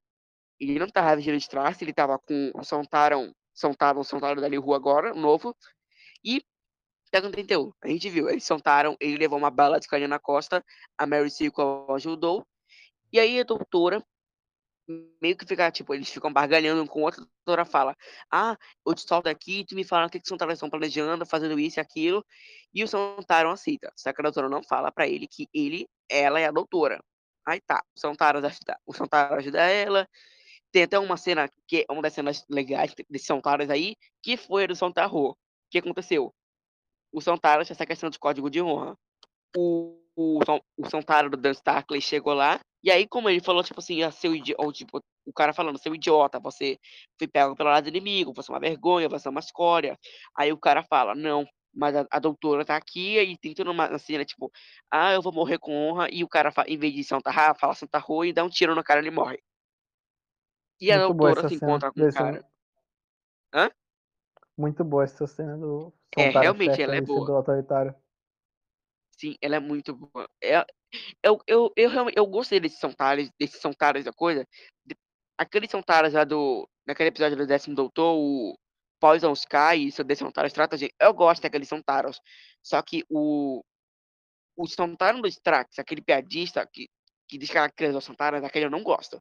Ele 0.59 0.79
não 0.79 0.87
tava 0.87 1.15
vestido 1.15 1.37
de 1.37 1.43
Strax, 1.43 1.81
ele 1.81 1.93
tava 1.93 2.17
com 2.19 2.51
o 2.55 2.63
Sontaran, 2.63 3.31
Sontaran, 3.53 4.03
Sontaran 4.03 4.41
da 4.41 4.47
Liu 4.47 4.73
agora, 4.73 5.13
novo. 5.13 5.55
E 6.23 6.41
Tekken 7.11 7.31
31, 7.31 7.71
a 7.83 7.87
gente 7.89 8.09
viu, 8.09 8.29
eles 8.29 8.43
soltaram, 8.43 8.95
ele 8.99 9.17
levou 9.17 9.37
uma 9.37 9.51
bala 9.51 9.79
de 9.79 9.87
canha 9.87 10.07
na 10.07 10.17
costa, 10.17 10.63
a 10.97 11.05
Mary 11.05 11.29
Sequel 11.29 11.85
ajudou, 11.91 12.43
e 13.11 13.19
aí 13.19 13.39
a 13.39 13.43
doutora 13.43 14.03
meio 15.21 15.37
que 15.37 15.45
fica, 15.45 15.71
tipo, 15.71 15.93
eles 15.93 16.09
ficam 16.09 16.31
barganhando 16.31 16.85
com 16.87 17.03
outra 17.03 17.25
doutora 17.45 17.65
fala, 17.65 17.95
ah, 18.31 18.57
eu 18.85 18.93
te 18.93 19.01
solto 19.01 19.27
aqui, 19.29 19.65
tu 19.65 19.75
me 19.75 19.83
fala 19.83 20.07
o 20.07 20.09
que 20.09 20.19
que 20.19 20.27
Sontaro 20.27 20.51
estão 20.51 20.69
planejando, 20.69 21.25
fazendo 21.25 21.59
isso 21.59 21.79
e 21.79 21.81
aquilo, 21.81 22.25
e 22.73 22.83
o 22.83 22.87
Sontaro 22.87 23.49
aceita, 23.49 23.91
só 23.95 24.11
que 24.11 24.21
a 24.21 24.23
doutora 24.23 24.49
não 24.49 24.63
fala 24.63 24.91
para 24.91 25.07
ele 25.07 25.27
que 25.27 25.47
ele, 25.53 25.87
ela 26.09 26.39
é 26.39 26.45
a 26.45 26.51
doutora. 26.51 27.01
Aí 27.45 27.61
tá, 27.61 27.83
o 27.95 27.99
Sontaro 27.99 28.39
ajuda, 28.39 28.79
o 28.85 28.93
Sontaro 28.93 29.35
ajuda 29.35 29.61
ela, 29.61 30.07
tem 30.73 30.83
até 30.83 30.97
uma 30.97 31.17
cena, 31.17 31.47
que 31.67 31.85
é 31.87 31.93
uma 31.93 32.01
das 32.01 32.13
cenas 32.13 32.43
legais 32.49 32.93
desses 33.09 33.27
Sontaros 33.27 33.69
aí, 33.69 33.95
que 34.21 34.35
foi 34.35 34.63
a 34.63 34.67
do 34.67 34.75
Sontaro. 34.75 35.29
O 35.29 35.37
que 35.69 35.77
aconteceu? 35.77 36.33
O 37.11 37.21
Sontaro 37.21 37.63
tinha 37.63 37.73
essa 37.75 37.85
questão 37.85 38.09
de 38.09 38.17
código 38.17 38.49
de 38.49 38.59
honra. 38.59 38.97
O, 39.55 40.01
o, 40.15 40.39
o 40.77 40.89
Sontaro 40.89 41.29
do 41.29 41.37
Dan 41.37 41.51
Starkley 41.51 42.01
chegou 42.01 42.33
lá, 42.33 42.59
e 42.83 42.91
aí, 42.91 43.07
como 43.07 43.29
ele 43.29 43.39
falou, 43.39 43.63
tipo 43.63 43.79
assim, 43.79 44.03
ah, 44.03 44.11
seu 44.11 44.35
idiota, 44.35 44.61
ou, 44.61 44.73
tipo, 44.73 45.01
o 45.25 45.31
cara 45.33 45.53
falando, 45.53 45.77
seu 45.79 45.95
idiota, 45.95 46.39
você 46.39 46.77
foi 47.17 47.27
pego 47.27 47.55
pelo 47.55 47.69
lado 47.69 47.87
inimigo, 47.87 48.33
você 48.33 48.51
é 48.51 48.53
uma 48.53 48.59
vergonha, 48.59 49.07
você 49.07 49.27
é 49.27 49.31
uma 49.31 49.39
escória. 49.39 49.97
Aí 50.37 50.51
o 50.51 50.57
cara 50.57 50.83
fala, 50.83 51.15
não, 51.15 51.45
mas 51.73 51.95
a, 51.95 52.05
a 52.11 52.19
doutora 52.19 52.65
tá 52.65 52.75
aqui 52.75 53.17
e 53.17 53.37
tem 53.37 53.53
toda 53.53 53.71
uma 53.71 53.97
cena, 53.97 54.25
tipo, 54.25 54.51
ah, 54.91 55.13
eu 55.13 55.21
vou 55.21 55.31
morrer 55.31 55.57
com 55.59 55.73
honra, 55.73 56.09
e 56.11 56.23
o 56.23 56.27
cara, 56.27 56.53
em 56.67 56.77
vez 56.77 56.93
de 56.93 57.03
Santa 57.05 57.31
Ra, 57.31 57.55
fala 57.55 57.73
Santa 57.73 57.97
Rua 57.99 58.27
e 58.27 58.33
dá 58.33 58.43
um 58.43 58.49
tiro 58.49 58.75
no 58.75 58.83
cara 58.83 58.99
e 58.99 59.03
ele 59.03 59.11
morre. 59.15 59.41
E 60.81 60.91
a 60.91 60.97
Muito 60.97 61.17
doutora 61.17 61.47
se 61.47 61.57
cena. 61.57 61.71
encontra 61.71 61.91
com 61.93 62.01
o 62.01 62.13
cara. 62.13 62.45
Hã? 63.53 63.71
Muito 64.57 64.83
boa 64.83 65.05
essa 65.05 65.25
cena 65.25 65.57
do 65.57 65.93
É, 66.17 66.29
realmente, 66.29 66.81
ela 66.81 66.95
é 66.95 67.01
boa. 67.01 67.25
sendo 67.25 67.37
autoritário. 67.37 67.95
Sim, 69.17 69.35
ela 69.41 69.55
é 69.55 69.59
muito 69.59 69.95
boa. 69.95 70.27
É, 70.43 70.65
eu, 71.21 71.39
eu, 71.47 71.71
eu, 71.75 71.89
realmente 71.89 72.17
eu 72.17 72.25
gostei 72.25 72.59
desses 72.59 72.79
Sontares, 72.79 73.29
desses 73.39 73.61
Sontares 73.61 74.05
da 74.05 74.13
coisa. 74.13 74.45
De- 74.85 74.97
aqueles 75.37 75.69
Sontares 75.71 76.13
lá 76.13 76.23
do. 76.23 76.67
Naquele 76.85 77.09
episódio 77.09 77.37
do 77.37 77.47
décimo 77.47 77.75
doutor, 77.75 78.15
o 78.17 78.57
Poison 78.99 79.31
Sky, 79.33 79.87
isso 79.87 80.03
desse 80.03 80.19
Sontaros 80.19 80.51
Strategy, 80.51 80.91
eu 80.99 81.13
gosto 81.13 81.41
daqueles 81.43 81.69
Sontaros. 81.69 82.19
Só 82.61 82.81
que 82.81 83.03
o. 83.09 83.63
O 84.55 84.67
Sontaro 84.67 85.19
do 85.19 85.27
Strax, 85.27 85.79
aquele 85.79 86.01
piadista 86.01 86.67
que, 86.71 86.87
que 87.27 87.39
diz 87.39 87.49
que 87.49 87.57
ela 87.57 87.71
criou 87.71 87.97
os 87.97 88.03
Sontaros, 88.03 88.43
aquele 88.43 88.65
eu 88.65 88.69
não 88.69 88.83
gosto. 88.83 89.19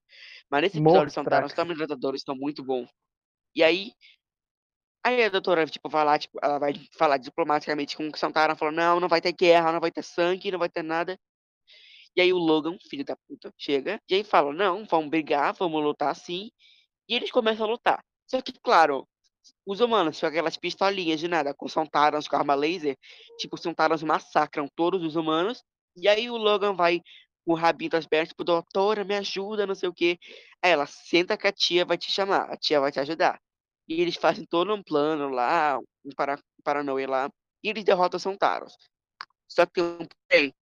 Mas 0.51 0.63
nesse 0.63 0.79
episódio, 0.79 1.09
os 1.09 1.15
Sontaros 1.15 1.45
Morstrax. 1.45 1.57
também 1.57 1.77
tratadores 1.77 2.21
estão 2.21 2.37
muito 2.37 2.63
bons. 2.63 2.91
E 3.55 3.63
aí. 3.63 3.93
Aí 5.05 5.23
a 5.25 5.29
doutora, 5.29 5.67
tipo, 5.67 5.89
vai 5.89 6.05
lá, 6.05 6.19
tipo, 6.19 6.39
ela 6.43 6.59
vai 6.59 6.75
falar 6.97 7.17
diplomaticamente 7.19 7.97
com 7.97 8.09
o 8.09 8.17
Santana, 8.17 8.55
falando, 8.55 8.77
não, 8.77 9.01
não 9.01 9.09
vai 9.09 9.21
ter 9.21 9.33
guerra, 9.33 9.73
não 9.73 9.81
vai 9.81 9.91
ter 9.91 10.03
sangue, 10.03 10.51
não 10.53 10.59
vai 10.59 10.69
ter 10.69 10.83
nada. 10.83 11.19
E 12.15 12.21
aí 12.21 12.33
o 12.33 12.39
Logan, 12.39 12.77
filho 12.89 13.05
da 13.05 13.17
puta, 13.17 13.53
chega 13.59 14.01
e 14.09 14.15
aí 14.15 14.25
fala, 14.25 14.53
não, 14.53 14.85
vamos 14.85 15.11
brigar, 15.11 15.55
vamos 15.55 15.83
lutar 15.83 16.11
assim. 16.11 16.51
E 17.09 17.15
eles 17.17 17.31
começam 17.31 17.67
a 17.67 17.71
lutar. 17.71 18.05
Só 18.27 18.41
que, 18.43 18.53
claro, 18.63 19.09
os 19.67 19.81
humanos 19.81 20.21
com 20.21 20.27
aquelas 20.27 20.57
pistolinhas 20.57 21.21
de 21.21 21.29
nada, 21.29 21.55
com 21.55 21.69
Sontarans 21.69 22.29
com 22.29 22.37
arma 22.37 22.55
laser, 22.55 22.97
tipo, 23.39 23.57
os 23.57 23.63
Sontarans 23.63 24.03
massacram 24.03 24.69
todos 24.77 25.03
os 25.05 25.17
humanos. 25.17 25.63
E 25.97 26.09
aí 26.09 26.31
o 26.31 26.37
Logan 26.37 26.75
vai 26.75 27.01
com 27.45 27.53
o 27.53 27.57
rabinho 27.57 27.91
das 27.91 28.07
pernas, 28.07 28.29
tipo, 28.29 28.45
doutora, 28.45 29.05
me 29.05 29.15
ajuda, 29.17 29.67
não 29.67 29.75
sei 29.75 29.89
o 29.89 29.95
quê. 29.95 30.19
Aí 30.63 30.71
ela, 30.73 30.87
senta 30.87 31.37
que 31.37 31.47
a 31.47 31.53
tia 31.53 31.85
vai 31.85 31.99
te 31.99 32.11
chamar, 32.11 32.51
a 32.51 32.57
tia 32.57 32.81
vai 32.81 32.93
te 32.93 33.01
ajudar. 33.01 33.41
E 33.89 34.01
eles 34.01 34.17
fazem 34.17 34.45
todo 34.47 34.73
um 34.75 34.83
plano 34.83 35.29
lá, 35.29 35.79
um 36.05 36.11
para, 36.17 36.39
Paranauê 36.65 37.07
lá, 37.07 37.31
e 37.63 37.69
eles 37.69 37.85
derrotam 37.85 38.17
os 38.17 38.23
Sontaros. 38.23 38.77
Só 39.49 39.67
que 39.67 39.73
tem 39.75 39.85
um 39.85 40.07
porém. 40.29 40.55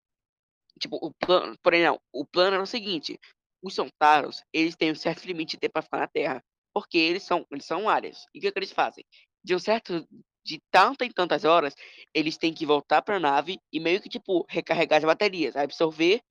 Tipo, 0.79 0.97
o 0.97 1.13
plano, 1.13 1.57
porém 1.61 1.83
não, 1.83 1.99
o 2.13 2.25
plano 2.25 2.55
era 2.55 2.63
o 2.63 2.67
seguinte, 2.67 3.19
os 3.61 3.73
Sontaros, 3.75 4.43
eles 4.53 4.75
têm 4.75 4.91
um 4.91 4.95
certo 4.95 5.25
limite 5.25 5.51
de 5.51 5.59
tempo 5.61 5.73
para 5.73 5.81
ficar 5.81 5.99
na 5.99 6.07
Terra, 6.07 6.43
porque 6.73 6.97
eles 6.97 7.23
são, 7.23 7.45
eles 7.51 7.65
são 7.65 7.89
áreas. 7.89 8.25
E 8.33 8.39
o 8.39 8.41
que, 8.41 8.51
que 8.51 8.59
eles 8.59 8.71
fazem? 8.71 9.05
De 9.43 9.55
um 9.55 9.59
certo, 9.59 10.07
de 10.43 10.61
tanta 10.71 11.05
em 11.05 11.11
tantas 11.11 11.43
horas, 11.43 11.75
eles 12.13 12.37
têm 12.37 12.53
que 12.53 12.65
voltar 12.65 13.01
para 13.01 13.17
a 13.17 13.19
nave 13.19 13.59
e 13.71 13.79
meio 13.79 14.01
que, 14.01 14.09
tipo, 14.09 14.45
recarregar 14.49 14.99
as 14.99 15.05
baterias, 15.05 15.55
absorver 15.55 16.21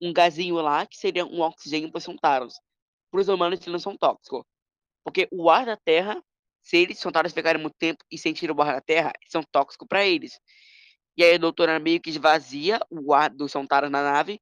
um 0.00 0.12
gazinho 0.12 0.56
lá, 0.56 0.86
que 0.86 0.96
seria 0.96 1.24
um 1.26 1.40
oxigênio 1.40 1.90
para 1.90 1.98
os 1.98 2.04
Sontaros. 2.04 2.60
Para 3.10 3.20
os 3.20 3.28
humanos, 3.28 3.58
eles 3.60 3.72
não 3.72 3.78
são 3.78 3.96
tóxicos. 3.96 4.44
Porque 5.04 5.28
o 5.32 5.50
ar 5.50 5.66
da 5.66 5.76
Terra, 5.76 6.22
se 6.66 6.76
eles 6.78 6.98
Sontaros 6.98 7.32
ficarem 7.32 7.62
muito 7.62 7.76
tempo 7.78 8.04
e 8.10 8.18
sentirem 8.18 8.54
o 8.54 8.60
ar 8.60 8.74
da 8.74 8.80
Terra, 8.80 9.12
são 9.28 9.40
tóxicos 9.52 9.86
para 9.86 10.04
eles. 10.04 10.40
E 11.16 11.22
aí 11.22 11.36
a 11.36 11.38
doutora 11.38 11.78
meio 11.78 12.00
que 12.00 12.10
esvazia 12.10 12.80
o 12.90 13.14
ar 13.14 13.30
dos 13.30 13.52
Sontaros 13.52 13.88
na 13.88 14.02
nave. 14.02 14.40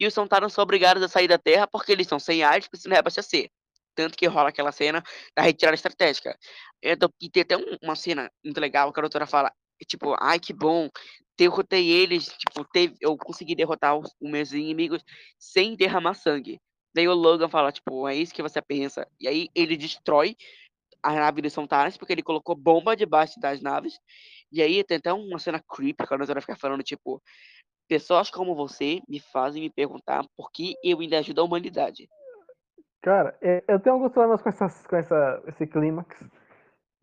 E 0.00 0.06
os 0.06 0.14
Sontaros 0.14 0.54
são 0.54 0.62
obrigados 0.62 1.02
a 1.02 1.08
sair 1.08 1.28
da 1.28 1.36
Terra 1.36 1.66
porque 1.66 1.92
eles 1.92 2.06
estão 2.06 2.18
sem 2.18 2.42
ar 2.42 2.58
e 2.58 2.66
precisam 2.66 2.90
reabastecer. 2.90 3.50
Tanto 3.94 4.16
que 4.16 4.26
rola 4.26 4.48
aquela 4.48 4.72
cena 4.72 5.02
da 5.36 5.42
retirada 5.42 5.74
estratégica. 5.74 6.34
Então, 6.82 7.10
E 7.20 7.28
tem 7.28 7.42
até 7.42 7.56
um- 7.58 7.76
uma 7.82 7.94
cena 7.96 8.30
muito 8.42 8.58
legal 8.58 8.90
que 8.90 8.98
a 8.98 9.02
doutora 9.02 9.26
fala, 9.26 9.52
tipo, 9.86 10.16
ai 10.18 10.40
que 10.40 10.54
bom, 10.54 10.88
derrotei 11.36 11.90
eles, 11.90 12.28
tipo, 12.28 12.64
teve, 12.72 12.96
eu 12.98 13.14
consegui 13.18 13.54
derrotar 13.54 13.94
os, 13.98 14.10
os 14.18 14.30
meus 14.30 14.52
inimigos 14.52 15.04
sem 15.38 15.76
derramar 15.76 16.14
sangue. 16.14 16.58
Daí 16.94 17.06
o 17.06 17.14
Logan 17.14 17.48
fala, 17.50 17.70
tipo, 17.70 18.08
é 18.08 18.16
isso 18.16 18.32
que 18.32 18.42
você 18.42 18.62
pensa. 18.62 19.06
E 19.20 19.28
aí 19.28 19.48
ele 19.54 19.76
destrói 19.76 20.34
a 21.06 21.12
nave 21.14 21.40
dos 21.40 21.52
Sontaros 21.52 21.96
porque 21.96 22.12
ele 22.12 22.22
colocou 22.22 22.54
bomba 22.56 22.96
debaixo 22.96 23.38
das 23.38 23.60
naves. 23.62 23.98
E 24.50 24.60
aí 24.60 24.82
tem 24.82 24.98
até 24.98 25.12
uma 25.12 25.38
cena 25.38 25.62
creepy 25.68 26.06
que 26.06 26.14
a 26.14 26.16
doutora 26.16 26.40
fica 26.40 26.56
falando, 26.56 26.82
tipo, 26.82 27.22
pessoas 27.88 28.30
como 28.30 28.54
você 28.54 29.00
me 29.08 29.20
fazem 29.20 29.62
me 29.62 29.70
perguntar 29.70 30.24
por 30.36 30.50
que 30.50 30.74
eu 30.82 31.00
ainda 31.00 31.18
ajudo 31.18 31.40
a 31.40 31.44
humanidade. 31.44 32.08
Cara, 33.00 33.38
é- 33.40 33.62
eu 33.68 33.78
tenho 33.78 33.94
alguns 33.94 34.12
problemas 34.12 34.42
com, 34.42 34.48
essas, 34.48 34.86
com 34.86 34.96
essa, 34.96 35.42
esse 35.46 35.66
clímax. 35.66 36.24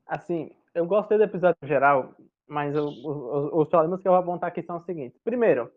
Assim, 0.06 0.52
eu 0.74 0.86
gostei 0.86 1.18
do 1.18 1.24
episódio 1.24 1.66
geral, 1.66 2.14
mas 2.46 2.76
eu- 2.76 2.88
os, 2.88 3.54
os 3.54 3.70
problemas 3.70 4.02
que 4.02 4.08
eu 4.08 4.12
vou 4.12 4.20
apontar 4.20 4.50
aqui 4.50 4.62
são 4.62 4.78
os 4.78 4.86
seguintes. 4.86 5.18
Primeiro, 5.24 5.72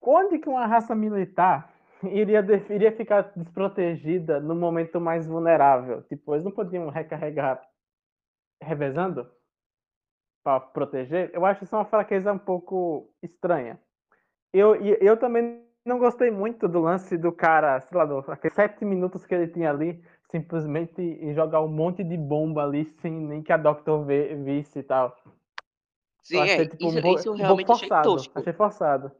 onde 0.00 0.38
que 0.38 0.48
uma 0.48 0.66
raça 0.66 0.94
militar 0.94 1.74
iria, 2.04 2.44
iria 2.70 2.92
ficar 2.92 3.32
desprotegida 3.36 4.40
no 4.40 4.54
momento 4.54 5.00
mais 5.00 5.26
vulnerável? 5.26 6.02
Tipo, 6.02 6.34
eles 6.34 6.44
não 6.44 6.52
podiam 6.52 6.88
recarregar 6.88 7.62
revezando 8.62 9.30
para 10.42 10.60
proteger? 10.60 11.30
Eu 11.32 11.44
acho 11.44 11.64
isso 11.64 11.74
uma 11.74 11.84
fraqueza 11.84 12.32
um 12.32 12.38
pouco 12.38 13.12
estranha. 13.22 13.80
Eu, 14.52 14.74
eu 14.76 15.16
também 15.16 15.64
não 15.84 15.98
gostei 15.98 16.30
muito 16.30 16.68
do 16.68 16.80
lance 16.80 17.16
do 17.16 17.32
cara, 17.32 17.80
sei 17.80 17.96
lá, 17.96 18.04
do, 18.04 18.18
aqueles 18.30 18.54
sete 18.54 18.84
minutos 18.84 19.24
que 19.24 19.34
ele 19.34 19.48
tinha 19.48 19.70
ali, 19.70 20.02
simplesmente 20.30 21.34
jogar 21.34 21.60
um 21.62 21.68
monte 21.68 22.04
de 22.04 22.16
bomba 22.16 22.62
ali 22.62 22.84
sem 23.00 23.12
nem 23.12 23.42
que 23.42 23.52
a 23.52 23.56
Doctor 23.56 24.04
vê, 24.04 24.34
visse 24.36 24.80
e 24.80 24.82
tal. 24.82 25.16
Sim, 26.22 26.38
é, 26.38 26.42
achei 26.42 26.68
tipo, 26.68 26.86
isso, 26.86 26.98
um, 26.98 27.14
isso 27.14 27.32
um 27.32 27.36
realmente 27.36 27.72
achei 27.72 27.88
forçado. 27.88 28.16
Achei 28.34 28.52
forçado. 28.52 29.12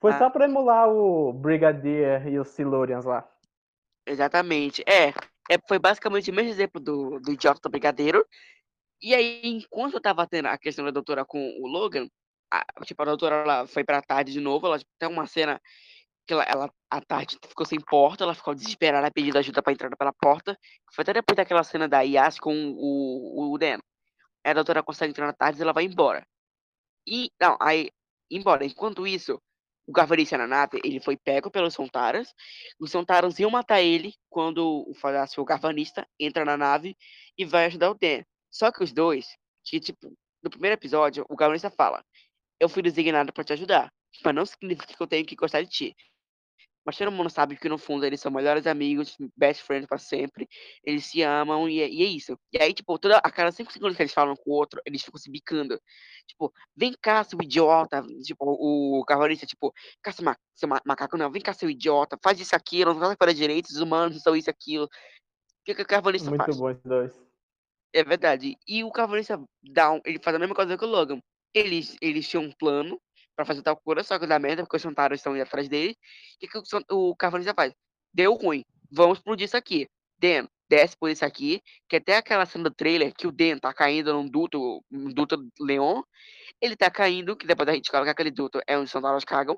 Foi 0.00 0.12
Ah. 0.12 0.18
só 0.18 0.30
pra 0.30 0.44
emular 0.44 0.88
o 0.88 1.32
Brigadier 1.32 2.26
e 2.28 2.38
os 2.38 2.48
Silurians 2.48 3.04
lá. 3.04 3.28
Exatamente. 4.06 4.82
É, 4.86 5.08
é, 5.50 5.58
foi 5.68 5.78
basicamente 5.78 6.30
o 6.30 6.34
mesmo 6.34 6.50
exemplo 6.50 6.80
do, 6.80 7.18
do 7.20 7.32
idiota 7.32 7.68
brigadeiro. 7.68 8.24
E 9.02 9.14
aí, 9.14 9.40
enquanto 9.44 9.94
eu 9.94 10.00
tava 10.00 10.26
tendo 10.26 10.46
a 10.46 10.56
questão 10.58 10.84
da 10.84 10.90
doutora 10.90 11.24
com 11.24 11.38
o 11.60 11.66
Logan, 11.66 12.08
a, 12.50 12.64
tipo, 12.84 13.02
a 13.02 13.06
doutora 13.06 13.36
ela 13.36 13.66
foi 13.66 13.84
pra 13.84 14.00
tarde 14.00 14.32
de 14.32 14.40
novo, 14.40 14.66
ela 14.66 14.78
tipo, 14.78 14.90
tem 14.98 15.08
uma 15.08 15.26
cena 15.26 15.60
que 16.26 16.32
ela, 16.32 16.44
ela 16.44 16.70
a 16.90 17.00
tarde 17.00 17.38
ficou 17.48 17.66
sem 17.66 17.80
porta, 17.80 18.24
ela 18.24 18.34
ficou 18.34 18.54
desesperada 18.54 19.10
pedindo 19.10 19.38
ajuda 19.38 19.62
pra 19.62 19.72
entrar 19.72 19.94
pela 19.96 20.12
porta. 20.12 20.58
Foi 20.92 21.02
até 21.02 21.12
depois 21.14 21.36
daquela 21.36 21.62
cena 21.64 21.88
da 21.88 22.00
Yas 22.02 22.38
com 22.38 22.52
o, 22.76 23.52
o 23.52 23.58
Dan. 23.58 23.78
Aí 24.44 24.50
a 24.50 24.54
doutora 24.54 24.82
consegue 24.82 25.10
entrar 25.10 25.26
na 25.26 25.32
tarde 25.32 25.58
e 25.58 25.62
ela 25.62 25.72
vai 25.72 25.84
embora. 25.84 26.26
E, 27.06 27.30
não, 27.40 27.56
aí, 27.60 27.90
embora. 28.30 28.64
Enquanto 28.64 29.06
isso, 29.06 29.40
o 29.86 29.92
Gavarista 29.92 30.36
na 30.36 30.46
nave, 30.46 30.80
ele 30.84 31.00
foi 31.00 31.16
pego 31.16 31.50
pelos 31.50 31.74
Sontaras. 31.74 32.34
Os 32.78 32.90
Sontaras 32.90 33.38
iam 33.38 33.50
matar 33.50 33.80
ele 33.80 34.14
quando 34.28 34.84
o 34.88 34.94
falasse 34.94 35.40
o 35.40 35.44
Gavanista 35.44 36.06
entra 36.18 36.44
na 36.44 36.56
nave 36.56 36.96
e 37.38 37.44
vai 37.44 37.66
ajudar 37.66 37.90
o 37.90 37.94
Dan. 37.94 38.22
Só 38.50 38.72
que 38.72 38.82
os 38.82 38.92
dois, 38.92 39.26
que 39.64 39.78
tipo, 39.78 40.12
no 40.42 40.50
primeiro 40.50 40.74
episódio, 40.74 41.24
o 41.28 41.36
Gavanista 41.36 41.70
fala: 41.70 42.04
Eu 42.58 42.68
fui 42.68 42.82
designado 42.82 43.32
pra 43.32 43.44
te 43.44 43.52
ajudar, 43.52 43.92
mas 44.24 44.34
não 44.34 44.44
significa 44.44 44.94
que 44.94 45.02
eu 45.02 45.06
tenho 45.06 45.24
que 45.24 45.36
gostar 45.36 45.62
de 45.62 45.68
ti. 45.68 45.96
Mas 46.86 46.96
todo 46.96 47.10
mundo 47.10 47.28
sabe 47.28 47.56
que 47.56 47.68
no 47.68 47.76
fundo 47.76 48.06
eles 48.06 48.20
são 48.20 48.30
melhores 48.30 48.64
amigos, 48.64 49.16
best 49.36 49.64
friends 49.64 49.88
pra 49.88 49.98
sempre, 49.98 50.48
eles 50.84 51.04
se 51.04 51.20
amam 51.20 51.68
e 51.68 51.80
é, 51.80 51.88
e 51.88 52.00
é 52.04 52.06
isso. 52.06 52.38
E 52.52 52.62
aí, 52.62 52.72
tipo, 52.72 52.96
toda, 52.96 53.16
a 53.18 53.28
cada 53.28 53.50
cinco 53.50 53.72
segundos 53.72 53.96
que 53.96 54.02
eles 54.04 54.14
falam 54.14 54.36
com 54.36 54.52
o 54.52 54.54
outro, 54.54 54.80
eles 54.86 55.02
ficam 55.02 55.18
se 55.18 55.28
bicando. 55.28 55.80
Tipo, 56.28 56.52
vem 56.76 56.94
cá, 57.02 57.24
seu 57.24 57.36
idiota. 57.42 58.04
Tipo, 58.22 58.44
o 58.44 59.04
carvalista, 59.04 59.44
tipo, 59.44 59.74
cá, 60.00 60.12
seu, 60.12 60.24
ma 60.24 60.36
seu 60.54 60.68
ma 60.68 60.80
macaco, 60.86 61.16
não, 61.16 61.28
vem 61.28 61.42
cá, 61.42 61.52
seu 61.52 61.68
idiota, 61.68 62.16
faz 62.22 62.38
isso, 62.38 62.54
aquilo, 62.54 62.94
não 62.94 63.00
faz 63.00 63.16
para 63.16 63.34
direito, 63.34 63.66
os 63.66 63.80
humanos 63.80 64.14
não 64.14 64.22
são 64.22 64.36
isso, 64.36 64.48
aquilo. 64.48 64.84
O 64.84 64.88
que, 65.64 65.74
que 65.74 65.82
o 65.82 65.86
carvalista 65.86 66.30
Muito 66.30 66.44
faz? 66.44 66.56
bom 66.56 66.70
esses 66.70 66.84
dois. 66.84 67.20
É 67.92 68.04
verdade. 68.04 68.56
E 68.68 68.84
o 68.84 68.92
carvalista 68.92 69.42
dá 69.60 69.90
um, 69.90 70.00
ele 70.04 70.20
faz 70.20 70.36
a 70.36 70.38
mesma 70.38 70.54
coisa 70.54 70.78
que 70.78 70.84
o 70.84 70.88
Logan. 70.88 71.18
Eles, 71.52 71.96
eles 72.00 72.28
tinham 72.28 72.44
um 72.44 72.52
plano 72.52 73.00
pra 73.36 73.44
fazer 73.44 73.62
tal 73.62 73.76
coisa, 73.76 74.02
só 74.02 74.18
que 74.18 74.26
dá 74.26 74.38
merda, 74.38 74.62
porque 74.62 74.76
os 74.76 74.82
Centaurus 74.82 75.20
estão 75.20 75.34
indo 75.36 75.42
atrás 75.42 75.68
dele. 75.68 75.92
O 75.92 76.38
que, 76.40 76.48
que 76.48 76.58
o, 76.58 77.10
o 77.10 77.16
carvalista 77.16 77.54
faz? 77.54 77.72
Deu 78.12 78.34
ruim, 78.34 78.64
vamos 78.90 79.18
explodir 79.18 79.44
isso 79.44 79.56
aqui. 79.56 79.86
Dan, 80.18 80.48
desce 80.68 80.96
por 80.96 81.10
isso 81.10 81.24
aqui, 81.24 81.60
que 81.88 81.96
até 81.96 82.16
aquela 82.16 82.46
cena 82.46 82.64
do 82.64 82.74
trailer 82.74 83.14
que 83.14 83.26
o 83.26 83.32
Dan 83.32 83.58
tá 83.58 83.72
caindo 83.72 84.12
num 84.14 84.28
duto, 84.28 84.82
um 84.90 85.08
duto 85.12 85.36
Leon, 85.60 86.02
ele 86.60 86.74
tá 86.74 86.90
caindo, 86.90 87.36
que 87.36 87.46
depois 87.46 87.68
a 87.68 87.74
gente 87.74 87.90
coloca 87.90 88.10
aquele 88.10 88.30
duto 88.30 88.60
é 88.66 88.76
onde 88.76 88.86
os 88.86 88.90
Centaurus 88.90 89.24
cagam. 89.24 89.56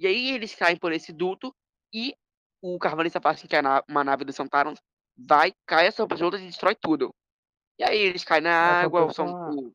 E 0.00 0.06
aí 0.06 0.30
eles 0.30 0.54
caem 0.54 0.76
por 0.76 0.92
esse 0.92 1.12
duto 1.12 1.54
e 1.92 2.14
o 2.62 2.78
carvalista 2.78 3.20
faz 3.20 3.38
assim 3.38 3.46
que 3.46 3.60
na 3.60 3.82
uma 3.88 4.02
nave 4.02 4.24
dos 4.24 4.34
Centaurus 4.34 4.80
vai, 5.16 5.52
cai 5.66 5.86
essa 5.86 6.06
juntas 6.16 6.40
e 6.40 6.46
destrói 6.46 6.74
tudo. 6.74 7.14
E 7.78 7.84
aí 7.84 7.98
eles 7.98 8.24
caem 8.24 8.42
na 8.42 8.50
É, 8.50 8.84
água, 8.84 9.04
o- 9.04 9.72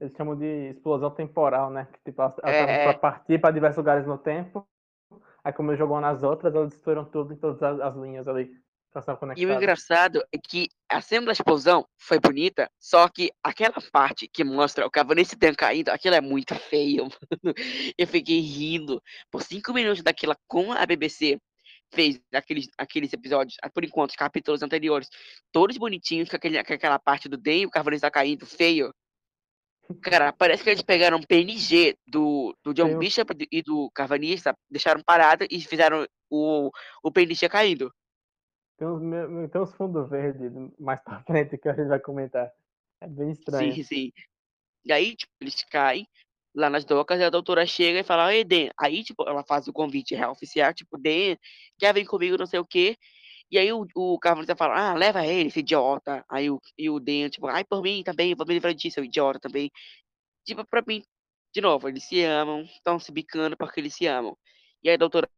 Eles 0.00 0.12
chamam 0.14 0.36
de 0.36 0.70
explosão 0.70 1.10
temporal, 1.10 1.70
né? 1.70 1.86
Que 1.92 1.98
tipo, 2.04 2.20
elas 2.20 2.34
É, 2.42 2.60
é. 2.60 2.84
pra 2.84 2.94
partir 2.94 3.40
para 3.40 3.52
diversos 3.52 3.78
lugares 3.78 4.06
no 4.06 4.18
tempo. 4.18 4.66
Aí 5.42 5.52
como 5.52 5.70
eles 5.70 5.78
jogam 5.78 6.00
nas 6.00 6.22
outras, 6.22 6.54
elas 6.54 6.70
destruíram 6.70 7.04
tudo 7.04 7.32
em 7.32 7.36
todas 7.36 7.62
as, 7.62 7.80
as 7.80 7.96
linhas 7.96 8.26
ali. 8.26 8.50
E 9.36 9.44
o 9.44 9.52
engraçado 9.52 10.24
é 10.32 10.38
que 10.38 10.68
a 10.88 11.00
cena 11.00 11.26
da 11.26 11.32
explosão 11.32 11.84
foi 11.98 12.20
bonita, 12.20 12.70
só 12.78 13.08
que 13.08 13.32
aquela 13.42 13.74
parte 13.90 14.28
que 14.28 14.44
mostra 14.44 14.86
o 14.86 14.90
Cavanense 14.90 15.34
Dan 15.34 15.52
caindo, 15.52 15.88
aquilo 15.88 16.14
é 16.14 16.20
muito 16.20 16.54
feio, 16.54 17.08
mano. 17.42 17.54
Eu 17.98 18.06
fiquei 18.06 18.38
rindo 18.38 19.02
por 19.32 19.42
cinco 19.42 19.72
minutos 19.72 20.00
daquela 20.00 20.36
com 20.46 20.72
a 20.72 20.86
BBC 20.86 21.40
fez 21.92 22.20
aqueles, 22.32 22.68
aqueles 22.78 23.12
episódios, 23.12 23.56
ah, 23.62 23.70
por 23.70 23.84
enquanto, 23.84 24.10
os 24.10 24.16
capítulos 24.16 24.62
anteriores, 24.62 25.08
todos 25.52 25.78
bonitinhos, 25.78 26.28
com, 26.28 26.36
aquele, 26.36 26.62
com 26.62 26.72
aquela 26.72 26.98
parte 26.98 27.28
do 27.28 27.36
Dan 27.36 27.52
e 27.52 27.66
o 27.66 27.70
Cavanense 27.70 28.02
tá 28.02 28.10
caindo 28.10 28.44
feio. 28.44 28.92
Cara, 30.00 30.32
parece 30.32 30.62
que 30.64 30.70
eles 30.70 30.82
pegaram 30.82 31.20
PNG 31.20 31.96
do, 32.06 32.56
do 32.62 32.72
John 32.72 32.94
um- 32.94 32.98
Bishop 32.98 33.32
e 33.50 33.62
do 33.62 33.90
Carvanista, 33.94 34.56
deixaram 34.70 35.02
parado 35.02 35.46
e 35.50 35.60
fizeram 35.60 36.06
o, 36.30 36.70
o 37.02 37.12
PNG 37.12 37.48
caindo. 37.48 37.92
Tem 38.76 38.88
uns, 38.88 39.50
tem 39.50 39.60
uns 39.60 39.74
fundos 39.74 40.08
verdes 40.08 40.50
mais 40.78 41.00
pra 41.02 41.22
frente 41.22 41.58
que 41.58 41.68
a 41.68 41.74
gente 41.74 41.88
vai 41.88 42.00
comentar. 42.00 42.50
É 43.00 43.06
bem 43.06 43.30
estranho. 43.30 43.72
Sim, 43.74 43.82
sim. 43.82 44.12
E 44.84 44.92
aí, 44.92 45.14
tipo, 45.16 45.32
eles 45.40 45.62
caem 45.64 46.06
lá 46.54 46.70
nas 46.70 46.84
docas 46.84 47.18
e 47.18 47.24
a 47.24 47.30
doutora 47.30 47.66
chega 47.66 48.00
e 48.00 48.04
fala, 48.04 48.34
Ei, 48.34 48.44
Den. 48.44 48.70
Aí, 48.78 49.02
tipo, 49.02 49.28
ela 49.28 49.44
faz 49.44 49.66
o 49.66 49.72
convite 49.72 50.14
real 50.14 50.32
oficial, 50.32 50.72
tipo, 50.72 50.96
Den, 50.98 51.36
quer 51.78 51.92
vir 51.92 52.06
comigo, 52.06 52.36
não 52.38 52.46
sei 52.46 52.60
o 52.60 52.64
quê. 52.64 52.96
E 53.54 53.58
aí 53.58 53.72
o, 53.72 53.86
o 53.94 54.18
Carvalho 54.18 54.48
fala, 54.56 54.90
ah, 54.90 54.94
leva 54.94 55.24
ele, 55.24 55.46
esse 55.48 55.60
idiota. 55.60 56.24
Aí 56.28 56.50
o, 56.50 56.60
e 56.76 56.90
o 56.90 56.98
Den, 56.98 57.28
tipo, 57.28 57.46
ai, 57.46 57.62
por 57.64 57.82
mim 57.82 58.02
também, 58.02 58.34
vou 58.34 58.44
me 58.44 58.54
livrar 58.54 58.74
disso, 58.74 58.94
seu 58.94 59.04
idiota 59.04 59.38
também. 59.38 59.70
Tipo, 60.44 60.66
pra 60.66 60.82
mim, 60.84 61.04
de 61.54 61.60
novo, 61.60 61.88
eles 61.88 62.02
se 62.04 62.24
amam, 62.24 62.62
estão 62.62 62.98
se 62.98 63.12
bicando 63.12 63.56
porque 63.56 63.78
eles 63.80 63.94
se 63.94 64.08
amam. 64.08 64.36
E 64.82 64.88
aí 64.88 64.96
a 64.96 64.98
doutora 64.98 65.28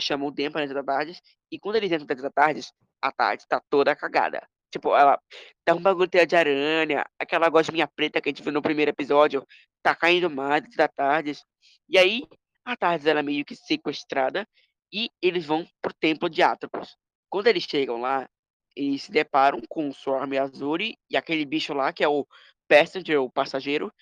chama 0.00 0.26
o 0.26 0.32
Den 0.32 0.50
pra 0.50 0.62
dentro 0.62 0.74
da 0.74 0.82
tarde, 0.82 1.16
e 1.50 1.60
quando 1.60 1.76
eles 1.76 1.92
entram 1.92 2.06
dentro 2.06 2.24
da 2.24 2.30
tarde, 2.32 2.60
a 3.00 3.12
tarde 3.12 3.44
tá 3.48 3.62
toda 3.70 3.94
cagada. 3.94 4.42
Tipo, 4.72 4.96
ela 4.96 5.20
tá 5.64 5.72
um 5.72 5.80
bagulho 5.80 6.08
de 6.08 6.36
aranha, 6.36 7.04
aquela 7.20 7.48
gosminha 7.48 7.86
preta 7.86 8.20
que 8.20 8.30
a 8.30 8.32
gente 8.32 8.42
viu 8.42 8.52
no 8.52 8.62
primeiro 8.62 8.90
episódio, 8.90 9.46
tá 9.80 9.94
caindo 9.94 10.28
mais 10.28 10.64
da 10.76 10.88
Tardes. 10.88 11.44
E 11.88 11.96
aí, 11.98 12.24
a 12.64 12.76
Tardes 12.76 13.06
ela 13.06 13.20
é 13.20 13.22
meio 13.22 13.44
que 13.44 13.54
sequestrada 13.54 14.44
e 14.92 15.08
eles 15.22 15.46
vão 15.46 15.64
pro 15.80 15.94
templo 15.94 16.28
de 16.28 16.42
Atropos. 16.42 16.96
Quando 17.30 17.46
eles 17.46 17.62
chegam 17.62 18.00
lá, 18.00 18.28
eles 18.76 19.04
se 19.04 19.12
deparam 19.12 19.60
com 19.68 19.88
o 19.88 19.94
Swarm 19.94 20.32
Azuri 20.38 20.98
e 21.08 21.16
aquele 21.16 21.44
bicho 21.44 21.72
lá 21.72 21.92
que 21.92 22.04
é 22.04 22.08
o 22.08 22.26
Passenger, 22.68 23.22
o 23.22 23.30
passageiro. 23.30 23.92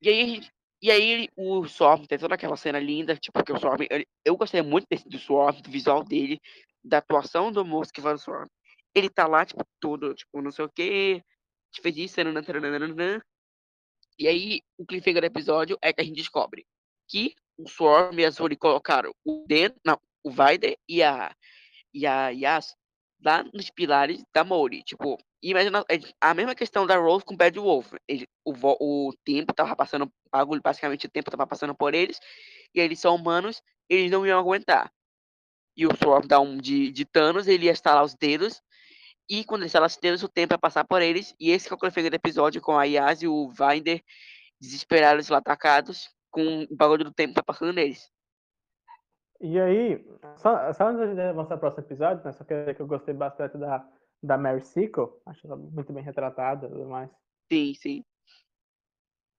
E 0.00 0.08
aí, 0.08 0.40
e 0.80 0.90
aí 0.90 1.28
o 1.36 1.66
Swarm 1.66 2.04
tem 2.06 2.18
toda 2.18 2.34
aquela 2.34 2.56
cena 2.56 2.78
linda, 2.78 3.16
tipo, 3.16 3.42
que 3.44 3.52
o 3.52 3.58
Swarm, 3.58 3.82
eu 4.24 4.36
gostei 4.36 4.62
muito 4.62 4.86
desse, 4.88 5.08
do 5.08 5.18
Swarm, 5.18 5.60
do 5.60 5.70
visual 5.70 6.04
dele, 6.04 6.40
da 6.82 6.98
atuação 6.98 7.50
do 7.50 7.64
moço 7.64 7.92
que 7.92 8.00
faz 8.00 8.20
o 8.20 8.24
Swarm. 8.24 8.48
Ele 8.94 9.10
tá 9.10 9.26
lá, 9.26 9.44
tipo, 9.44 9.64
todo, 9.80 10.14
tipo, 10.14 10.40
não 10.40 10.50
sei 10.50 10.64
o 10.64 10.70
quê, 10.70 11.22
fez 11.82 11.96
isso, 11.96 12.18
nananã, 12.18 12.42
tarananã. 12.42 13.20
E 14.18 14.26
aí, 14.26 14.62
o 14.76 14.84
cliffhanger 14.84 15.22
do 15.22 15.26
episódio 15.26 15.78
é 15.82 15.92
que 15.92 16.00
a 16.00 16.04
gente 16.04 16.16
descobre 16.16 16.66
que 17.08 17.34
o 17.56 17.68
Swarm 17.68 18.18
e 18.18 18.24
a 18.24 18.30
Zuri 18.30 18.56
colocaram 18.56 19.12
o 19.24 19.44
Den, 19.48 19.70
não, 19.84 20.00
o 20.22 20.30
Vader 20.30 20.76
e 20.88 21.02
a, 21.02 21.34
e 21.98 22.06
a 22.06 22.28
Yas 22.28 22.76
lá 23.24 23.44
nos 23.52 23.70
pilares 23.70 24.22
da 24.32 24.44
Mori. 24.44 24.82
Tipo, 24.84 25.18
imagina 25.42 25.84
é 25.90 25.98
a 26.20 26.32
mesma 26.32 26.54
questão 26.54 26.86
da 26.86 26.96
Rose 26.96 27.24
com 27.24 27.34
o 27.34 27.36
Bad 27.36 27.58
Wolf. 27.58 27.92
Ele, 28.06 28.26
o, 28.44 28.52
o 29.08 29.12
tempo 29.24 29.52
tava 29.52 29.74
passando, 29.74 30.10
bagulho, 30.32 30.62
basicamente 30.62 31.06
o 31.06 31.10
tempo 31.10 31.30
tava 31.30 31.46
passando 31.46 31.74
por 31.74 31.94
eles, 31.94 32.20
e 32.74 32.80
eles 32.80 33.00
são 33.00 33.16
humanos, 33.16 33.60
eles 33.88 34.10
não 34.10 34.24
iam 34.24 34.38
aguentar. 34.38 34.92
E 35.76 35.86
o 35.86 35.96
Swarm 35.96 36.26
dá 36.26 36.40
um 36.40 36.56
de, 36.56 36.92
de 36.92 37.04
Thanos, 37.04 37.46
ele 37.48 37.66
ia 37.66 37.72
estalar 37.72 38.04
os 38.04 38.14
dedos, 38.14 38.62
e 39.28 39.44
quando 39.44 39.62
ele 39.62 39.66
estalar 39.66 39.88
os 39.88 39.96
dedos, 39.96 40.22
o 40.22 40.28
tempo 40.28 40.54
ia 40.54 40.58
passar 40.58 40.84
por 40.84 41.02
eles, 41.02 41.34
e 41.38 41.50
esse 41.50 41.66
que 41.66 41.74
é 41.74 41.76
o 41.76 41.78
cliffhanger 41.78 42.10
do 42.10 42.16
episódio 42.16 42.60
com 42.60 42.78
a 42.78 42.84
Yas 42.84 43.22
e 43.22 43.28
o 43.28 43.50
Vinder 43.50 44.02
desesperados 44.60 45.28
lá 45.28 45.38
atacados, 45.38 46.08
com 46.30 46.62
o 46.64 46.76
bagulho 46.76 47.04
do 47.04 47.12
tempo 47.12 47.34
tá 47.34 47.42
passando 47.42 47.72
neles. 47.72 48.10
E 49.40 49.60
aí, 49.60 50.04
só, 50.36 50.72
só 50.72 50.88
antes 50.88 51.14
de 51.14 51.20
avançar 51.20 51.56
pro 51.56 51.60
próximo 51.70 51.84
episódio, 51.86 52.24
né, 52.24 52.32
só 52.32 52.44
queria 52.44 52.74
que 52.74 52.82
eu 52.82 52.86
gostei 52.86 53.14
bastante 53.14 53.56
da, 53.56 53.86
da 54.22 54.36
Mary 54.36 54.62
Sickle, 54.62 55.08
acho 55.26 55.46
ela 55.46 55.56
muito 55.56 55.92
bem 55.92 56.02
retratada 56.02 56.66
e 56.66 56.70
tudo 56.70 56.86
mais. 56.86 57.08
Sim, 57.50 57.72
sim. 57.74 58.04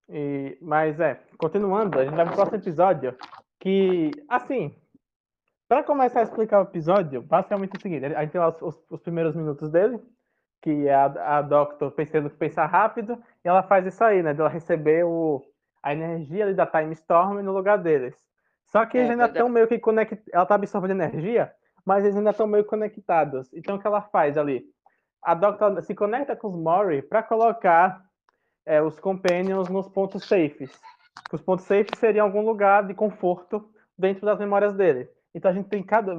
E, 0.10 0.58
mas 0.62 1.00
é, 1.00 1.22
continuando, 1.38 2.00
a 2.00 2.06
gente 2.06 2.16
vai 2.16 2.26
pro 2.26 2.36
próximo 2.36 2.58
episódio, 2.58 3.16
que, 3.60 4.10
assim, 4.30 4.74
para 5.68 5.84
começar 5.84 6.22
a 6.22 6.24
explicar 6.24 6.60
o 6.60 6.64
episódio, 6.64 7.22
basicamente 7.22 7.76
é 7.76 7.78
o 7.78 7.82
seguinte, 7.82 8.06
a 8.06 8.22
gente 8.22 8.32
tem 8.32 8.41
lá 8.41 8.50
os, 8.50 8.62
os- 8.62 8.86
os 8.89 9.02
primeiros 9.02 9.36
minutos 9.36 9.70
dele, 9.70 10.00
que 10.62 10.88
é 10.88 10.95
a, 10.95 11.38
a 11.38 11.41
Doctor 11.41 11.91
pensando 11.91 12.30
que 12.30 12.38
pensar 12.38 12.66
rápido, 12.66 13.22
e 13.43 13.47
ela 13.47 13.64
faz 13.64 13.86
isso 13.86 14.04
aí, 14.04 14.24
né, 14.24 14.34
de 14.34 14.39
ela 14.39 14.50
receber 14.50 15.04
o, 15.06 15.43
a 15.84 15.93
energia 15.93 16.45
ali 16.45 16.54
da 16.54 16.66
Time 16.66 16.93
Storm 16.93 17.41
no 17.43 17.52
lugar 17.52 17.78
deles. 17.78 18.28
Só 18.72 18.86
que 18.86 18.97
É 18.97 19.01
eles 19.01 19.11
ainda 19.11 19.26
estão 19.26 19.49
meio 19.49 19.67
que 19.67 19.80
conectados, 19.80 20.26
ela 20.32 20.45
tá 20.45 20.55
absorvendo 20.55 21.01
energia, 21.01 21.51
mas 21.86 22.03
eles 22.03 22.15
ainda 22.15 22.30
estão 22.32 22.47
meio 22.47 22.63
conectados. 22.65 23.51
Então 23.53 23.76
o 23.76 23.80
que 23.80 23.88
ela 23.88 24.01
faz 24.01 24.38
ali? 24.38 24.63
A 25.24 25.34
Doctor 25.34 25.82
se 25.84 25.93
conecta 25.95 26.36
com 26.36 26.47
os 26.47 26.55
Mori 26.55 27.01
para 27.01 27.24
colocar 27.24 28.01
é, 28.65 28.82
os 28.82 28.99
Companions 28.99 29.70
nos 29.70 29.88
pontos 29.89 30.24
safes. 30.28 30.72
Os 31.34 31.41
pontos 31.41 31.65
safes 31.65 31.97
seriam 31.99 32.26
algum 32.26 32.41
lugar 32.41 32.86
de 32.86 32.93
conforto 32.93 33.70
dentro 33.97 34.26
das 34.26 34.39
memórias 34.39 34.74
dele. 34.74 35.09
Então 35.34 35.51
a 35.51 35.53
gente 35.53 35.67
tem 35.70 35.84
cada. 35.84 36.15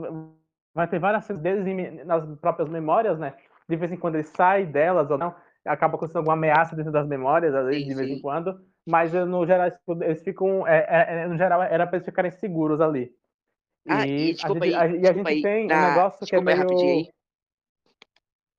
Vai 0.75 0.87
ter 0.87 0.99
várias 0.99 1.25
cenas 1.25 1.43
deles 1.43 1.67
em- 1.67 2.05
nas 2.05 2.25
próprias 2.39 2.69
memórias, 2.69 3.19
né? 3.19 3.35
De 3.69 3.77
vez 3.77 3.91
em 3.91 3.97
quando 3.97 4.17
ele 4.17 4.25
sai 4.25 4.67
delas 4.67 5.11
ou 5.11 5.19
não. 5.19 5.35
Acaba 5.65 5.95
acontecendo 5.97 6.19
alguma 6.19 6.35
ameaça 6.35 6.75
dentro 6.77 6.93
das 6.93 7.07
memórias, 7.07 7.55
ali, 7.55 7.81
Sim, 7.81 7.89
de 7.89 7.95
vez 7.95 8.11
em 8.11 8.21
quando. 8.21 8.61
Mas 8.87 9.15
eh, 9.15 9.25
no 9.25 9.47
geral, 9.47 9.71
eles- 10.03 10.23
ficam. 10.23 10.67
é, 10.67 10.79
é, 10.89 11.23
é, 11.23 11.27
no 11.29 11.37
geral, 11.37 11.63
era 11.63 11.87
para 11.87 11.97
eles 11.97 12.07
ficarem 12.07 12.31
seguros 12.31 12.81
ali. 12.81 13.15
Ah, 13.89 14.07
e 14.07 14.31
a 14.31 14.35
desculpa 14.35 14.65
gente, 14.67 14.75
aí, 14.75 14.97
a, 14.97 14.97
e 14.97 15.07
a 15.09 15.13
gente 15.13 15.29
aí, 15.29 15.43
tem 15.43 15.65
um 15.67 15.69
na- 15.69 15.89
negócio 15.89 16.27
que 16.27 16.35
é 16.35 16.41
meio. 16.41 16.59
rapidinho 16.59 16.93
aí. 16.99 17.13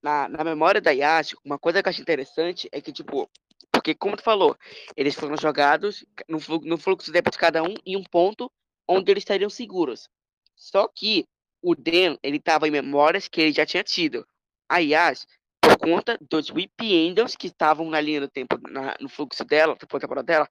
Na, 0.01 0.27
na 0.27 0.43
memória 0.43 0.81
da 0.81 0.91
Yas, 0.91 1.35
uma 1.45 1.59
coisa 1.59 1.81
que 1.81 1.87
eu 1.87 1.91
acho 1.91 2.01
interessante 2.01 2.67
é 2.71 2.81
que, 2.81 2.91
tipo, 2.91 3.29
porque 3.71 3.93
como 3.93 4.17
tu 4.17 4.23
falou, 4.23 4.57
eles 4.97 5.13
foram 5.13 5.37
jogados 5.37 6.03
no, 6.27 6.39
no 6.63 6.77
fluxo 6.77 7.05
de 7.07 7.13
tempo 7.13 7.29
de 7.29 7.37
cada 7.37 7.61
um 7.61 7.75
em 7.85 7.95
um 7.95 8.03
ponto 8.03 8.51
onde 8.87 9.11
eles 9.11 9.21
estariam 9.21 9.49
seguros. 9.49 10.09
Só 10.55 10.87
que 10.87 11.25
o 11.61 11.75
Dan, 11.75 12.17
ele 12.23 12.39
tava 12.39 12.67
em 12.67 12.71
memórias 12.71 13.27
que 13.27 13.41
ele 13.41 13.51
já 13.53 13.65
tinha 13.65 13.83
tido. 13.83 14.27
A 14.67 14.79
Yas, 14.79 15.27
por 15.61 15.77
conta 15.77 16.17
dos 16.29 16.49
Whip 16.49 16.73
Angels 16.81 17.35
que 17.35 17.47
estavam 17.47 17.89
na 17.89 18.01
linha 18.01 18.21
do 18.21 18.29
tempo, 18.29 18.57
na- 18.69 18.95
no 18.99 19.09
fluxo 19.09 19.45
dela, 19.45 19.73
na 19.81 19.99
temporada 19.99 20.23
dela, 20.25 20.49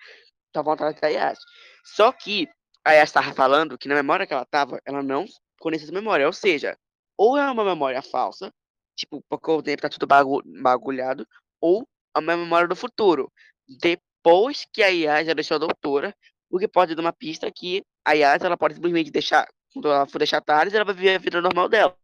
estavam 0.48 0.72
atrás 0.72 0.98
da 1.00 1.08
Yas. 1.08 1.38
Só 1.84 2.12
que 2.12 2.48
a 2.84 2.92
Yas 2.92 3.08
estava 3.10 3.32
falando 3.34 3.78
que 3.78 3.88
na 3.88 3.94
memória 3.94 4.26
que 4.26 4.32
ela 4.34 4.46
tava, 4.46 4.80
ela 4.84 5.02
não 5.02 5.26
conhecia 5.60 5.86
essa 5.86 5.94
memória. 5.94 6.26
Ou 6.26 6.32
seja, 6.32 6.76
ou 7.16 7.36
é 7.38 7.50
uma 7.50 7.64
memória 7.64 8.02
falsa, 8.02 8.52
tipo, 8.96 9.22
porque 9.28 9.50
o 9.50 9.62
tempo 9.62 9.82
tá 9.82 9.88
tudo 9.88 10.06
bagu- 10.06 10.42
bagulhado, 10.62 11.26
ou 11.60 11.86
é 12.16 12.18
uma 12.20 12.36
memória 12.36 12.68
do 12.68 12.76
futuro. 12.76 13.32
Depois 13.80 14.66
que 14.72 14.82
a 14.82 14.90
IA 14.90 15.24
já 15.24 15.34
deixou 15.34 15.56
a 15.56 15.58
doutora, 15.58 16.14
o 16.50 16.58
que 16.58 16.68
pode 16.68 16.94
dar 16.94 17.02
uma 17.02 17.12
pista 17.12 17.50
que 17.52 17.84
a 18.04 18.12
Yas, 18.14 18.42
ela 18.42 18.56
pode 18.56 18.74
simplesmente 18.74 19.10
deixar, 19.10 19.46
quando 19.72 19.88
ela 19.88 20.06
for 20.06 20.18
deixar 20.18 20.40
tarde, 20.40 20.74
ela 20.76 20.84
vai 20.84 20.94
viver 20.94 21.16
a 21.16 21.18
vida 21.18 21.40
normal 21.40 21.68
dela. 21.68 21.99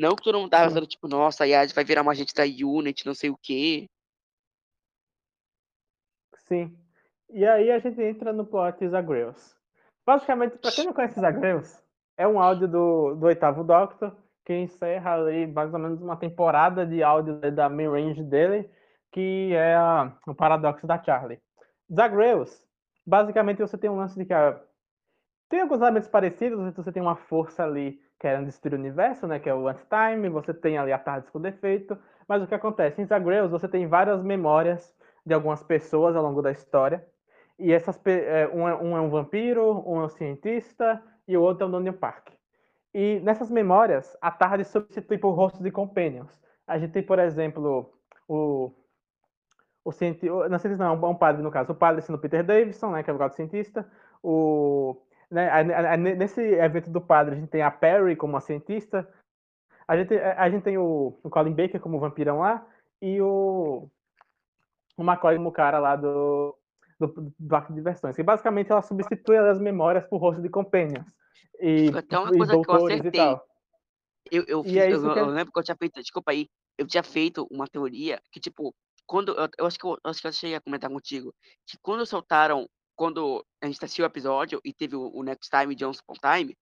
Não 0.00 0.16
que 0.16 0.22
todo 0.22 0.38
mundo 0.38 0.48
tava 0.48 0.64
pensando, 0.64 0.86
tipo, 0.86 1.06
nossa, 1.06 1.44
a 1.44 1.46
Yas 1.46 1.74
vai 1.74 1.84
virar 1.84 2.00
uma 2.00 2.12
agente 2.12 2.32
da 2.34 2.44
Unity, 2.44 3.04
não 3.04 3.14
sei 3.14 3.28
o 3.28 3.36
quê. 3.36 3.86
Sim. 6.48 6.74
E 7.28 7.46
aí 7.46 7.70
a 7.70 7.78
gente 7.78 8.00
entra 8.00 8.32
no 8.32 8.46
plot 8.46 8.88
Zagreus. 8.88 9.54
Basicamente, 10.06 10.56
para 10.56 10.72
quem 10.72 10.86
não 10.86 10.94
conhece 10.94 11.20
Zagreus, 11.20 11.84
é 12.16 12.26
um 12.26 12.40
áudio 12.40 12.66
do, 12.66 13.14
do 13.14 13.26
oitavo 13.26 13.62
Doctor, 13.62 14.16
que 14.46 14.54
encerra 14.54 15.16
ali 15.16 15.46
mais 15.46 15.70
ou 15.74 15.78
menos 15.78 16.00
uma 16.00 16.16
temporada 16.16 16.86
de 16.86 17.02
áudio 17.02 17.38
da 17.52 17.68
main 17.68 17.88
range 17.88 18.22
dele, 18.22 18.70
que 19.12 19.52
é 19.52 19.74
a, 19.74 20.16
o 20.26 20.34
paradoxo 20.34 20.86
da 20.86 21.02
Charlie. 21.02 21.42
Zagreus, 21.94 22.66
basicamente 23.06 23.58
você 23.58 23.76
tem 23.76 23.90
um 23.90 23.96
lance 23.96 24.18
de 24.18 24.24
que 24.24 24.32
a, 24.32 24.58
tem 25.50 25.60
alguns 25.60 25.82
elementos 25.82 26.08
parecidos, 26.08 26.74
você 26.74 26.90
tem 26.90 27.02
uma 27.02 27.16
força 27.16 27.64
ali 27.64 28.00
querendo 28.20 28.44
destruir 28.44 28.74
o 28.74 28.78
universo, 28.78 29.26
né, 29.26 29.38
que 29.38 29.48
é 29.48 29.54
o 29.54 29.66
Anti-Time, 29.66 30.28
você 30.28 30.52
tem 30.52 30.76
ali 30.76 30.92
a 30.92 30.98
Tardes 30.98 31.30
com 31.30 31.40
defeito, 31.40 31.98
mas 32.28 32.42
o 32.42 32.46
que 32.46 32.54
acontece? 32.54 33.00
Em 33.00 33.06
Zagreus 33.06 33.50
você 33.50 33.66
tem 33.66 33.86
várias 33.86 34.22
memórias 34.22 34.94
de 35.24 35.32
algumas 35.32 35.62
pessoas 35.62 36.14
ao 36.14 36.22
longo 36.22 36.42
da 36.42 36.52
história, 36.52 37.04
e 37.58 37.72
essas 37.72 37.98
é, 38.06 38.48
um, 38.52 38.68
é, 38.68 38.74
um 38.76 38.96
é 38.96 39.00
um 39.00 39.10
vampiro, 39.10 39.82
um 39.86 40.00
é 40.00 40.04
um 40.04 40.08
cientista 40.08 41.02
e 41.26 41.36
o 41.36 41.42
outro 41.42 41.64
é 41.64 41.68
o 41.68 41.72
Daniel 41.72 41.94
Park. 41.94 42.28
E 42.92 43.20
nessas 43.20 43.50
memórias, 43.50 44.16
a 44.20 44.30
tarde 44.30 44.64
substitui 44.64 45.18
por 45.18 45.32
rostos 45.32 45.62
de 45.62 45.70
companions. 45.70 46.40
A 46.66 46.78
gente 46.78 46.92
tem, 46.92 47.02
por 47.02 47.18
exemplo, 47.18 47.92
o 48.28 48.72
o 49.82 49.92
cientista, 49.92 50.48
não 50.48 50.96
não, 50.96 51.10
um 51.10 51.14
padre 51.14 51.42
no 51.42 51.50
caso, 51.50 51.72
o 51.72 51.74
padre 51.74 52.02
sendo 52.02 52.18
Peter 52.18 52.44
Davidson, 52.44 52.90
né, 52.92 53.02
que 53.02 53.10
é 53.10 53.14
o 53.14 53.30
cientista, 53.30 53.90
o 54.22 55.02
né, 55.30 55.96
nesse 55.96 56.40
evento 56.40 56.90
do 56.90 57.00
padre 57.00 57.34
a 57.34 57.38
gente 57.38 57.50
tem 57.50 57.62
a 57.62 57.70
Perry 57.70 58.16
como 58.16 58.36
a 58.36 58.40
cientista, 58.40 59.08
a 59.86 59.96
gente, 59.96 60.14
a 60.14 60.48
gente 60.48 60.62
tem 60.62 60.78
o, 60.78 61.18
o 61.22 61.30
Colin 61.30 61.54
Baker 61.54 61.80
como 61.80 61.98
vampirão 61.98 62.40
lá 62.40 62.66
e 63.02 63.20
o, 63.20 63.88
o 64.96 65.02
McCoy 65.02 65.36
como 65.36 65.50
cara 65.50 65.78
lá 65.78 65.96
do, 65.96 66.56
do, 66.98 67.32
do 67.38 67.56
Arco 67.56 67.72
de 67.72 67.78
Diversões. 67.78 68.14
Que 68.14 68.22
basicamente 68.22 68.70
ela 68.70 68.82
substitui 68.82 69.36
as 69.36 69.58
memórias 69.58 70.06
por 70.06 70.18
rosto 70.18 70.42
de 70.42 70.48
companions. 70.48 71.06
E, 71.58 71.88
Até 71.96 72.18
uma 72.18 72.28
coisa 72.28 72.60
que 72.60 72.70
eu 72.70 72.74
acertei. 72.74 73.38
Eu, 74.30 74.44
eu, 74.46 74.62
fiz, 74.62 74.76
é 74.76 74.92
eu, 74.92 75.02
eu, 75.02 75.16
eu, 75.16 75.26
lembro 75.26 75.52
que 75.52 75.58
eu 75.58 75.64
tinha 75.64 75.76
feito, 75.76 76.00
desculpa 76.00 76.30
aí, 76.30 76.46
eu 76.78 76.86
tinha 76.86 77.02
feito 77.02 77.48
uma 77.50 77.66
teoria 77.66 78.20
que, 78.30 78.38
tipo, 78.38 78.74
quando. 79.06 79.32
Eu, 79.32 79.48
eu 79.58 79.66
acho 79.66 79.78
que 79.78 79.84
eu, 79.84 79.98
acho 80.04 80.20
que 80.20 80.26
eu 80.28 80.32
cheguei 80.32 80.56
a 80.56 80.60
comentar 80.60 80.88
contigo, 80.90 81.34
que 81.66 81.76
quando 81.82 82.06
soltaram, 82.06 82.68
quando 83.00 83.42
a 83.62 83.66
gente 83.66 83.82
assistiu 83.82 84.04
o 84.04 84.06
episódio 84.06 84.60
e 84.62 84.74
teve 84.74 84.94
o, 84.94 85.22
Next 85.22 85.48
Time 85.48 85.74
Jones 85.74 86.00
Upon 86.00 86.16
Time, 86.20 86.54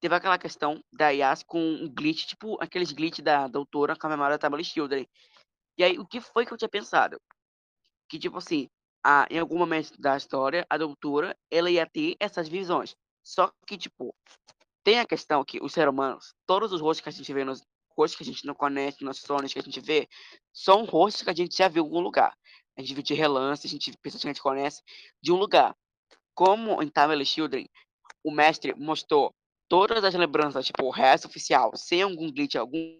teve 0.00 0.14
aquela 0.14 0.38
questão 0.38 0.80
da 0.92 1.10
Yas 1.10 1.42
com 1.42 1.60
um 1.60 1.92
glitch, 1.92 2.26
tipo 2.26 2.56
aqueles 2.62 2.92
glitch 2.92 3.18
da 3.18 3.48
doutora 3.48 3.96
com 3.96 4.06
a 4.06 4.10
memória 4.10 4.38
da 4.38 4.38
Tablet 4.38 4.64
Children. 4.64 5.04
E 5.76 5.82
aí, 5.82 5.98
o 5.98 6.06
que 6.06 6.20
foi 6.20 6.46
que 6.46 6.52
eu 6.52 6.56
tinha 6.56 6.68
pensado? 6.68 7.20
Que, 8.08 8.20
tipo 8.20 8.38
assim, 8.38 8.68
a, 9.04 9.26
em 9.28 9.40
algum 9.40 9.58
momento 9.58 10.00
da 10.00 10.16
história, 10.16 10.64
a 10.70 10.78
doutora, 10.78 11.36
ela 11.50 11.68
ia 11.68 11.84
ter 11.84 12.14
essas 12.20 12.48
visões. 12.48 12.94
Só 13.24 13.50
que, 13.66 13.76
tipo, 13.76 14.14
tem 14.84 15.00
a 15.00 15.04
questão 15.04 15.44
que 15.44 15.58
os 15.60 15.72
seres 15.72 15.92
humanos, 15.92 16.32
todos 16.46 16.72
os 16.72 16.80
rostos 16.80 17.02
que 17.02 17.08
a 17.08 17.12
gente 17.12 17.32
vê 17.32 17.44
nos 17.44 17.62
rostos 17.98 18.16
que 18.16 18.22
a 18.22 18.26
gente 18.26 18.46
não 18.46 18.54
conhece, 18.54 19.02
nos 19.02 19.18
sonhos 19.18 19.52
que 19.52 19.58
a 19.58 19.62
gente 19.62 19.80
vê, 19.80 20.08
são 20.52 20.84
rostos 20.84 21.24
que 21.24 21.30
a 21.30 21.34
gente 21.34 21.56
já 21.56 21.66
viu 21.66 21.82
em 21.82 21.86
algum 21.86 22.00
lugar. 22.00 22.32
A 22.76 22.80
gente 22.80 22.94
viu 22.94 23.02
de 23.02 23.14
relance, 23.14 23.66
a 23.66 23.70
gente 23.70 23.92
pessoas 23.98 24.22
que 24.22 24.28
a 24.28 24.32
gente 24.32 24.42
conhece 24.42 24.82
de 25.20 25.32
um 25.32 25.36
lugar. 25.36 25.76
Como 26.40 26.82
em 26.82 26.88
Time 26.88 27.22
Children, 27.22 27.66
o 28.24 28.30
mestre 28.30 28.74
mostrou 28.74 29.30
todas 29.68 30.02
as 30.02 30.14
lembranças, 30.14 30.64
tipo, 30.64 30.86
o 30.86 30.90
resto 30.90 31.28
oficial, 31.28 31.70
sem 31.76 32.00
algum 32.00 32.32
glitch 32.32 32.54
algum, 32.54 32.98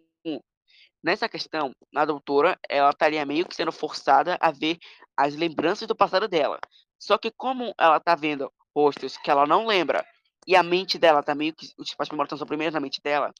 nessa 1.03 1.26
questão, 1.26 1.72
a 1.97 2.05
doutora, 2.05 2.59
ela 2.68 2.91
estaria 2.91 3.24
meio 3.24 3.47
que 3.47 3.55
sendo 3.55 3.72
forçada 3.72 4.36
a 4.43 4.51
ver 4.51 4.76
as 5.16 5.34
lembranças 5.34 5.88
do 5.88 5.97
passado 5.97 6.28
dela. 6.28 6.61
Só 6.99 7.16
que 7.16 7.30
como 7.30 7.72
ela 7.78 7.99
tá 7.99 8.14
vendo 8.14 8.53
rostos 8.76 9.16
que 9.16 9.30
ela 9.30 9.47
não 9.47 9.66
lembra, 9.66 10.05
e 10.47 10.55
a 10.55 10.62
mente 10.62 10.99
dela 10.99 11.22
tá 11.22 11.34
meio 11.34 11.55
que, 11.55 11.66
tipo, 11.66 12.03
as 12.03 12.11
memórias 12.11 12.34
estão 12.34 12.47
primeiras 12.47 12.74
na 12.74 12.80
mente 12.80 13.01
dela, 13.03 13.32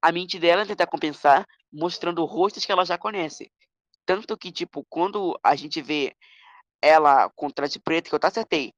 a 0.00 0.12
mente 0.12 0.38
dela 0.38 0.64
tenta 0.64 0.86
compensar 0.86 1.44
mostrando 1.72 2.24
rostos 2.24 2.64
que 2.64 2.70
ela 2.70 2.84
já 2.84 2.96
conhece. 2.96 3.50
Tanto 4.06 4.38
que, 4.38 4.52
tipo, 4.52 4.86
quando 4.88 5.36
a 5.42 5.56
gente 5.56 5.82
vê 5.82 6.14
ela 6.80 7.28
com 7.30 7.50
traje 7.50 7.80
preto, 7.80 8.08
que 8.08 8.14
eu 8.14 8.20
tá 8.20 8.28
acertei, 8.28 8.72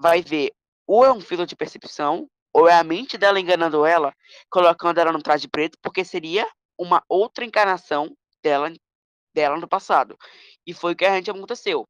vai 0.00 0.22
ver 0.22 0.52
ou 0.92 1.04
é 1.04 1.12
um 1.12 1.20
filtro 1.20 1.46
de 1.46 1.54
percepção, 1.54 2.28
ou 2.52 2.68
é 2.68 2.74
a 2.74 2.82
mente 2.82 3.16
dela 3.16 3.38
enganando 3.38 3.86
ela, 3.86 4.12
colocando 4.50 4.98
ela 4.98 5.12
no 5.12 5.22
traje 5.22 5.46
preto, 5.46 5.78
porque 5.80 6.04
seria 6.04 6.44
uma 6.76 7.00
outra 7.08 7.44
encarnação 7.44 8.12
dela, 8.42 8.72
dela 9.32 9.56
no 9.56 9.68
passado. 9.68 10.18
E 10.66 10.74
foi 10.74 10.94
o 10.94 10.96
que 10.96 11.04
a 11.04 11.14
gente 11.14 11.30
aconteceu. 11.30 11.86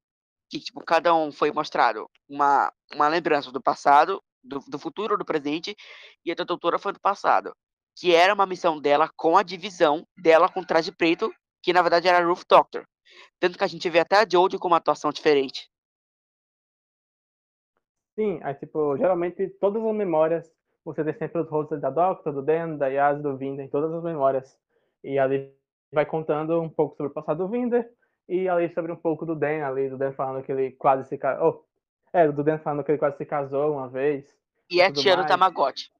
Que, 0.51 0.61
tipo, 0.61 0.85
cada 0.85 1.15
um 1.15 1.33
foi 1.33 1.51
mostrado 1.51 2.11
uma, 2.29 2.71
uma 2.93 3.09
lembrança 3.09 3.51
do 3.51 3.63
passado, 3.63 4.23
do, 4.45 4.59
do 4.69 4.79
futuro, 4.79 5.17
do 5.17 5.25
presente, 5.25 5.75
e 6.23 6.31
a 6.31 6.35
doutora 6.35 6.79
foi 6.79 6.93
do 6.93 7.01
passado. 7.01 7.55
Que 7.97 8.15
era 8.15 8.35
uma 8.35 8.45
missão 8.45 8.79
dela 8.79 9.11
com 9.17 9.39
a 9.39 9.43
divisão 9.43 10.07
dela 10.15 10.47
com 10.47 10.63
traje 10.63 10.93
preto, 10.93 11.33
que 11.63 11.73
na 11.73 11.81
verdade 11.81 12.07
era 12.07 12.23
Ruth 12.23 12.45
Doctor. 12.47 12.85
Tanto 13.39 13.57
que 13.57 13.65
a 13.65 13.67
gente 13.67 13.89
vê 13.89 14.01
até 14.01 14.17
a 14.17 14.29
Jodie 14.31 14.59
com 14.59 14.69
uma 14.69 14.77
atuação 14.77 15.11
diferente. 15.11 15.71
Sim, 18.21 18.39
aí, 18.43 18.53
tipo, 18.53 18.99
geralmente 18.99 19.49
todas 19.59 19.83
as 19.83 19.95
memórias, 19.95 20.53
você 20.85 21.03
tem 21.03 21.15
sempre 21.15 21.41
os 21.41 21.49
rostos 21.49 21.81
da 21.81 21.89
Doctor, 21.89 22.35
do 22.35 22.43
Dan, 22.43 22.77
da 22.77 22.87
Yas, 22.87 23.23
do 23.23 23.35
Vinden, 23.35 23.67
todas 23.69 23.91
as 23.95 24.03
memórias 24.05 24.59
e 25.03 25.19
ali 25.19 25.51
vai 25.91 26.05
contando 26.05 26.61
um 26.61 26.69
pouco 26.69 26.95
sobre 26.97 27.11
o 27.11 27.15
passado 27.15 27.39
do 27.39 27.49
Vinder 27.49 27.91
e 28.29 28.47
ali 28.47 28.69
sobre 28.75 28.93
um 28.93 28.97
pouco 28.97 29.25
do 29.25 29.35
Dan, 29.35 29.67
ali, 29.67 29.89
do 29.89 29.97
Dan 29.97 30.13
falando 30.13 30.45
que 30.45 30.53
ele 30.53 30.73
quase 30.73 31.09
se 31.09 31.17
casou. 31.17 31.65
Oh, 31.65 31.65
é, 32.13 32.31
do 32.31 32.45
Dan 32.45 32.59
falando 32.59 32.85
que 32.85 32.93
ele 32.93 32.99
quase 32.99 33.17
se 33.17 33.25
casou 33.25 33.73
uma 33.73 33.89
vez. 33.89 34.27
E 34.71 34.83
a 34.83 34.93
tia 34.93 35.17
do 35.17 35.27
Tamagotchi. 35.27 35.91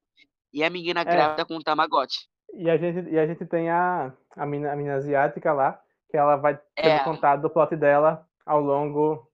E 0.53 0.63
a 0.63 0.69
menina 0.69 1.01
é. 1.01 1.05
grávida 1.05 1.43
com 1.43 1.55
o 1.55 1.63
Tamagotchi. 1.63 2.27
E 2.53 2.69
a 2.69 2.77
gente, 2.77 3.09
e 3.09 3.17
a 3.17 3.25
gente 3.25 3.47
tem 3.47 3.67
a, 3.71 4.13
a, 4.35 4.45
mina, 4.45 4.71
a 4.71 4.75
mina 4.75 4.93
asiática 4.93 5.53
lá, 5.53 5.81
que 6.11 6.17
ela 6.17 6.35
vai 6.35 6.55
ter 6.75 6.87
é. 6.87 7.03
contado 7.03 7.41
do 7.41 7.49
plot 7.49 7.75
dela 7.75 8.23
ao 8.45 8.61
longo 8.61 9.27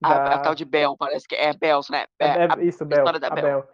da... 0.00 0.08
A, 0.08 0.34
a 0.34 0.38
tal 0.38 0.54
de 0.54 0.64
Bel, 0.64 0.96
parece 0.96 1.26
que 1.26 1.34
é 1.34 1.52
Bel, 1.52 1.80
né? 1.90 2.06
É, 2.18 2.26
é, 2.26 2.48
a, 2.50 2.62
isso, 2.62 2.84
Bel, 2.84 3.06
a 3.06 3.18
Bel. 3.18 3.42
Bel. 3.42 3.68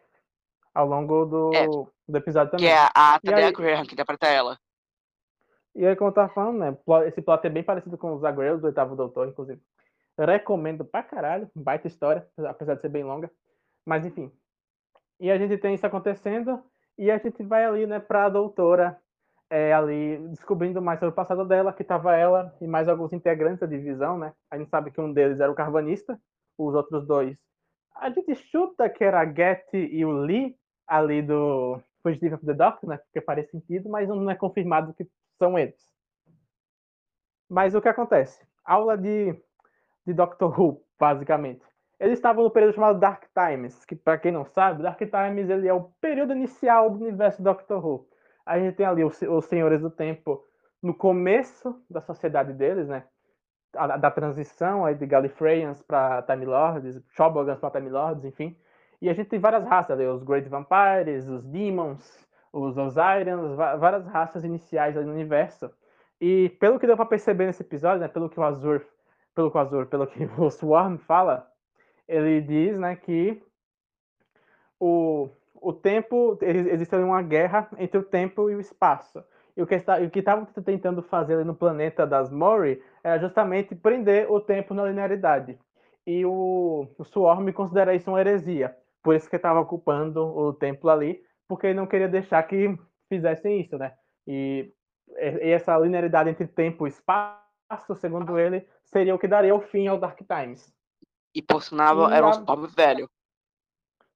Ao 0.75 0.87
longo 0.87 1.25
do, 1.25 1.55
é. 1.55 1.67
do 1.67 2.19
episódio 2.19 2.51
também. 2.51 2.67
Que 2.67 2.73
é 2.73 2.89
a 2.95 3.19
Tadea 3.19 3.53
Graham 3.53 3.87
que 3.87 3.95
interpreta 3.95 4.27
ela. 4.27 4.59
E 5.75 5.87
aí, 5.87 5.95
como 5.95 6.11
eu 6.11 6.15
tava 6.15 6.33
falando, 6.33 6.59
né? 6.59 6.77
Esse 7.07 7.21
plot 7.21 7.47
é 7.47 7.51
bem 7.51 7.63
parecido 7.63 7.97
com 7.99 8.15
os 8.15 8.21
Zagreus 8.21 8.61
do 8.61 8.67
Oitavo 8.67 8.97
Doutor, 8.97 9.29
inclusive. 9.29 9.61
Eu 10.17 10.27
recomendo 10.27 10.85
pra 10.85 11.03
caralho, 11.03 11.51
baita 11.55 11.87
história, 11.87 12.27
apesar 12.49 12.75
de 12.75 12.81
ser 12.81 12.89
bem 12.89 13.05
longa. 13.05 13.31
Mas 13.85 14.05
enfim. 14.05 14.33
E 15.21 15.31
a 15.31 15.39
gente 15.39 15.57
tem 15.59 15.75
isso 15.75 15.87
acontecendo, 15.87 16.63
e 16.99 17.11
a 17.11 17.19
gente 17.19 17.43
vai 17.43 17.65
ali, 17.65 17.87
né, 17.87 18.01
pra 18.01 18.29
doutora, 18.29 18.99
é, 19.51 19.73
ali, 19.73 20.19
descobrindo 20.29 20.83
mais 20.83 20.99
sobre 20.99 21.13
o 21.13 21.15
passado 21.15 21.45
dela, 21.45 21.73
que 21.73 21.85
tava 21.85 22.17
ela 22.17 22.55
e 22.61 22.67
mais 22.67 22.89
alguns 22.89 23.13
integrantes 23.13 23.61
da 23.61 23.67
divisão, 23.67 24.19
né? 24.19 24.33
A 24.51 24.59
gente 24.59 24.71
sabe 24.71 24.91
que 24.91 25.01
um 25.01 25.13
deles 25.13 25.41
era 25.41 25.51
o 25.51 25.55
carvanista, 25.55 26.21
os 26.59 26.75
outros 26.75 27.07
dois. 27.07 27.37
A 27.95 28.11
gente 28.11 28.35
chuta 28.35 28.89
que 28.91 29.05
era 29.05 29.21
a 29.21 29.27
Getty 29.27 29.79
e 29.79 30.05
o 30.05 30.13
Lee, 30.13 30.57
ali 30.87 31.23
do 31.23 31.81
Fugitive 32.03 32.35
of 32.35 32.47
the 32.47 32.55
Doctor, 32.55 32.91
né? 32.91 32.99
Porque 32.99 33.21
faz 33.21 33.49
sentido, 33.51 33.89
mas 33.89 34.09
não 34.09 34.31
é 34.31 34.35
confirmado 34.35 34.95
que 34.95 35.07
são 35.39 35.59
eles. 35.59 35.95
Mas 37.49 37.75
o 37.75 37.81
que 37.81 37.89
acontece? 37.89 38.45
Aula 38.65 38.99
de, 38.99 39.33
de 40.05 40.13
Doctor 40.13 40.59
Who, 40.59 40.83
basicamente. 40.99 41.65
Eles 41.99 42.19
estavam 42.19 42.45
no 42.45 42.51
período 42.51 42.75
chamado 42.75 42.99
Dark 42.99 43.25
Times, 43.33 43.85
que 43.85 43.97
para 43.97 44.19
quem 44.19 44.31
não 44.31 44.45
sabe, 44.45 44.83
Dark 44.83 44.99
Times 44.99 45.49
ele 45.49 45.67
é 45.67 45.73
o 45.73 45.85
período 46.01 46.33
inicial 46.33 46.91
do 46.91 47.03
universo 47.03 47.43
Doctor 47.43 47.85
Who. 47.85 48.07
A 48.47 48.59
gente 48.59 48.77
tem 48.77 48.87
ali 48.87 49.05
os, 49.05 49.21
os 49.21 49.45
Senhores 49.47 49.81
do 49.81 49.91
Tempo 49.91 50.43
no 50.83 50.95
começo 50.95 51.83
da 51.91 52.01
sociedade 52.01 52.53
deles, 52.53 52.87
né? 52.87 53.05
A, 53.75 53.97
da 53.97 54.11
transição 54.11 54.87
aí 54.87 54.95
de 54.95 55.05
Gallifreyans 55.05 55.83
para 55.83 56.23
Time 56.23 56.47
Lords, 56.47 57.03
Shobogans 57.11 57.59
para 57.59 57.73
Time 57.73 57.91
Lords, 57.91 58.25
enfim. 58.25 58.57
E 59.03 59.11
a 59.11 59.13
gente 59.13 59.29
tem 59.29 59.41
várias 59.41 59.65
raças 59.65 59.91
ali, 59.91 60.07
os 60.07 60.23
Great 60.23 60.49
Vampires, 60.49 61.29
os 61.29 61.45
Demons, 61.45 62.27
os 62.53 62.79
Osirians, 62.79 63.55
várias 63.57 64.07
raças 64.07 64.45
iniciais 64.45 64.95
no 64.95 65.13
universo. 65.13 65.71
E 66.21 66.49
pelo 66.61 66.79
que 66.79 66.87
deu 66.87 66.97
para 66.97 67.05
perceber 67.05 67.47
nesse 67.47 67.63
episódio, 67.63 68.01
né, 68.01 68.09
pelo 68.09 68.31
que 68.31 68.41
o 68.41 68.43
Azur, 68.43 68.83
pelo 69.35 69.51
que 69.51 69.59
o 69.59 69.61
Azur, 69.61 69.87
pelo 69.87 70.07
que 70.07 70.25
o 70.39 70.51
Swarm 70.51 70.97
fala, 70.97 71.47
ele 72.09 72.41
diz, 72.41 72.79
né, 72.79 72.97
que 72.97 73.43
o, 74.81 75.29
o 75.61 75.73
tempo 75.73 76.39
existe 76.43 76.95
ali 76.95 77.05
uma 77.05 77.23
guerra 77.23 77.69
entre 77.79 77.99
o 77.99 78.03
tempo 78.03 78.51
e 78.51 78.55
o 78.55 78.61
espaço. 78.61 79.23
E 79.57 79.63
o 79.63 79.67
que 79.67 80.19
estavam 80.19 80.45
tentando 80.45 81.03
fazer 81.03 81.43
no 81.45 81.55
planeta 81.55 82.07
das 82.07 82.31
Mori 82.31 82.83
era 83.03 83.19
justamente 83.19 83.75
prender 83.75 84.31
o 84.31 84.41
tempo 84.41 84.75
na 84.75 84.85
linearidade. 84.85 85.59
E 86.07 86.25
o, 86.27 86.87
o 86.99 87.05
Swarm 87.05 87.51
considera 87.53 87.95
isso 87.95 88.11
uma 88.11 88.21
heresia, 88.21 88.77
por 89.03 89.15
isso 89.15 89.29
que 89.29 89.37
estava 89.37 89.61
ocupando 89.61 90.23
o 90.23 90.53
templo 90.53 90.91
ali, 90.91 91.23
porque 91.49 91.69
ele 91.69 91.79
não 91.79 91.87
queria 91.87 92.09
deixar 92.09 92.43
que 92.43 92.79
fizessem 93.09 93.61
isso, 93.61 93.79
né? 93.79 93.95
E, 94.27 94.73
e 95.19 95.51
essa 95.51 95.77
linearidade 95.79 96.31
entre 96.31 96.47
tempo 96.47 96.87
e 96.87 96.91
espaço, 96.91 97.95
segundo 97.97 98.39
ele, 98.39 98.69
seria 98.85 99.15
o 99.15 99.19
que 99.19 99.27
daria 99.27 99.55
o 99.55 99.61
fim 99.61 99.87
ao 99.87 99.99
Dark 99.99 100.21
Times. 100.21 100.73
E 101.35 101.43
por 101.43 101.63
sinal, 101.63 102.11
era 102.11 102.29
um 102.29 102.45
pobre 102.45 102.71
velho. 102.71 103.09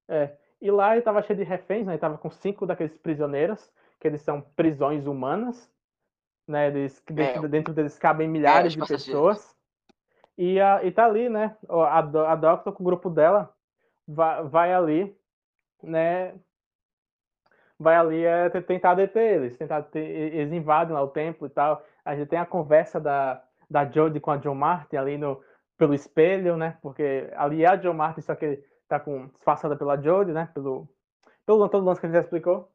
É. 0.09 0.37
E 0.61 0.71
lá 0.71 0.91
ele 0.91 0.99
estava 0.99 1.23
cheio 1.23 1.39
de 1.39 1.45
reféns, 1.45 1.87
né? 1.87 1.93
Ele 1.93 1.97
estava 1.97 2.19
com 2.19 2.31
cinco 2.31 2.67
daqueles 2.67 2.97
prisioneiros, 2.99 3.71
que 3.99 4.07
eles 4.07 4.21
são 4.21 4.41
prisões 4.41 5.07
humanas, 5.07 5.71
né? 6.47 6.69
Eles, 6.69 7.03
dentro, 7.11 7.47
é, 7.47 7.49
dentro 7.49 7.73
deles 7.73 7.99
cabem 7.99 8.29
milhares 8.29 8.75
é, 8.75 8.77
de 8.81 8.87
pessoas. 8.87 9.57
E, 10.37 10.61
a, 10.61 10.85
e 10.85 10.93
tá 10.93 11.07
ali, 11.07 11.29
né? 11.29 11.57
A, 11.69 11.99
a 11.99 12.37
Doctor 12.37 12.73
com 12.73 12.83
o 12.83 12.87
grupo 12.87 13.09
dela 13.09 13.53
vai, 14.07 14.43
vai 14.45 14.73
ali, 14.75 15.17
né? 15.83 16.35
Vai 17.79 17.97
ali 17.97 18.25
é, 18.25 18.51
tentar 18.61 18.95
deter 18.95 19.37
eles, 19.37 19.57
tentar 19.57 19.81
deter, 19.81 20.05
eles 20.35 20.53
invadem 20.53 20.93
lá 20.93 21.03
o 21.03 21.09
templo 21.09 21.47
e 21.47 21.51
tal. 21.51 21.83
A 22.05 22.15
gente 22.15 22.29
tem 22.29 22.39
a 22.39 22.45
conversa 22.45 23.01
da, 23.01 23.43
da 23.69 23.87
Jodie 23.87 24.21
com 24.21 24.31
a 24.31 24.37
John 24.37 24.55
Martin 24.55 24.97
ali 24.97 25.17
no, 25.17 25.43
pelo 25.79 25.95
espelho, 25.95 26.59
né? 26.59 26.77
Porque 26.83 27.31
ali 27.35 27.65
é 27.65 27.69
a 27.69 27.77
John 27.77 27.95
Martin, 27.95 28.21
só 28.21 28.35
que 28.35 28.63
tá 28.91 28.99
com 28.99 29.29
disfarçada 29.29 29.77
pela 29.77 29.97
Jodie, 29.97 30.33
né? 30.33 30.51
Pelo, 30.53 30.89
pelo 31.47 31.69
todo 31.69 31.85
lance 31.85 32.01
que 32.01 32.07
a 32.07 32.09
gente 32.09 32.17
já 32.17 32.23
explicou. 32.23 32.69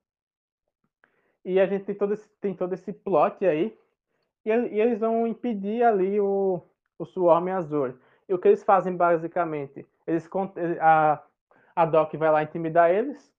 E 1.43 1.59
a 1.59 1.68
gente 1.68 1.84
tem 1.84 1.93
todo 1.93 2.13
esse, 2.13 2.28
tem 2.39 2.55
todo 2.55 2.74
esse 2.74 2.93
plot 2.93 3.45
aí. 3.45 3.78
E, 4.45 4.49
e 4.49 4.80
eles 4.80 4.99
vão 4.99 5.28
impedir 5.28 5.84
ali 5.84 6.20
o, 6.20 6.61
o 6.97 7.05
Swarm 7.05 7.49
Azul. 7.49 7.93
E 8.30 8.34
o 8.34 8.39
que 8.39 8.47
eles 8.47 8.63
fazem 8.63 8.95
basicamente? 8.95 9.86
Eles 10.07 10.28
a, 10.80 11.22
a 11.76 11.86
Doc 11.86 12.13
vai 12.16 12.32
lá 12.32 12.41
intimidar 12.41 12.89
eles. 12.89 13.34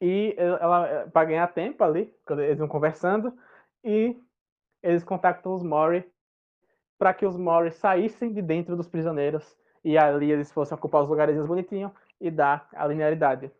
E 0.00 0.34
ela 0.38 1.08
para 1.12 1.26
ganhar 1.26 1.46
tempo 1.48 1.84
ali, 1.84 2.14
quando 2.24 2.40
eles 2.40 2.58
vão 2.58 2.68
conversando, 2.68 3.36
e 3.84 4.16
eles 4.82 5.04
contactam 5.04 5.54
os 5.54 5.62
Mori 5.62 6.10
para 6.96 7.12
que 7.12 7.26
os 7.26 7.36
Mori 7.36 7.70
saíssem 7.70 8.32
de 8.32 8.40
dentro 8.40 8.76
dos 8.76 8.88
prisioneiros 8.88 9.56
e 9.88 9.96
ali 9.96 10.30
eles 10.30 10.52
fossem 10.52 10.76
ocupar 10.76 11.02
os 11.02 11.08
lugares 11.08 11.46
bonitinhos 11.46 11.90
e 12.20 12.30
dar 12.30 12.68
a 12.74 12.86
linearidade. 12.86 13.50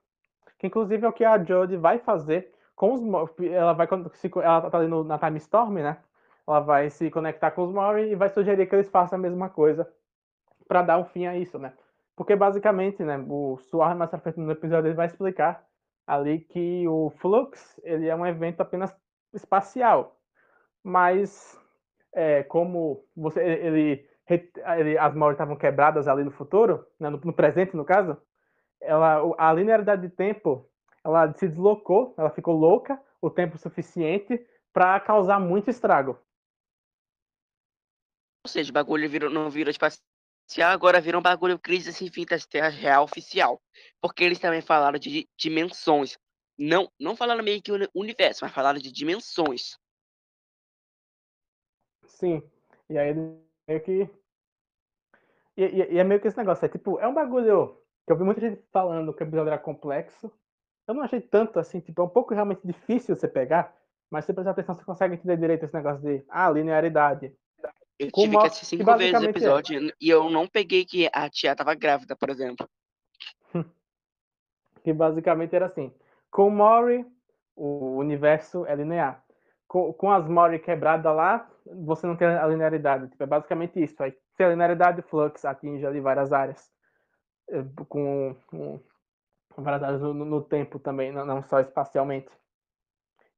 Que 0.59 0.67
inclusive 0.67 1.07
é 1.07 1.09
o 1.09 1.13
que 1.13 1.25
a 1.25 1.43
Jodie 1.43 1.79
vai 1.79 1.99
fazer 1.99 2.53
com 2.77 2.93
os 2.93 3.03
ela 3.41 3.73
vai 3.73 3.89
ela 4.37 4.71
tá 4.71 4.79
ali 4.79 4.89
no, 4.89 5.03
na 5.03 5.19
Time 5.19 5.39
Storm, 5.39 5.77
né? 5.77 5.97
Ela 6.47 6.61
vai 6.61 6.91
se 6.91 7.11
conectar 7.11 7.51
com 7.53 7.63
os 7.63 7.73
Mori 7.73 8.11
e 8.11 8.15
vai 8.15 8.29
sugerir 8.29 8.67
que 8.67 8.75
eles 8.75 8.91
façam 8.91 9.19
a 9.19 9.23
mesma 9.23 9.49
coisa 9.49 9.91
para 10.67 10.83
dar 10.83 10.99
um 10.99 11.05
fim 11.05 11.27
a 11.27 11.35
isso, 11.35 11.59
né? 11.59 11.73
Porque 12.15 12.37
basicamente, 12.37 13.03
né, 13.03 13.17
o 13.27 13.57
Suar 13.57 13.97
mais 13.97 14.11
frente 14.11 14.39
no 14.39 14.51
episódio 14.51 14.89
ele 14.89 14.95
vai 14.95 15.07
explicar 15.07 15.65
ali 16.07 16.41
que 16.41 16.87
o 16.87 17.11
Flux, 17.11 17.81
ele 17.83 18.07
é 18.07 18.15
um 18.15 18.27
evento 18.27 18.61
apenas 18.61 18.95
espacial. 19.33 20.19
Mas 20.83 21.59
é, 22.13 22.43
como 22.43 23.03
você 23.17 23.43
ele, 23.43 24.07
as 24.99 25.15
Maori 25.15 25.35
estavam 25.35 25.57
quebradas 25.57 26.07
ali 26.07 26.23
no 26.23 26.31
futuro, 26.31 26.87
né, 27.01 27.09
no, 27.09 27.19
no, 27.19 27.33
presente 27.33 27.75
no 27.77 27.85
caso, 27.85 28.21
ela, 28.81 29.23
a 29.39 29.53
linearidade 29.53 30.03
de 30.03 30.11
tempo, 30.11 30.69
ela 31.05 31.33
se 31.35 31.49
deslocou, 31.49 32.15
ela 32.19 32.31
ficou 32.31 32.55
louca 32.55 33.01
o 33.21 33.31
tempo 33.31 33.57
suficiente 33.59 34.39
para 34.73 35.01
causar 35.01 35.41
muito 35.41 35.71
estrago. 35.71 36.19
Ou 38.45 38.51
seja, 38.51 38.71
o 38.71 38.75
bagulho 38.75 39.09
virou, 39.09 39.31
não 39.31 39.51
virou 39.51 39.71
espacial, 39.71 40.71
agora 40.71 41.01
virou 41.01 41.21
um 41.21 41.23
bagulho 41.23 41.59
crise 41.59 41.93
sem 41.93 42.11
fim 42.11 42.25
das 42.25 42.47
terras 42.47 42.75
real 42.75 43.05
oficial. 43.05 43.61
Porque 44.01 44.25
eles 44.25 44.39
também 44.39 44.63
falaram 44.63 44.99
de 44.99 45.29
dimensões. 45.37 46.17
Não, 46.57 46.91
não 46.99 47.17
falaram 47.17 47.43
meio 47.43 47.63
que 47.63 47.71
universo, 47.95 48.45
mas 48.45 48.53
falaram 48.53 48.79
de 48.79 48.93
dimensões. 48.93 49.79
Sim. 52.07 52.43
E 52.91 52.99
aí 52.99 53.15
meio 53.69 53.81
que. 53.83 54.11
E, 55.57 55.65
e, 55.65 55.95
e, 55.95 55.99
é 55.99 56.05
meio 56.05 56.21
que 56.21 56.29
esse 56.29 56.37
negócio, 56.37 56.65
é 56.65 56.69
tipo, 56.69 56.99
é 56.99 57.07
um 57.07 57.15
bagulho 57.15 57.77
que 58.07 58.13
eu 58.13 58.17
vi 58.17 58.25
muita 58.25 58.41
gente 58.41 58.63
falando 58.73 59.13
que 59.13 59.23
o 59.23 59.27
episódio 59.27 59.49
era 59.49 59.59
complexo. 59.59 60.33
Eu 60.87 60.95
não 60.95 61.03
achei 61.03 61.21
tanto 61.21 61.59
assim, 61.59 61.81
tipo, 61.81 62.01
é 62.01 62.05
um 62.05 62.09
pouco 62.09 62.33
realmente 62.33 62.63
difícil 62.65 63.15
você 63.15 63.29
pegar, 63.29 63.77
mas 64.11 64.25
se 64.25 64.33
prestar 64.33 64.53
atenção, 64.53 64.75
você 64.75 64.85
consegue 64.85 65.15
entender 65.15 65.37
direito 65.37 65.65
esse 65.65 65.75
negócio 65.75 66.01
de, 66.01 66.25
ah, 66.31 66.49
linearidade. 66.49 67.35
Eu 67.99 68.07
tive 68.07 68.13
Como, 68.13 68.41
que 68.41 68.47
assistir 68.47 68.77
cinco 68.77 68.97
vezes 68.97 69.21
o 69.21 69.25
é. 69.25 69.29
episódio 69.29 69.89
é. 69.89 69.93
e 70.01 70.09
eu 70.09 70.31
não 70.31 70.47
peguei 70.47 70.85
que 70.85 71.11
a 71.13 71.29
tia 71.29 71.55
tava 71.55 71.75
grávida, 71.75 72.17
por 72.17 72.31
exemplo. 72.31 72.67
que 74.83 74.93
basicamente 74.93 75.55
era 75.55 75.67
assim. 75.67 75.93
Com 76.31 76.49
Mori, 76.49 77.05
o 77.57 77.97
universo 77.97 78.65
é 78.67 78.75
linear 78.75 79.23
com, 79.69 80.11
as 80.11 80.27
Mori 80.27 80.59
quebradas 80.59 81.15
lá, 81.15 81.49
você 81.67 82.07
não 82.07 82.17
tem 82.17 82.27
a 82.27 82.47
linearidade. 82.47 83.09
Tipo, 83.09 83.23
é 83.23 83.27
basicamente 83.27 83.81
isso. 83.81 84.03
Aí, 84.03 84.17
a 84.41 84.49
linearidade 84.49 85.03
flux 85.03 85.45
atinge 85.45 85.87
ali 85.87 86.01
várias 86.01 86.33
áreas, 86.33 86.71
eh, 87.51 87.65
com, 87.89 88.35
com 88.47 88.81
várias 89.59 89.83
áreas 89.83 90.01
no, 90.01 90.15
no, 90.15 90.43
tempo 90.43 90.79
também, 90.79 91.13
não, 91.13 91.43
só 91.43 91.61
espacialmente. 91.61 92.31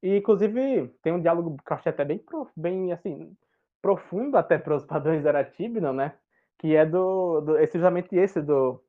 E, 0.01 0.17
inclusive, 0.17 0.87
tem 1.03 1.11
um 1.13 1.21
diálogo 1.21 1.57
que 1.65 1.71
eu 1.71 1.77
achei 1.77 1.91
até 1.91 2.05
bem, 2.05 2.23
bem 2.55 2.91
assim, 2.93 3.35
profundo 3.81 4.37
até 4.37 4.57
para 4.57 4.75
os 4.75 4.85
padrões 4.87 5.23
da 5.23 5.43
Tibnon, 5.43 5.93
né? 5.93 6.15
Que 6.57 6.75
é 6.75 6.85
do, 6.85 7.41
do 7.41 7.59
justamente 7.65 8.15
esse 8.15 8.41
do, 8.41 8.81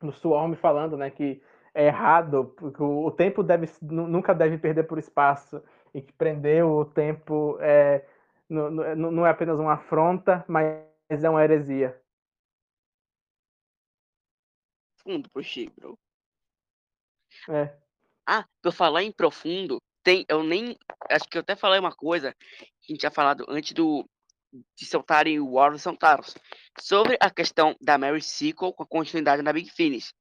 do 0.00 0.10
Swarm 0.12 0.54
falando, 0.54 0.96
né? 0.96 1.10
Que 1.10 1.40
é 1.74 1.86
errado, 1.86 2.52
porque 2.56 2.82
o, 2.82 3.06
o 3.06 3.10
tempo 3.10 3.42
deve, 3.42 3.68
nunca 3.80 4.34
deve 4.34 4.58
perder 4.58 4.84
por 4.84 4.98
espaço 4.98 5.62
e 5.94 6.00
que 6.00 6.12
prender 6.12 6.64
o 6.64 6.84
tempo 6.84 7.58
é, 7.60 8.06
não, 8.48 8.70
não 8.70 9.26
é 9.26 9.30
apenas 9.30 9.58
uma 9.58 9.74
afronta, 9.74 10.44
mas 10.48 10.84
é 11.08 11.28
uma 11.28 11.42
heresia. 11.42 12.00
Fundo 15.02 15.28
pro 15.30 15.42
Chibro. 15.42 15.98
É. 17.48 17.76
Ah, 18.26 18.46
pra 18.60 18.70
falar 18.70 19.02
em 19.02 19.10
profundo, 19.10 19.80
tem, 20.02 20.24
eu 20.28 20.42
nem, 20.42 20.76
acho 21.10 21.28
que 21.28 21.36
eu 21.36 21.40
até 21.40 21.56
falei 21.56 21.80
uma 21.80 21.94
coisa 21.94 22.32
que 22.80 22.92
a 22.92 22.92
gente 22.92 23.00
tinha 23.00 23.10
falado 23.10 23.44
antes 23.48 23.72
do 23.72 24.04
de 24.76 24.84
soltarem 24.84 25.40
o 25.40 25.52
War 25.52 25.72
of 25.72 25.78
Santaros, 25.80 26.36
sobre 26.78 27.16
a 27.20 27.30
questão 27.30 27.74
da 27.80 27.96
Mary 27.96 28.20
Sequel 28.20 28.72
com 28.72 28.82
a 28.82 28.86
continuidade 28.86 29.42
na 29.42 29.52
Big 29.52 29.70
Finish. 29.70 30.12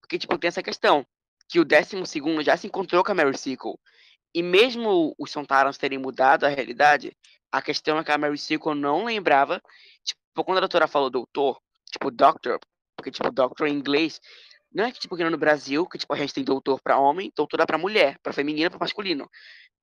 Porque, 0.00 0.18
tipo, 0.18 0.36
tem 0.36 0.48
essa 0.48 0.62
questão, 0.62 1.06
que 1.48 1.60
o 1.60 1.64
décimo 1.64 2.04
segundo 2.04 2.42
já 2.42 2.56
se 2.56 2.66
encontrou 2.66 3.04
com 3.04 3.12
a 3.12 3.14
Mary 3.14 3.38
Sequel. 3.38 3.78
E 4.34 4.42
mesmo 4.42 5.14
os 5.18 5.30
Sontarans 5.30 5.78
terem 5.78 5.98
mudado 5.98 6.44
a 6.44 6.48
realidade, 6.48 7.16
a 7.50 7.60
questão 7.60 7.98
é 7.98 8.04
que 8.04 8.10
a 8.10 8.18
Mary 8.18 8.38
Sequel 8.38 8.74
não 8.74 9.04
lembrava, 9.04 9.62
tipo, 10.04 10.44
quando 10.44 10.58
a 10.58 10.60
doutora 10.60 10.88
falou 10.88 11.10
doutor, 11.10 11.60
tipo, 11.90 12.10
doctor, 12.10 12.58
porque, 12.96 13.10
tipo, 13.10 13.30
doctor 13.30 13.68
em 13.68 13.74
inglês, 13.74 14.20
não 14.72 14.84
é 14.84 14.92
que, 14.92 15.00
tipo, 15.00 15.16
que 15.16 15.24
no 15.24 15.36
Brasil, 15.36 15.86
que, 15.86 15.98
tipo, 15.98 16.14
a 16.14 16.16
gente 16.16 16.32
tem 16.32 16.44
doutor 16.44 16.80
para 16.80 16.98
homem, 16.98 17.30
doutora 17.36 17.66
para 17.66 17.76
mulher, 17.76 18.18
para 18.22 18.32
feminino, 18.32 18.70
para 18.70 18.78
masculino. 18.78 19.28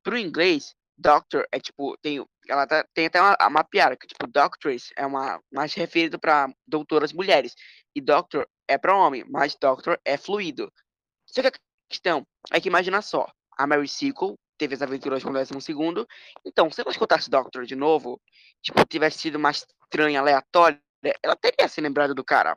Pro 0.03 0.17
inglês, 0.17 0.73
doctor 0.97 1.47
é, 1.51 1.59
tipo, 1.59 1.95
tem, 2.01 2.25
ela 2.47 2.65
tá, 2.65 2.83
tem 2.93 3.05
até 3.05 3.21
uma, 3.21 3.37
uma 3.47 3.63
piada, 3.63 3.95
que, 3.95 4.07
tipo, 4.07 4.27
doctress 4.27 4.91
é 4.97 5.05
uma, 5.05 5.39
mais 5.51 5.73
referido 5.75 6.19
para 6.19 6.51
doutoras 6.67 7.13
mulheres, 7.13 7.53
e 7.95 8.01
doctor 8.01 8.47
é 8.67 8.77
para 8.77 8.95
homem, 8.95 9.23
mas 9.29 9.55
doctor 9.55 9.99
é 10.03 10.17
fluido. 10.17 10.71
Só 11.27 11.41
que 11.41 11.47
a 11.47 11.51
questão 11.87 12.25
é 12.51 12.59
que 12.59 12.67
imagina 12.67 13.01
só, 13.01 13.27
a 13.59 13.67
Mary 13.67 13.89
Sequel 13.89 14.39
teve 14.57 14.73
as 14.73 14.81
aventuras 14.81 15.21
com 15.21 15.29
o 15.31 15.33
décimo 15.33 15.59
segundo. 15.59 16.07
Então, 16.45 16.71
se 16.71 16.79
ela 16.79 16.91
escutasse 16.91 17.29
Doctor 17.29 17.65
de 17.65 17.75
novo, 17.75 18.19
tipo, 18.61 18.85
tivesse 18.85 19.19
sido 19.19 19.35
uma 19.35 19.51
estranha, 19.51 20.21
aleatória, 20.21 20.81
ela 21.21 21.35
teria 21.35 21.67
se 21.67 21.81
lembrado 21.81 22.15
do 22.15 22.23
cara. 22.23 22.55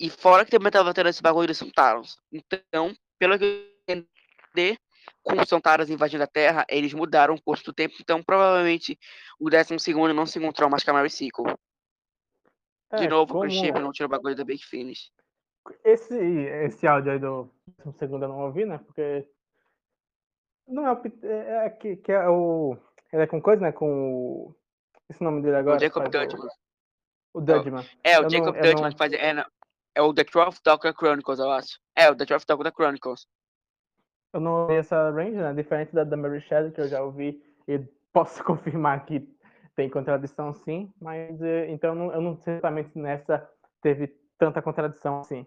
E 0.00 0.10
fora 0.10 0.44
que 0.44 0.50
também 0.50 0.72
tava 0.72 0.92
tendo 0.92 1.08
esse 1.08 1.22
bagulho 1.22 1.46
dos 1.46 1.58
Santarons. 1.58 2.16
Então, 2.32 2.92
pelo 3.18 3.38
que 3.38 3.44
eu 3.44 3.94
entender, 3.94 4.78
com 5.22 5.40
os 5.40 5.48
Santaros 5.48 5.88
invadindo 5.88 6.24
a 6.24 6.28
Terra, 6.28 6.66
eles 6.68 6.92
mudaram 6.92 7.34
o 7.34 7.42
curso 7.42 7.64
do 7.64 7.72
tempo. 7.72 7.94
Então, 8.00 8.22
provavelmente, 8.22 8.98
o 9.38 9.48
décimo 9.48 9.78
segundo 9.78 10.12
não 10.12 10.26
se 10.26 10.38
encontrou 10.38 10.68
mais 10.68 10.82
com 10.82 10.90
a 10.90 10.94
Mary 10.94 11.10
Sequel. 11.10 11.46
De 12.96 13.04
é, 13.04 13.08
novo, 13.08 13.34
como... 13.34 13.46
o 13.46 13.50
Chip 13.50 13.78
não 13.78 13.92
tira 13.92 14.06
o 14.06 14.10
bagulho 14.10 14.34
da 14.34 14.44
Big 14.44 14.64
Finish. 14.64 15.12
Esse, 15.84 16.16
esse 16.16 16.86
áudio 16.86 17.12
aí 17.12 17.18
do 17.18 17.50
décimo 17.66 17.92
segundo 17.98 18.24
eu 18.24 18.28
não 18.28 18.40
ouvi, 18.40 18.64
né? 18.64 18.78
Porque 18.78 19.28
não 20.68 20.86
é 20.86 20.92
o. 20.92 21.02
É, 21.22 21.66
é, 21.66 21.70
que, 21.70 21.96
que 21.96 22.12
é 22.12 22.28
o. 22.28 22.76
Ele 23.12 23.22
é 23.22 23.26
com 23.26 23.40
coisa, 23.40 23.62
né? 23.62 23.72
Com 23.72 24.12
o. 24.12 24.54
Esse 25.08 25.22
nome 25.24 25.42
dele 25.42 25.56
agora. 25.56 25.76
O 25.76 25.80
Jacob 25.80 26.04
Dudman. 26.04 26.48
O, 27.32 27.38
o 27.38 27.40
Dudman. 27.40 27.84
É, 28.04 28.18
o 28.18 28.24
eu 28.24 28.30
Jacob 28.30 28.54
não, 28.54 28.62
Dudman 28.62 28.90
não... 28.90 28.96
faz. 28.96 29.12
É, 29.12 29.32
não, 29.32 29.44
é 29.94 30.02
o 30.02 30.14
The 30.14 30.24
Twelfth 30.24 30.62
Doctor 30.64 30.94
Chronicles, 30.94 31.38
eu 31.38 31.50
acho. 31.50 31.80
É, 31.96 32.10
o 32.10 32.14
The 32.14 32.26
Twelfth 32.26 32.46
Doctor 32.46 32.72
Chronicles. 32.72 33.26
Eu 34.32 34.40
não 34.40 34.62
ouvi 34.62 34.76
essa 34.76 35.10
range, 35.10 35.36
né? 35.36 35.52
Diferente 35.54 35.92
da, 35.94 36.04
da 36.04 36.16
Mary 36.16 36.40
Shelley, 36.42 36.70
que 36.70 36.80
eu 36.80 36.88
já 36.88 37.02
ouvi 37.02 37.42
e 37.66 37.78
posso 38.12 38.44
confirmar 38.44 39.04
que 39.06 39.26
tem 39.74 39.88
contradição 39.88 40.52
sim, 40.52 40.92
mas 41.00 41.40
eh, 41.40 41.70
então 41.70 41.90
eu 41.90 41.94
não, 41.94 42.12
eu 42.12 42.20
não 42.20 42.36
certamente 42.36 42.98
nessa 42.98 43.48
teve 43.80 44.08
tanta 44.36 44.60
contradição 44.60 45.20
assim. 45.20 45.46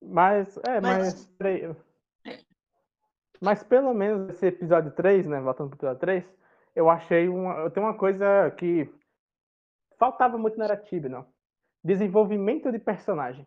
Mas, 0.00 0.56
é, 0.58 0.80
Mas- 0.80 1.36
mas. 1.38 1.85
Mas 3.40 3.62
pelo 3.62 3.92
menos 3.94 4.30
esse 4.30 4.46
episódio 4.46 4.90
3, 4.92 5.26
né? 5.26 5.40
Voltando 5.40 5.68
pro 5.68 5.76
episódio 5.76 6.00
3, 6.00 6.24
eu 6.74 6.88
achei 6.90 7.28
uma. 7.28 7.54
Eu 7.54 7.70
tenho 7.70 7.86
uma 7.86 7.94
coisa 7.94 8.50
que 8.56 8.88
faltava 9.98 10.36
muito 10.38 10.58
na 10.58 10.66
não. 11.10 11.26
Desenvolvimento 11.84 12.70
de 12.72 12.78
personagem. 12.78 13.46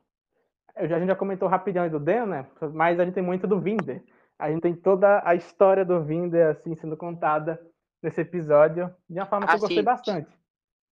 Já- 0.81 0.95
a 0.95 0.99
gente 0.99 1.09
já 1.09 1.15
comentou 1.15 1.47
rapidão 1.47 1.83
aí 1.83 1.89
do 1.89 1.99
Dan, 1.99 2.25
né? 2.25 2.47
Mas 2.73 2.99
a 2.99 3.05
gente 3.05 3.13
tem 3.13 3.23
muito 3.23 3.45
do 3.47 3.59
Vinder. 3.59 4.03
A 4.37 4.49
gente 4.49 4.61
tem 4.61 4.73
toda 4.73 5.21
a 5.25 5.35
história 5.35 5.83
do 5.83 6.01
Vinder, 6.01 6.47
assim, 6.47 6.73
sendo 6.75 6.95
contada 6.95 7.61
nesse 8.01 8.21
episódio, 8.21 8.93
de 9.09 9.19
uma 9.19 9.25
forma 9.25 9.45
que 9.45 9.51
Ah, 9.51 9.55
eu 9.55 9.59
gostei 9.59 9.77
sim. 9.79 9.83
bastante. 9.83 10.39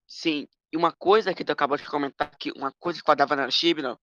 Sim, 0.06 0.48
e 0.72 0.78
uma 0.78 0.92
coisa 0.92 1.34
que 1.34 1.44
tu 1.46 1.52
acabou 1.52 1.78
de 1.78 1.86
comentar, 1.86 2.30
que 2.38 2.52
uma 2.52 2.72
coisa 2.80 3.00
que 3.00 3.06
faltava 3.06 3.36
na 3.36 3.50
Chibnall, 3.50 4.00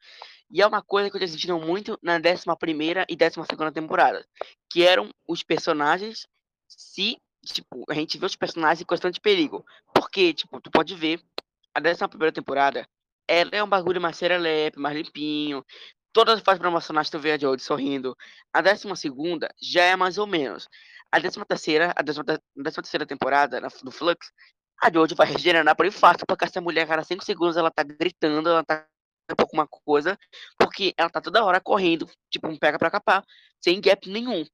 e 0.51 0.62
é 0.62 0.67
uma 0.67 0.83
coisa 0.83 1.11
que 1.11 1.17
eu 1.17 1.29
sentindo 1.29 1.59
muito 1.59 1.99
na 2.03 2.19
11ª 2.19 3.05
e 3.09 3.17
12ª 3.17 3.73
temporada, 3.73 4.27
que 4.71 4.83
eram 4.83 5.11
os 5.29 5.43
personagens 5.43 6.27
se, 6.69 7.19
tipo, 7.45 7.85
a 7.89 7.95
gente 7.95 8.19
vê 8.19 8.27
os 8.27 8.37
personagens 8.37 8.81
em 8.81 8.85
constante 8.85 9.21
perigo. 9.21 9.65
Porque, 9.95 10.33
tipo, 10.33 10.61
tu 10.61 10.71
pode 10.71 10.95
ver, 10.95 11.21
a 11.75 11.81
11ª 11.81 12.33
temporada, 12.33 12.87
ela 13.29 13.51
é 13.53 13.62
um 13.62 13.69
bagulho 13.69 14.01
mais 14.01 14.17
serelepe, 14.17 14.79
mais 14.79 14.97
limpinho, 14.97 15.65
todas 16.12 16.37
as 16.37 16.43
fases 16.43 16.61
promocionais 16.61 17.11
tu 17.11 17.19
vê 17.19 17.33
a 17.33 17.39
Jodie 17.39 17.65
sorrindo. 17.65 18.17
A 18.53 18.62
12ª 18.62 19.49
já 19.61 19.83
é 19.85 19.97
mais 19.97 20.19
ou 20.19 20.27
menos. 20.27 20.69
A 21.11 21.21
13ª, 21.21 21.93
a 21.97 22.03
13ª 22.03 23.07
temporada, 23.07 23.61
na- 23.61 23.69
do 23.83 23.91
Flux, 23.91 24.31
a 24.83 24.93
Jojo 24.93 25.14
vai 25.14 25.27
regenerar 25.27 25.77
por 25.77 25.87
infarto, 25.87 26.25
porque 26.27 26.45
essa 26.45 26.61
mulher, 26.61 26.83
a 26.83 26.87
cada 26.87 27.05
5 27.05 27.25
segundos, 27.25 27.57
ela 27.57 27.70
tá 27.70 27.83
gritando, 27.83 28.49
ela 28.49 28.64
tá 28.64 28.87
com 29.37 29.43
alguma 29.43 29.66
coisa, 29.66 30.18
porque 30.59 30.93
ela 30.97 31.09
tá 31.09 31.20
toda 31.20 31.45
hora 31.45 31.61
correndo, 31.61 32.09
tipo, 32.31 32.49
um 32.49 32.59
pega 32.59 32.79
pra 32.79 32.91
capar, 32.91 33.25
sem 33.62 33.81
gap 33.81 34.09
nenhum. 34.09 34.45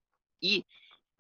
E 0.43 0.65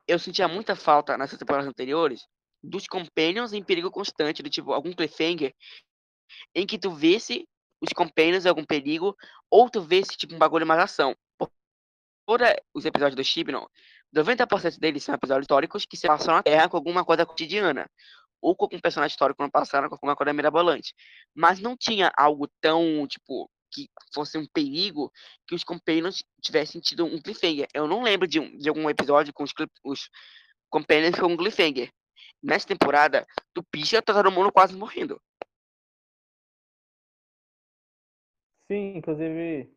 eu 0.06 0.18
sentia 0.18 0.46
muita 0.46 0.76
falta 0.76 1.18
nessas 1.18 1.38
temporadas 1.38 1.68
anteriores 1.68 2.26
dos 2.62 2.86
companions 2.86 3.52
em 3.52 3.62
perigo 3.62 3.90
constante, 3.90 4.42
do 4.42 4.50
tipo, 4.50 4.72
algum 4.72 4.92
cliffhanger, 4.92 5.54
em 6.54 6.66
que 6.66 6.78
tu 6.78 6.92
vesse 6.92 7.48
os 7.80 7.92
companions 7.92 8.44
em 8.44 8.48
algum 8.48 8.64
perigo, 8.64 9.16
ou 9.50 9.68
tu 9.70 9.80
vesse, 9.80 10.16
tipo, 10.16 10.34
um 10.34 10.38
bagulho 10.38 10.66
mais 10.66 10.80
ação. 10.80 11.16
Fora 12.28 12.54
os 12.74 12.84
episódios 12.84 13.16
do 13.16 13.24
Chibnall, 13.24 13.68
90% 14.14 14.78
deles 14.78 15.02
são 15.02 15.14
episódios 15.14 15.44
históricos 15.44 15.86
que 15.86 15.96
se 15.96 16.06
passam 16.06 16.34
na 16.34 16.42
Terra 16.42 16.68
com 16.68 16.76
alguma 16.76 17.04
coisa 17.04 17.24
cotidiana 17.24 17.88
ou 18.40 18.56
com 18.56 18.64
algum 18.64 18.80
personagem 18.80 19.12
histórico 19.12 19.42
no 19.42 19.50
passado, 19.50 19.88
com 19.88 19.94
alguma 19.94 20.16
coisa 20.16 20.32
mirabolante. 20.32 20.94
Mas 21.34 21.60
não 21.60 21.76
tinha 21.76 22.10
algo 22.16 22.48
tão, 22.60 23.06
tipo, 23.06 23.50
que 23.70 23.88
fosse 24.12 24.36
um 24.36 24.46
perigo 24.46 25.10
que 25.46 25.54
os 25.54 25.64
companions 25.64 26.24
tivessem 26.42 26.80
tido 26.80 27.04
um 27.04 27.20
cliffhanger. 27.20 27.68
Eu 27.72 27.86
não 27.86 28.02
lembro 28.02 28.26
de, 28.26 28.40
um, 28.40 28.56
de 28.56 28.68
algum 28.68 28.88
episódio 28.90 29.32
com 29.32 29.44
os, 29.44 29.52
os 29.84 30.10
com 30.68 30.80
um 31.26 31.36
cliffhanger. 31.36 31.90
Nessa 32.42 32.68
temporada, 32.68 33.26
tu 33.52 33.62
pisca, 33.62 34.02
tá 34.02 34.14
todo 34.14 34.32
mundo 34.32 34.52
quase 34.52 34.74
morrendo. 34.74 35.20
Sim, 38.66 38.96
inclusive, 38.96 39.68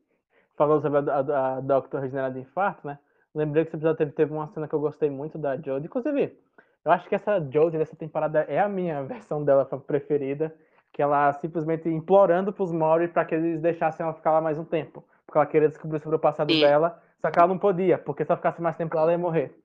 falou 0.55 0.81
sobre 0.81 1.09
a, 1.09 1.15
a, 1.15 1.57
a 1.57 1.61
Doctor 1.61 1.99
regenerada 1.99 2.35
de 2.35 2.41
infarto, 2.41 2.85
né? 2.87 2.99
Lembrei 3.33 3.63
que 3.63 3.69
esse 3.69 3.77
episódio 3.77 3.97
teve, 3.97 4.11
teve 4.11 4.31
uma 4.31 4.47
cena 4.53 4.67
que 4.67 4.75
eu 4.75 4.79
gostei 4.79 5.09
muito 5.09 5.37
da 5.37 5.57
Jodie. 5.57 5.87
Inclusive, 5.87 6.37
eu 6.85 6.91
acho 6.91 7.07
que 7.07 7.15
essa 7.15 7.39
Jodie 7.39 7.77
dessa 7.77 7.95
temporada 7.95 8.41
é 8.41 8.59
a 8.59 8.69
minha 8.69 9.03
versão 9.05 9.43
dela 9.43 9.65
preferida. 9.65 10.53
Que 10.91 11.01
ela 11.01 11.33
simplesmente 11.33 11.89
implorando 11.89 12.53
pros 12.53 12.71
Maury 12.71 13.07
para 13.07 13.25
que 13.25 13.33
eles 13.33 13.59
deixassem 13.59 14.03
ela 14.03 14.13
ficar 14.13 14.31
lá 14.31 14.41
mais 14.41 14.59
um 14.59 14.63
tempo. 14.63 15.03
Porque 15.25 15.39
ela 15.39 15.47
queria 15.47 15.69
descobrir 15.69 15.99
sobre 15.99 16.17
o 16.17 16.19
passado 16.19 16.53
Sim. 16.53 16.59
dela, 16.59 17.01
só 17.19 17.31
que 17.31 17.39
ela 17.39 17.47
não 17.47 17.57
podia, 17.57 17.97
porque 17.97 18.23
se 18.23 18.31
ela 18.31 18.37
ficasse 18.37 18.61
mais 18.61 18.75
tempo 18.75 18.95
lá, 18.95 19.01
ela 19.01 19.11
ia 19.13 19.17
morrer. 19.17 19.57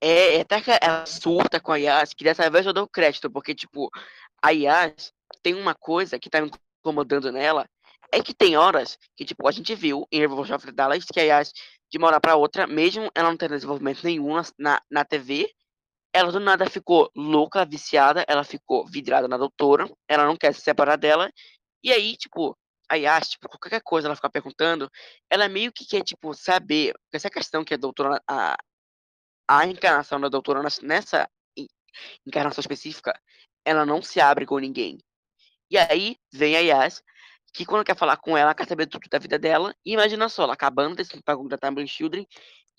É, 0.00 0.36
é 0.36 0.40
até 0.40 0.60
que 0.60 0.70
ela 0.70 1.06
surta 1.06 1.60
com 1.60 1.70
a 1.70 1.76
Yas, 1.76 2.14
que 2.14 2.24
dessa 2.24 2.48
vez 2.50 2.66
eu 2.66 2.72
dou 2.72 2.88
crédito, 2.88 3.30
porque, 3.30 3.54
tipo, 3.54 3.90
a 4.42 4.50
Yas 4.50 5.12
tem 5.42 5.54
uma 5.54 5.74
coisa 5.74 6.18
que 6.18 6.30
tá 6.30 6.40
me 6.40 6.50
incomodando 6.80 7.30
nela, 7.30 7.68
é 8.10 8.22
que 8.22 8.34
tem 8.34 8.56
horas 8.56 8.98
que, 9.14 9.24
tipo, 9.24 9.46
a 9.46 9.52
gente 9.52 9.74
viu 9.74 10.06
em 10.10 10.20
Revolution 10.20 10.54
of 10.54 10.72
Dallas 10.72 11.04
que 11.04 11.20
a 11.20 11.24
Yas, 11.24 11.52
de 11.90 11.98
uma 11.98 12.08
hora 12.08 12.20
pra 12.20 12.36
outra, 12.36 12.66
mesmo 12.66 13.10
ela 13.14 13.28
não 13.28 13.36
tendo 13.36 13.54
desenvolvimento 13.54 14.02
nenhum 14.02 14.34
na, 14.58 14.80
na 14.90 15.04
TV, 15.04 15.48
ela 16.12 16.32
do 16.32 16.40
nada 16.40 16.68
ficou 16.68 17.10
louca, 17.16 17.64
viciada, 17.64 18.24
ela 18.28 18.44
ficou 18.44 18.86
vidrada 18.86 19.28
na 19.28 19.36
doutora, 19.36 19.88
ela 20.08 20.24
não 20.24 20.36
quer 20.36 20.54
se 20.54 20.60
separar 20.62 20.96
dela, 20.96 21.30
e 21.82 21.92
aí, 21.92 22.16
tipo, 22.16 22.56
a 22.88 22.96
Yas, 22.96 23.28
tipo, 23.30 23.48
qualquer 23.48 23.82
coisa 23.82 24.08
ela 24.08 24.16
fica 24.16 24.30
perguntando, 24.30 24.90
ela 25.30 25.48
meio 25.48 25.72
que 25.72 25.86
quer, 25.86 26.02
tipo, 26.02 26.34
saber, 26.34 26.94
essa 27.12 27.30
questão 27.30 27.64
que 27.64 27.74
a 27.74 27.76
doutora, 27.76 28.20
a, 28.28 28.56
a 29.48 29.66
encarnação 29.66 30.20
da 30.20 30.28
doutora 30.28 30.62
nessa- 30.62 30.82
nessa 30.86 31.30
en- 31.56 31.68
encarnação 32.26 32.60
específica, 32.62 33.12
ela 33.64 33.84
não 33.86 34.02
se 34.02 34.20
abre 34.20 34.46
com 34.46 34.58
ninguém. 34.58 34.98
E 35.70 35.78
aí 35.78 36.16
vem 36.32 36.56
a 36.56 36.60
Yas, 36.60 37.02
que 37.52 37.64
quando 37.66 37.84
quer 37.84 37.96
falar 37.96 38.16
com 38.18 38.36
ela, 38.36 38.54
quer 38.54 38.66
saber 38.68 38.86
tudo 38.86 39.08
da 39.10 39.18
vida 39.18 39.38
dela. 39.38 39.74
E 39.84 39.92
imagina 39.92 40.28
só, 40.28 40.44
ela 40.44 40.54
acabando 40.54 40.96
desse 40.96 41.20
bagulho 41.26 41.48
da 41.48 41.58
Tumbling 41.58 41.86
Children. 41.86 42.26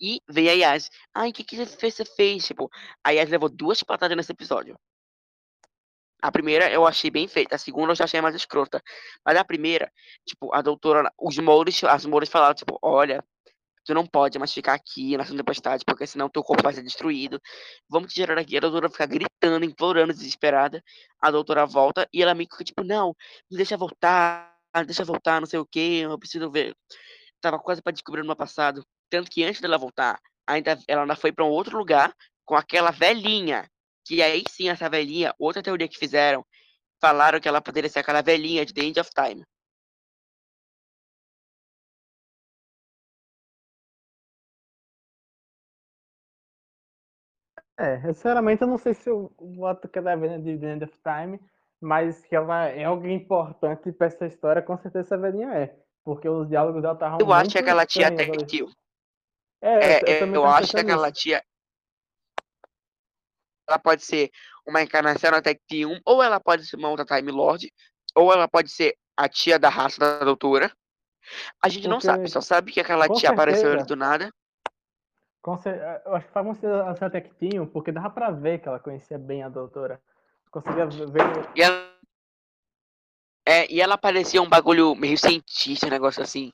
E 0.00 0.20
vem 0.28 0.48
a 0.48 0.52
Yas. 0.52 0.90
Ai, 1.14 1.30
o 1.30 1.32
que, 1.32 1.44
que 1.44 1.56
você 1.56 2.04
fez? 2.04 2.46
Tipo, 2.46 2.70
a 3.04 3.10
Yas 3.10 3.28
levou 3.28 3.48
duas 3.48 3.82
patadas 3.82 4.16
nesse 4.16 4.32
episódio. 4.32 4.78
A 6.22 6.30
primeira 6.30 6.70
eu 6.70 6.86
achei 6.86 7.10
bem 7.10 7.26
feita, 7.26 7.54
a 7.56 7.58
segunda 7.58 7.92
eu 7.92 7.96
já 7.96 8.04
achei 8.04 8.20
mais 8.20 8.34
escrota. 8.34 8.82
Mas 9.24 9.36
a 9.36 9.44
primeira, 9.44 9.90
tipo, 10.26 10.54
a 10.54 10.60
doutora, 10.60 11.10
os 11.18 11.38
Mouros, 11.38 11.82
as 11.84 12.04
Mouros 12.04 12.28
falaram, 12.28 12.54
tipo, 12.54 12.78
olha, 12.82 13.24
tu 13.84 13.94
não 13.94 14.06
pode 14.06 14.38
mais 14.38 14.52
ficar 14.52 14.74
aqui 14.74 15.16
na 15.16 15.24
segunda 15.24 15.42
tempestade, 15.42 15.84
porque 15.84 16.06
senão 16.06 16.28
teu 16.28 16.42
corpo 16.42 16.62
vai 16.62 16.74
ser 16.74 16.82
destruído. 16.82 17.40
Vamos 17.88 18.12
te 18.12 18.16
gerar 18.16 18.38
aqui. 18.38 18.56
A 18.56 18.60
doutora 18.60 18.90
fica 18.90 19.06
gritando, 19.06 19.64
implorando, 19.64 20.12
desesperada. 20.12 20.82
A 21.20 21.30
doutora 21.30 21.66
volta 21.66 22.08
e 22.12 22.22
ela 22.22 22.34
meio 22.34 22.48
que, 22.48 22.64
tipo, 22.64 22.84
não, 22.84 23.14
me 23.50 23.56
deixa 23.56 23.76
voltar, 23.76 24.54
deixa 24.86 25.04
voltar, 25.04 25.40
não 25.40 25.46
sei 25.46 25.58
o 25.58 25.66
que, 25.66 26.00
eu 26.00 26.18
preciso 26.18 26.50
ver. 26.50 26.74
Tava 27.40 27.58
quase 27.58 27.82
pra 27.82 27.92
descobrir 27.92 28.22
no 28.22 28.36
passado. 28.36 28.84
Tanto 29.10 29.30
que 29.30 29.42
antes 29.44 29.60
dela 29.60 29.76
voltar, 29.76 30.18
ainda, 30.46 30.78
ela 30.88 31.02
ainda 31.02 31.16
foi 31.16 31.32
pra 31.32 31.44
um 31.44 31.50
outro 31.50 31.76
lugar 31.76 32.14
com 32.44 32.54
aquela 32.54 32.90
velhinha. 32.90 33.68
Que 34.06 34.22
aí 34.22 34.42
sim, 34.48 34.68
essa 34.68 34.88
velhinha, 34.88 35.34
outra 35.38 35.62
teoria 35.62 35.88
que 35.88 35.98
fizeram, 35.98 36.44
falaram 37.00 37.40
que 37.40 37.48
ela 37.48 37.60
poderia 37.60 37.90
ser 37.90 37.98
aquela 38.00 38.22
velhinha 38.22 38.64
de 38.64 38.72
The 38.72 38.82
End 38.82 39.00
of 39.00 39.10
Time. 39.12 39.44
É, 47.76 47.98
sinceramente 48.00 48.62
eu 48.62 48.68
não 48.68 48.76
sei 48.76 48.92
se 48.92 49.08
eu 49.08 49.32
voto 49.38 49.88
que 49.88 49.98
ela 49.98 50.12
é 50.12 50.38
de 50.38 50.58
The 50.58 50.72
End 50.72 50.84
of 50.84 50.94
Time, 51.02 51.40
mas 51.80 52.22
que 52.26 52.36
ela 52.36 52.66
é 52.66 52.84
alguém 52.84 53.16
importante 53.16 53.90
pra 53.90 54.06
essa 54.06 54.26
história, 54.26 54.60
com 54.60 54.76
certeza 54.76 55.06
essa 55.06 55.18
velhinha 55.18 55.48
é. 55.54 55.74
Porque 56.04 56.28
os 56.28 56.48
diálogos 56.48 56.82
dela 56.82 56.94
estavam 56.94 57.18
Eu 57.20 57.32
acho 57.32 57.50
que 57.50 57.58
aquela 57.58 57.86
tia 57.86 58.02
estranhos 58.02 58.28
até 58.28 58.38
mentiu. 58.38 58.70
É, 59.62 59.68
É, 59.68 60.00
eu, 60.02 60.08
eu 60.08 60.12
é, 60.12 60.36
eu 60.36 60.46
acho 60.46 60.74
que 60.74 60.80
aquela 60.80 61.08
nisso. 61.08 61.20
tia. 61.22 61.42
Ela 63.68 63.78
pode 63.78 64.04
ser 64.04 64.30
uma 64.66 64.82
encarnação 64.82 65.30
da 65.30 65.40
Tech 65.42 65.60
Team 65.68 65.92
1, 65.92 66.00
ou 66.04 66.22
ela 66.22 66.40
pode 66.40 66.66
ser 66.66 66.76
uma 66.76 66.88
outra 66.88 67.04
Time 67.04 67.30
Lord, 67.30 67.72
ou 68.14 68.32
ela 68.32 68.48
pode 68.48 68.70
ser 68.70 68.96
a 69.16 69.28
tia 69.28 69.58
da 69.58 69.68
raça 69.68 70.00
da 70.00 70.24
doutora. 70.24 70.72
A 71.62 71.68
gente 71.68 71.88
não 71.88 72.00
Porque, 72.00 72.06
sabe, 72.06 72.28
só 72.28 72.40
sabe 72.40 72.72
que 72.72 72.80
aquela 72.80 73.06
com 73.06 73.14
tia 73.14 73.30
apareceu 73.30 73.70
certeza, 73.70 73.86
do 73.86 73.96
nada. 73.96 74.30
cer- 75.56 76.02
eu 76.04 76.14
acho 76.14 76.26
que 76.26 76.32
faz 76.32 76.58
ser 76.58 76.66
a 76.66 76.94
tinham, 77.38 77.66
porque 77.66 77.92
dava 77.92 78.10
pra 78.10 78.30
ver 78.30 78.58
que 78.60 78.68
ela 78.68 78.78
conhecia 78.78 79.18
bem 79.18 79.42
a 79.42 79.48
doutora. 79.48 80.00
Conseguia 80.50 80.86
ver. 80.86 81.48
E 81.56 81.62
ela, 81.62 81.90
é, 83.46 83.72
e 83.72 83.80
ela 83.80 83.96
parecia 83.96 84.42
um 84.42 84.48
bagulho 84.48 84.94
meio 84.94 85.16
cientista, 85.16 85.86
um 85.86 85.90
negócio 85.90 86.22
assim. 86.22 86.52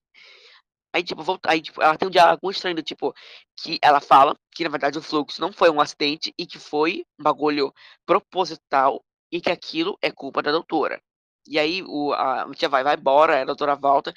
Aí, 0.92 1.02
tipo, 1.02 1.22
volta, 1.22 1.50
aí, 1.50 1.60
tipo, 1.60 1.82
ela 1.82 1.96
tem 1.96 2.08
um 2.08 2.10
diálogo 2.10 2.50
estranho 2.50 2.82
tipo, 2.82 3.14
que 3.56 3.78
ela 3.82 4.00
fala 4.00 4.36
que 4.54 4.64
na 4.64 4.70
verdade 4.70 4.98
o 4.98 5.02
fluxo 5.02 5.40
não 5.40 5.52
foi 5.52 5.70
um 5.70 5.80
acidente 5.80 6.32
e 6.38 6.46
que 6.46 6.58
foi 6.58 7.04
um 7.18 7.22
bagulho 7.22 7.72
proposital 8.06 9.04
e 9.30 9.40
que 9.40 9.50
aquilo 9.50 9.98
é 10.00 10.10
culpa 10.10 10.42
da 10.42 10.50
doutora. 10.50 11.00
E 11.46 11.58
aí 11.58 11.82
o, 11.82 12.12
a 12.12 12.50
tia 12.54 12.68
vai, 12.68 12.82
vai 12.82 12.96
embora, 12.96 13.42
a 13.42 13.44
doutora 13.44 13.76
volta, 13.76 14.12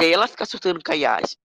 e 0.00 0.04
aí 0.04 0.12
ela 0.12 0.26
fica 0.26 0.44
surtando 0.46 0.80
com 0.82 0.92
a 0.92 0.94
Yas. 0.94 1.36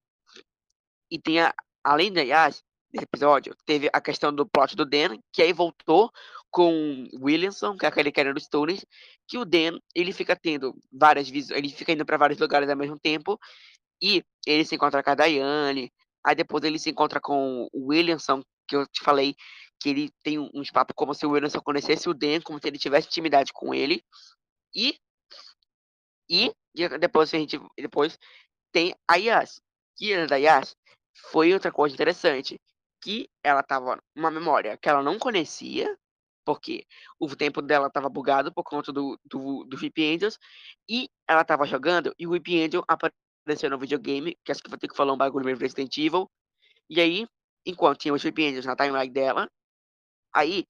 E 1.10 1.18
tem 1.18 1.40
a, 1.40 1.54
além 1.84 2.12
da 2.12 2.22
Yas, 2.22 2.62
nesse 2.92 3.04
episódio, 3.04 3.54
teve 3.64 3.88
a 3.92 4.00
questão 4.00 4.32
do 4.34 4.48
plot 4.48 4.74
do 4.74 4.84
Dan, 4.84 5.18
que 5.32 5.42
aí 5.42 5.52
voltou 5.52 6.10
com 6.50 7.06
Williamson, 7.20 7.76
que 7.76 7.84
é 7.84 7.88
aquele 7.88 8.10
que 8.10 8.20
era 8.20 8.32
do 8.32 8.40
Stones, 8.40 8.84
que 9.26 9.38
o 9.38 9.44
Dan, 9.44 9.78
ele 9.94 10.12
fica 10.12 10.34
tendo 10.34 10.74
várias 10.90 11.28
visões, 11.28 11.58
ele 11.58 11.68
fica 11.68 11.92
indo 11.92 12.06
para 12.06 12.16
vários 12.16 12.38
lugares 12.38 12.68
ao 12.68 12.76
mesmo 12.76 12.98
tempo, 12.98 13.38
e 14.02 14.24
ele 14.46 14.64
se 14.64 14.74
encontra 14.74 15.02
com 15.02 15.10
a 15.10 15.14
Daiane, 15.14 15.92
aí 16.24 16.34
depois 16.34 16.64
ele 16.64 16.78
se 16.78 16.90
encontra 16.90 17.20
com 17.20 17.68
o 17.72 17.88
Williamson, 17.88 18.42
que 18.66 18.76
eu 18.76 18.86
te 18.86 19.02
falei 19.02 19.34
que 19.80 19.88
ele 19.88 20.10
tem 20.22 20.38
uns 20.38 20.70
papos 20.70 20.94
como 20.96 21.14
se 21.14 21.24
o 21.24 21.30
Williamson 21.30 21.60
conhecesse 21.60 22.08
o 22.08 22.14
Dan, 22.14 22.40
como 22.42 22.58
se 22.60 22.66
ele 22.68 22.78
tivesse 22.78 23.06
intimidade 23.08 23.52
com 23.52 23.72
ele. 23.72 24.02
E, 24.74 24.98
e, 26.28 26.52
depois 27.00 27.32
a 27.32 27.38
gente 27.38 27.58
depois 27.76 28.18
tem 28.72 28.94
a 29.06 29.16
Yas. 29.16 29.60
que 29.96 30.14
a 30.14 30.26
da 30.26 30.36
Yas 30.36 30.76
foi 31.30 31.52
outra 31.52 31.72
coisa 31.72 31.94
interessante, 31.94 32.60
que 33.02 33.28
ela 33.42 33.62
tava 33.62 34.00
numa 34.14 34.30
memória 34.30 34.76
que 34.76 34.88
ela 34.88 35.02
não 35.02 35.18
conhecia, 35.18 35.96
porque 36.44 36.86
o 37.20 37.34
tempo 37.36 37.62
dela 37.62 37.90
tava 37.90 38.08
bugado 38.08 38.52
por 38.52 38.64
conta 38.64 38.92
do, 38.92 39.18
do, 39.24 39.64
do 39.64 39.76
Angels, 39.98 40.38
e 40.88 41.08
ela 41.26 41.44
tava 41.44 41.66
jogando, 41.66 42.14
e 42.18 42.26
o 42.26 42.30
VIP 42.32 42.62
Angel 42.62 42.84
apareceu 43.48 43.70
no 43.70 43.78
videogame, 43.78 44.36
que 44.44 44.52
acho 44.52 44.62
que 44.62 44.68
vou 44.68 44.78
ter 44.78 44.88
que 44.88 44.96
falar 44.96 45.14
um 45.14 45.16
bagulho 45.16 45.46
meio 45.46 45.56
Resident 45.56 45.96
Evil, 45.96 46.30
e 46.90 47.00
aí, 47.00 47.26
enquanto 47.64 47.98
tinha 47.98 48.12
os 48.12 48.22
VIP 48.22 48.46
Angels 48.46 48.66
na 48.66 48.76
timeline 48.76 49.10
dela, 49.10 49.50
aí 50.34 50.66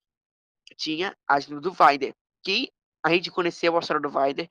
tinha 0.76 1.16
a 1.26 1.34
ajuda 1.34 1.60
do 1.60 1.72
Vider, 1.72 2.14
que 2.44 2.70
a 3.04 3.10
gente 3.10 3.32
conheceu 3.32 3.76
a 3.76 3.80
história 3.80 4.00
do 4.00 4.08
Vider, 4.08 4.48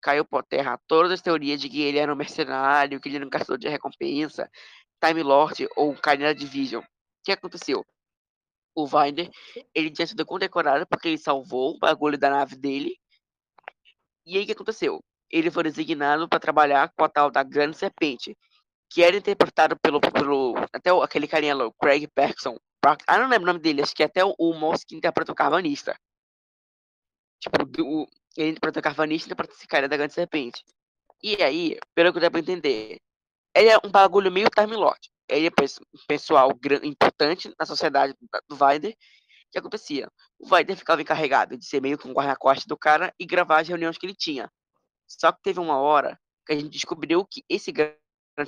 caiu 0.00 0.24
por 0.24 0.42
terra 0.42 0.78
todas 0.86 1.12
as 1.12 1.20
teorias 1.20 1.60
de 1.60 1.68
que 1.68 1.82
ele 1.82 1.98
era 1.98 2.12
um 2.12 2.16
mercenário, 2.16 2.98
que 2.98 3.08
ele 3.08 3.16
era 3.16 3.26
um 3.26 3.30
caçador 3.30 3.58
de 3.58 3.68
recompensa, 3.68 4.50
Time 5.04 5.22
Lord 5.22 5.68
ou 5.76 5.94
Canela 5.96 6.34
Division. 6.34 6.82
O 6.82 6.86
que 7.24 7.32
aconteceu? 7.32 7.84
O 8.74 8.86
Vider, 8.86 9.30
ele 9.74 9.90
tinha 9.90 10.06
sido 10.06 10.24
condecorado 10.24 10.86
porque 10.86 11.08
ele 11.08 11.18
salvou 11.18 11.74
o 11.74 11.78
bagulho 11.78 12.16
da 12.16 12.30
nave 12.30 12.56
dele. 12.56 12.98
E 14.24 14.36
aí 14.38 14.44
o 14.44 14.46
que 14.46 14.52
aconteceu? 14.52 15.02
Ele 15.30 15.50
foi 15.50 15.64
designado 15.64 16.28
para 16.28 16.40
trabalhar 16.40 16.92
com 16.96 17.04
a 17.04 17.08
tal 17.08 17.30
da 17.30 17.42
Grande 17.42 17.76
Serpente, 17.76 18.36
que 18.90 19.02
era 19.02 19.16
interpretado 19.16 19.76
pelo, 19.78 20.00
pelo 20.00 20.54
até 20.72 20.92
o, 20.92 21.02
aquele 21.02 21.26
carinha 21.26 21.54
lá, 21.54 21.66
o 21.66 21.72
Craig 21.72 22.08
Bergson. 22.14 22.56
Ah, 23.06 23.18
não 23.18 23.28
lembro 23.28 23.44
o 23.44 23.52
nome 23.52 23.58
dele, 23.58 23.82
acho 23.82 23.94
que 23.94 24.02
é 24.02 24.06
até 24.06 24.24
o, 24.24 24.34
o 24.38 24.54
moço 24.54 24.84
que 24.86 24.94
interpreta 24.94 25.32
o 25.32 25.34
Carvanista. 25.34 25.98
Tipo, 27.40 27.62
o, 27.82 28.06
ele 28.36 28.50
interpreta 28.50 28.80
o 28.80 28.82
Carvanista 28.82 29.26
e 29.26 29.28
interpreta 29.28 29.54
esse 29.54 29.66
cara 29.66 29.88
da 29.88 29.96
Grande 29.96 30.14
Serpente. 30.14 30.64
E 31.22 31.42
aí, 31.42 31.78
pelo 31.94 32.12
que 32.12 32.18
eu 32.18 32.22
dá 32.22 32.30
pra 32.30 32.40
entender, 32.40 33.00
ele 33.54 33.68
é 33.68 33.78
um 33.84 33.90
bagulho 33.90 34.30
meio 34.30 34.48
Time 34.50 34.76
Lord. 34.76 35.10
Ele 35.28 35.46
é 35.48 35.50
pessoal 36.06 36.52
importante 36.84 37.52
na 37.58 37.66
sociedade 37.66 38.14
do 38.48 38.54
Vider. 38.54 38.92
O 38.92 39.50
que 39.50 39.58
acontecia? 39.58 40.08
O 40.38 40.46
Vider 40.46 40.76
ficava 40.76 41.02
encarregado 41.02 41.56
de 41.56 41.64
ser 41.64 41.80
meio 41.80 41.98
que 41.98 42.06
um 42.06 42.12
guarda-costas 42.12 42.66
do 42.66 42.76
cara 42.76 43.12
e 43.18 43.26
gravar 43.26 43.60
as 43.60 43.68
reuniões 43.68 43.98
que 43.98 44.06
ele 44.06 44.14
tinha. 44.14 44.50
Só 45.06 45.32
que 45.32 45.42
teve 45.42 45.60
uma 45.60 45.78
hora 45.78 46.18
que 46.46 46.52
a 46.52 46.56
gente 46.56 46.70
descobriu 46.70 47.24
que 47.24 47.44
esse 47.48 47.72
grande 47.72 47.96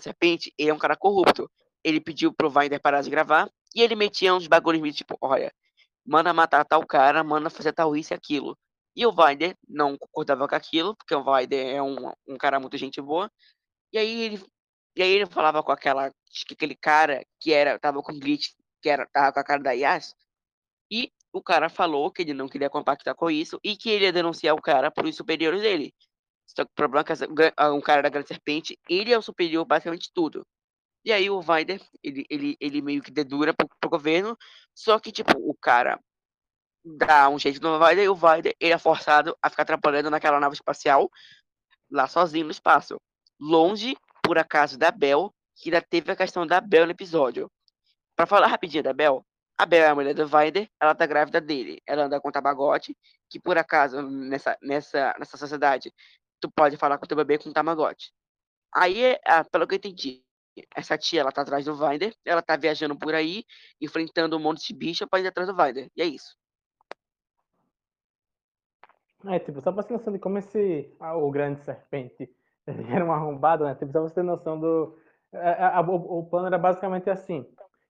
serpente 0.00 0.52
ele 0.58 0.70
é 0.70 0.74
um 0.74 0.78
cara 0.78 0.96
corrupto. 0.96 1.50
Ele 1.84 2.00
pediu 2.00 2.32
pro 2.32 2.50
Vider 2.50 2.80
parar 2.80 3.02
de 3.02 3.10
gravar 3.10 3.50
e 3.74 3.82
ele 3.82 3.94
metia 3.94 4.34
uns 4.34 4.46
bagulhos 4.46 4.96
tipo, 4.96 5.16
olha, 5.20 5.52
manda 6.04 6.32
matar 6.32 6.64
tal 6.64 6.86
cara, 6.86 7.22
manda 7.22 7.50
fazer 7.50 7.72
tal 7.72 7.96
isso 7.96 8.12
e 8.12 8.16
aquilo. 8.16 8.58
E 8.96 9.06
o 9.06 9.12
Vider 9.12 9.56
não 9.68 9.96
concordava 9.96 10.48
com 10.48 10.54
aquilo, 10.54 10.96
porque 10.96 11.14
o 11.14 11.24
Vider 11.24 11.76
é 11.76 11.82
um, 11.82 12.12
um 12.26 12.36
cara 12.36 12.58
muito 12.58 12.76
gente 12.76 13.00
boa. 13.00 13.30
E 13.92 13.98
aí 13.98 14.22
ele 14.22 14.44
e 14.96 15.02
aí 15.02 15.10
ele 15.12 15.26
falava 15.26 15.62
com 15.62 15.70
aquela, 15.70 16.12
aquele 16.50 16.74
cara 16.74 17.24
que 17.38 17.52
era, 17.52 17.78
tava 17.78 18.02
com 18.02 18.18
glitch, 18.18 18.50
que 18.82 18.88
era, 18.88 19.06
tava 19.06 19.32
com 19.32 19.38
a 19.38 19.44
cara 19.44 19.62
da 19.62 19.70
Yas, 19.70 20.12
e 20.90 21.12
o 21.32 21.40
cara 21.42 21.68
falou 21.68 22.10
que 22.10 22.22
ele 22.22 22.34
não 22.34 22.48
queria 22.48 22.68
compactar 22.68 23.14
com 23.14 23.30
isso 23.30 23.60
e 23.62 23.76
que 23.76 23.90
ele 23.90 24.06
ia 24.06 24.12
denunciar 24.12 24.56
o 24.56 24.62
cara 24.62 24.90
por 24.90 25.04
os 25.04 25.14
superiores 25.14 25.62
dele. 25.62 25.94
Só 26.48 26.64
que 26.64 26.70
o 26.70 26.74
problema 26.74 27.04
é 27.08 27.14
que 27.14 27.62
um 27.76 27.80
cara 27.80 28.02
da 28.02 28.08
Grande 28.08 28.28
Serpente, 28.28 28.78
ele 28.88 29.12
é 29.12 29.18
o 29.18 29.22
superior 29.22 29.64
basicamente 29.64 30.10
tudo. 30.12 30.46
E 31.04 31.12
aí 31.12 31.30
o 31.30 31.40
Vider, 31.40 31.80
ele, 32.02 32.26
ele, 32.28 32.56
ele 32.58 32.82
meio 32.82 33.02
que 33.02 33.10
dedura 33.10 33.54
pro, 33.54 33.68
pro 33.80 33.90
governo, 33.90 34.36
só 34.74 34.98
que, 34.98 35.12
tipo, 35.12 35.32
o 35.38 35.54
cara 35.54 36.00
dá 36.84 37.28
um 37.28 37.38
jeito 37.38 37.60
no 37.60 37.78
Vider 37.78 38.04
e 38.04 38.08
o 38.08 38.14
Vider, 38.14 38.56
ele 38.58 38.72
é 38.72 38.78
forçado 38.78 39.36
a 39.42 39.50
ficar 39.50 39.62
atrapalhando 39.62 40.10
naquela 40.10 40.40
nave 40.40 40.54
espacial, 40.54 41.10
lá 41.90 42.06
sozinho 42.08 42.46
no 42.46 42.50
espaço. 42.50 43.00
Longe 43.40 43.96
por 44.22 44.38
acaso 44.38 44.78
da 44.78 44.90
Bel, 44.90 45.32
que 45.54 45.68
ainda 45.68 45.82
teve 45.82 46.10
a 46.12 46.16
questão 46.16 46.46
da 46.46 46.60
Bel 46.60 46.86
no 46.86 46.92
episódio. 46.92 47.50
Para 48.16 48.26
falar 48.26 48.48
rapidinho 48.48 48.82
da 48.82 48.92
Bel, 48.92 49.24
a 49.56 49.66
Bel 49.66 49.84
é 49.84 49.88
a 49.88 49.94
mulher 49.94 50.14
do 50.14 50.26
Vider, 50.26 50.68
ela 50.80 50.94
tá 50.94 51.06
grávida 51.06 51.40
dele. 51.40 51.80
Ela 51.86 52.04
anda 52.04 52.20
com 52.20 52.30
Tamagotchi, 52.30 52.96
que 53.28 53.40
por 53.40 53.56
acaso, 53.58 54.02
nessa, 54.02 54.58
nessa, 54.62 55.14
nessa 55.18 55.36
sociedade, 55.36 55.92
tu 56.40 56.50
pode 56.50 56.76
falar 56.76 56.98
com 56.98 57.06
teu 57.06 57.16
bebê 57.16 57.38
com 57.38 57.52
Tamagotchi. 57.52 58.10
Aí, 58.74 59.18
ah, 59.26 59.44
pelo 59.44 59.66
que 59.66 59.74
eu 59.74 59.78
entendi, 59.78 60.22
essa 60.74 60.98
tia, 60.98 61.20
ela 61.20 61.32
tá 61.32 61.42
atrás 61.42 61.64
do 61.64 61.74
Vider, 61.74 62.14
ela 62.24 62.42
tá 62.42 62.56
viajando 62.56 62.96
por 62.96 63.14
aí, 63.14 63.44
enfrentando 63.80 64.36
um 64.36 64.40
monte 64.40 64.68
de 64.68 64.74
bicho 64.74 65.06
pra 65.06 65.20
ir 65.20 65.26
atrás 65.26 65.48
do 65.48 65.56
Vider. 65.56 65.90
E 65.96 66.02
é 66.02 66.04
isso. 66.04 66.36
É, 69.26 69.38
tipo, 69.38 69.60
só 69.60 69.72
pra 69.72 69.82
ter 69.82 69.94
noção 69.94 70.12
de 70.12 70.18
como 70.18 70.38
esse, 70.38 70.94
ah, 71.00 71.16
o 71.16 71.30
grande 71.30 71.60
serpente 71.64 72.30
era 72.92 73.04
um 73.04 73.12
arrombado, 73.12 73.64
né? 73.64 73.74
Tipo, 73.74 73.92
só 73.92 74.02
você 74.02 74.14
ter 74.14 74.22
noção 74.22 74.58
do. 74.58 74.96
A, 75.32 75.38
é, 75.38 75.50
é, 75.50 75.64
a, 75.64 75.80
o, 75.80 76.20
o, 76.20 76.26
plano 76.26 76.46
era 76.46 76.58
basicamente 76.58 77.10
assim: 77.10 77.44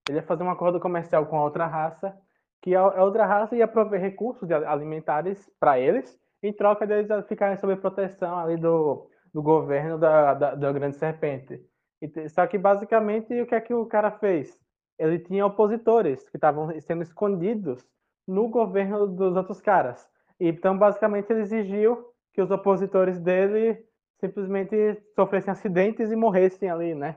ele 0.08 0.18
ia 0.18 0.22
fazer 0.22 0.42
um 0.42 0.50
acordo 0.50 0.80
comercial 0.80 1.26
com 1.26 1.36
a 1.36 1.44
outra 1.44 1.66
raça, 1.66 2.16
que 2.62 2.74
a, 2.74 2.80
a 2.80 3.04
outra 3.04 3.26
raça 3.26 3.54
ia 3.56 3.68
prover 3.68 4.00
recursos 4.00 4.50
alimentares 4.50 5.50
para 5.60 5.78
eles, 5.78 6.18
em 6.42 6.52
troca 6.52 6.86
deles 6.86 7.08
ficarem 7.26 7.56
sob 7.56 7.76
proteção 7.76 8.38
ali 8.38 8.56
do, 8.56 9.08
do 9.32 9.42
governo 9.42 9.98
da, 9.98 10.34
da, 10.34 10.54
da 10.54 10.72
Grande 10.72 10.96
Serpente. 10.96 11.60
E, 12.00 12.28
só 12.28 12.46
que 12.46 12.56
basicamente 12.56 13.40
o 13.40 13.46
que 13.46 13.54
é 13.54 13.60
que 13.60 13.74
o 13.74 13.86
cara 13.86 14.10
fez? 14.10 14.58
Ele 14.98 15.18
tinha 15.18 15.46
opositores 15.46 16.28
que 16.28 16.36
estavam 16.36 16.68
sendo 16.80 17.02
escondidos 17.02 17.84
no 18.26 18.48
governo 18.48 19.06
dos 19.06 19.36
outros 19.36 19.60
caras. 19.60 20.08
Então, 20.38 20.76
basicamente, 20.76 21.30
ele 21.30 21.40
exigiu 21.40 22.12
que 22.32 22.42
os 22.42 22.50
opositores 22.50 23.18
dele 23.18 23.84
simplesmente 24.20 25.00
sofressem 25.14 25.50
acidentes 25.50 26.10
e 26.10 26.16
morressem 26.16 26.70
ali, 26.70 26.94
né? 26.94 27.16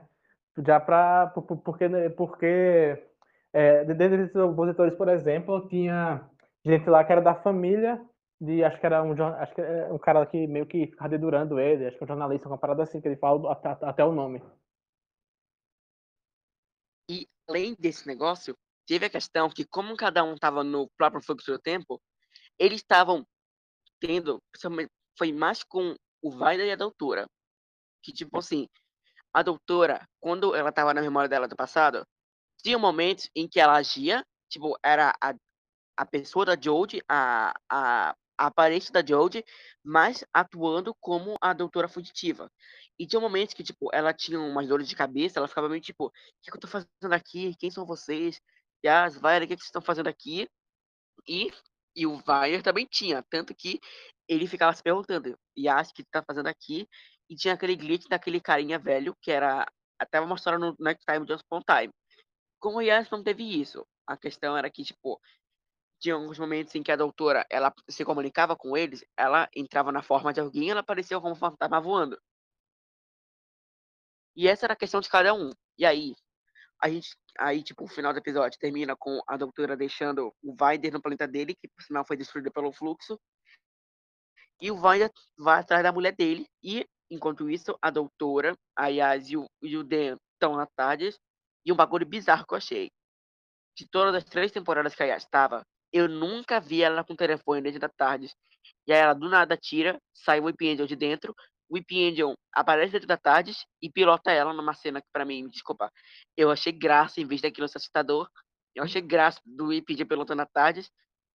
Já 0.66 0.80
para 0.80 1.28
porque 1.28 1.88
porque 2.16 3.02
é, 3.52 3.84
opositores, 4.44 4.94
por 4.94 5.08
exemplo, 5.08 5.68
tinha 5.68 6.28
gente 6.64 6.88
lá 6.88 7.04
que 7.04 7.12
era 7.12 7.20
da 7.20 7.34
família 7.34 8.00
de 8.42 8.64
acho 8.64 8.80
que 8.80 8.86
era 8.86 9.00
um 9.04 9.12
acho 9.12 9.54
que 9.54 9.60
é 9.60 9.92
um 9.92 9.98
cara 9.98 10.26
que 10.26 10.48
meio 10.48 10.66
que 10.66 10.88
ficava 10.88 11.10
dedurando 11.10 11.60
ele, 11.60 11.86
acho 11.86 11.96
que 11.96 12.02
é 12.02 12.04
um 12.04 12.08
jornalista, 12.08 12.48
uma 12.48 12.58
parada 12.58 12.82
assim 12.82 13.00
que 13.00 13.06
ele 13.06 13.16
fala 13.16 13.52
até, 13.52 13.68
até 13.86 14.04
o 14.04 14.12
nome. 14.12 14.42
E 17.08 17.28
além 17.48 17.76
desse 17.78 18.04
negócio, 18.04 18.56
teve 18.84 19.06
a 19.06 19.10
questão 19.10 19.48
que 19.48 19.64
como 19.64 19.96
cada 19.96 20.24
um 20.24 20.34
estava 20.34 20.64
no 20.64 20.90
próprio 20.98 21.22
fluxo 21.22 21.52
do 21.52 21.58
tempo, 21.58 22.02
eles 22.58 22.80
estavam 22.80 23.24
tendo, 24.00 24.42
foi 25.16 25.32
mais 25.32 25.62
com 25.62 25.94
o 26.20 26.30
Vaida 26.30 26.64
e 26.64 26.72
a 26.72 26.76
doutora. 26.76 27.28
Que, 28.02 28.12
tipo 28.12 28.38
assim, 28.38 28.68
a 29.32 29.42
doutora, 29.42 30.04
quando 30.20 30.56
ela 30.56 30.72
tava 30.72 30.92
na 30.92 31.00
memória 31.00 31.28
dela 31.28 31.46
do 31.46 31.54
passado, 31.54 32.04
tinha 32.60 32.76
momentos 32.76 33.30
em 33.36 33.48
que 33.48 33.60
ela 33.60 33.76
agia, 33.76 34.24
tipo, 34.48 34.76
era 34.84 35.14
a, 35.22 35.32
a 35.96 36.06
pessoa 36.06 36.44
da 36.44 36.60
Jodie, 36.60 37.02
a, 37.08 37.54
a, 37.70 38.16
a 38.42 38.46
aparência 38.46 38.92
da 38.92 39.04
Jodie, 39.06 39.44
mas 39.84 40.24
atuando 40.34 40.94
como 41.00 41.36
a 41.40 41.52
doutora 41.52 41.88
fugitiva. 41.88 42.50
E 42.98 43.06
tinha 43.06 43.20
momentos 43.20 43.54
que, 43.54 43.62
tipo, 43.62 43.88
ela 43.92 44.12
tinha 44.12 44.40
umas 44.40 44.66
dores 44.68 44.88
de 44.88 44.96
cabeça, 44.96 45.38
ela 45.38 45.46
ficava 45.46 45.68
meio 45.68 45.80
tipo, 45.80 46.06
o 46.06 46.10
que, 46.42 46.50
que 46.50 46.56
eu 46.56 46.60
tô 46.60 46.66
fazendo 46.66 46.88
aqui? 47.12 47.54
Quem 47.56 47.70
são 47.70 47.86
vocês? 47.86 48.40
E 48.82 48.88
as 48.88 49.16
Vaira, 49.16 49.44
o 49.44 49.48
que, 49.48 49.54
que 49.54 49.62
vocês 49.62 49.68
estão 49.68 49.80
fazendo 49.80 50.08
aqui? 50.08 50.48
E, 51.28 51.52
e 51.94 52.04
o 52.04 52.16
Vair 52.18 52.62
também 52.62 52.84
tinha, 52.84 53.24
tanto 53.30 53.54
que 53.54 53.80
ele 54.28 54.46
ficava 54.48 54.74
se 54.74 54.82
perguntando, 54.82 55.38
e 55.56 55.68
acho 55.68 55.94
que 55.94 56.04
tá 56.04 56.22
fazendo 56.26 56.48
aqui? 56.48 56.88
E 57.30 57.36
tinha 57.36 57.54
aquele 57.54 57.76
glitch 57.76 58.08
daquele 58.08 58.40
carinha 58.40 58.78
velho, 58.78 59.16
que 59.22 59.30
era 59.30 59.66
até 60.00 60.20
mostrando 60.20 60.72
no 60.72 60.76
Next 60.80 61.04
Time 61.06 61.26
Just 61.28 61.44
Upon 61.44 61.60
Time. 61.62 61.92
Como 62.58 62.78
o 62.78 62.82
Yas 62.82 63.08
não 63.10 63.22
teve 63.22 63.44
isso, 63.60 63.86
a 64.06 64.16
questão 64.16 64.56
era 64.56 64.68
que, 64.70 64.84
tipo, 64.84 65.20
tinha 66.02 66.16
alguns 66.16 66.38
momentos 66.38 66.74
em 66.74 66.82
que 66.82 66.90
a 66.90 66.96
doutora, 66.96 67.46
ela 67.48 67.72
se 67.88 68.04
comunicava 68.04 68.56
com 68.56 68.76
eles, 68.76 69.04
ela 69.16 69.48
entrava 69.54 69.92
na 69.92 70.02
forma 70.02 70.32
de 70.32 70.40
alguém, 70.40 70.70
ela 70.70 70.80
apareceu 70.80 71.20
como 71.20 71.34
um 71.34 71.36
fantasma 71.36 71.80
voando. 71.80 72.20
E 74.34 74.48
essa 74.48 74.66
era 74.66 74.72
a 74.72 74.76
questão 74.76 75.00
de 75.00 75.08
cada 75.08 75.32
um. 75.32 75.50
E 75.78 75.86
aí, 75.86 76.14
a 76.82 76.88
gente, 76.88 77.16
aí, 77.38 77.62
tipo, 77.62 77.84
o 77.84 77.88
final 77.88 78.12
do 78.12 78.18
episódio 78.18 78.58
termina 78.58 78.96
com 78.96 79.22
a 79.28 79.36
doutora 79.36 79.76
deixando 79.76 80.34
o 80.42 80.56
Vider 80.56 80.92
no 80.92 81.00
planeta 81.00 81.28
dele, 81.28 81.54
que 81.54 81.68
por 81.68 81.82
sinal 81.82 82.04
foi 82.04 82.16
destruído 82.16 82.50
pelo 82.50 82.72
fluxo, 82.72 83.16
e 84.60 84.70
o 84.70 84.76
Vanya 84.76 85.10
vai 85.38 85.60
atrás 85.60 85.82
da 85.84 85.92
mulher 85.92 86.14
dele. 86.16 86.46
E, 86.62 86.84
enquanto 87.10 87.48
isso, 87.48 87.78
a 87.80 87.90
doutora, 87.90 88.56
a 88.76 88.88
Yas 88.88 89.30
e 89.30 89.36
o, 89.36 89.46
e 89.62 89.76
o 89.76 89.84
Dan 89.84 90.16
estão 90.34 90.56
na 90.56 90.66
tarde. 90.66 91.14
E 91.64 91.72
um 91.72 91.76
bagulho 91.76 92.06
bizarro 92.06 92.44
que 92.46 92.54
eu 92.54 92.58
achei. 92.58 92.90
De 93.76 93.88
todas 93.88 94.14
as 94.14 94.24
três 94.24 94.50
temporadas 94.52 94.94
que 94.94 95.02
a 95.02 95.06
Yas 95.06 95.22
estava, 95.22 95.64
eu 95.92 96.08
nunca 96.08 96.60
vi 96.60 96.82
ela 96.82 97.04
com 97.04 97.12
o 97.12 97.16
telefone 97.16 97.62
dentro 97.62 97.80
da 97.80 97.88
tarde. 97.88 98.32
E 98.86 98.92
aí 98.92 98.98
ela 98.98 99.14
do 99.14 99.28
nada 99.28 99.56
tira, 99.56 100.00
sai 100.12 100.40
o 100.40 100.44
Whip 100.44 100.68
Angel 100.68 100.86
de 100.86 100.96
dentro. 100.96 101.34
O 101.68 101.74
Whip 101.74 102.08
Angel 102.08 102.34
aparece 102.52 102.92
dentro 102.92 103.08
da 103.08 103.16
tarde 103.16 103.52
e 103.80 103.90
pilota 103.90 104.30
ela 104.30 104.52
numa 104.52 104.74
cena 104.74 105.00
que, 105.00 105.08
pra 105.12 105.24
mim, 105.24 105.48
desculpa, 105.48 105.90
eu 106.36 106.50
achei 106.50 106.72
graça 106.72 107.20
em 107.20 107.26
vez 107.26 107.40
daquilo 107.40 107.68
ser 107.68 107.78
assustador. 107.78 108.28
Eu 108.74 108.84
achei 108.84 109.00
graça 109.00 109.40
do 109.44 109.66
Whip 109.66 109.92
Angel 109.92 110.06
pilotando 110.06 110.42
a 110.42 110.46
tarde. 110.46 110.86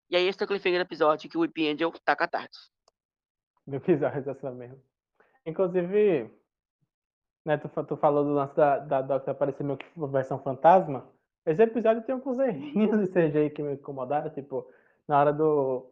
E 0.10 0.16
aí 0.16 0.28
esse 0.28 0.41
é 0.41 0.45
o 0.45 0.47
cliffhanger 0.47 0.80
do 0.80 0.88
episódio 0.88 1.30
que 1.30 1.38
o 1.38 1.41
Whip 1.41 1.68
Angel 1.68 1.91
taca 2.05 2.26
a 2.26 2.28
tarde 2.28 2.58
do 3.68 3.80
bizarro 3.82 4.18
essa 4.18 4.51
mesmo. 4.51 4.82
Inclusive, 5.45 6.32
né, 7.45 7.58
tu, 7.58 7.70
tu 7.84 7.97
falou 7.97 8.24
do 8.24 8.34
lance 8.34 8.55
da, 8.55 8.80
da 8.80 9.01
Doctor 9.01 9.32
aparecer 9.32 9.64
meio 9.64 9.78
que 9.78 9.86
versão 10.10 10.39
fantasma. 10.39 11.05
Esse 11.47 11.63
episódio 11.63 12.03
tem 12.03 12.13
alguns 12.13 12.37
errinhos 12.39 12.99
de 12.99 13.07
CGI 13.07 13.49
que 13.49 13.63
me 13.63 13.75
incomodaram, 13.75 14.29
tipo, 14.29 14.67
na 15.07 15.17
hora 15.17 15.31
do. 15.31 15.89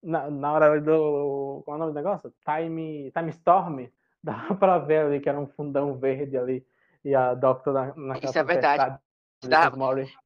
Na, 0.00 0.30
na 0.30 0.52
hora 0.52 0.80
do. 0.80 1.62
Qual 1.64 1.74
é 1.74 1.76
o 1.76 1.78
nome 1.80 1.92
do 1.92 1.96
negócio? 1.96 2.32
Time, 2.44 3.10
Time 3.10 3.30
Storm. 3.30 3.88
Dava 4.22 4.54
pra 4.54 4.78
ver 4.78 5.06
ali 5.06 5.20
que 5.20 5.28
era 5.28 5.38
um 5.38 5.48
fundão 5.48 5.98
verde 5.98 6.38
ali. 6.38 6.64
E 7.04 7.14
a 7.14 7.34
Doctor 7.34 7.72
na, 7.74 7.94
na 7.96 8.18
Isso 8.18 8.38
é 8.38 8.44
verdade. 8.44 8.98
Dava, 9.44 9.76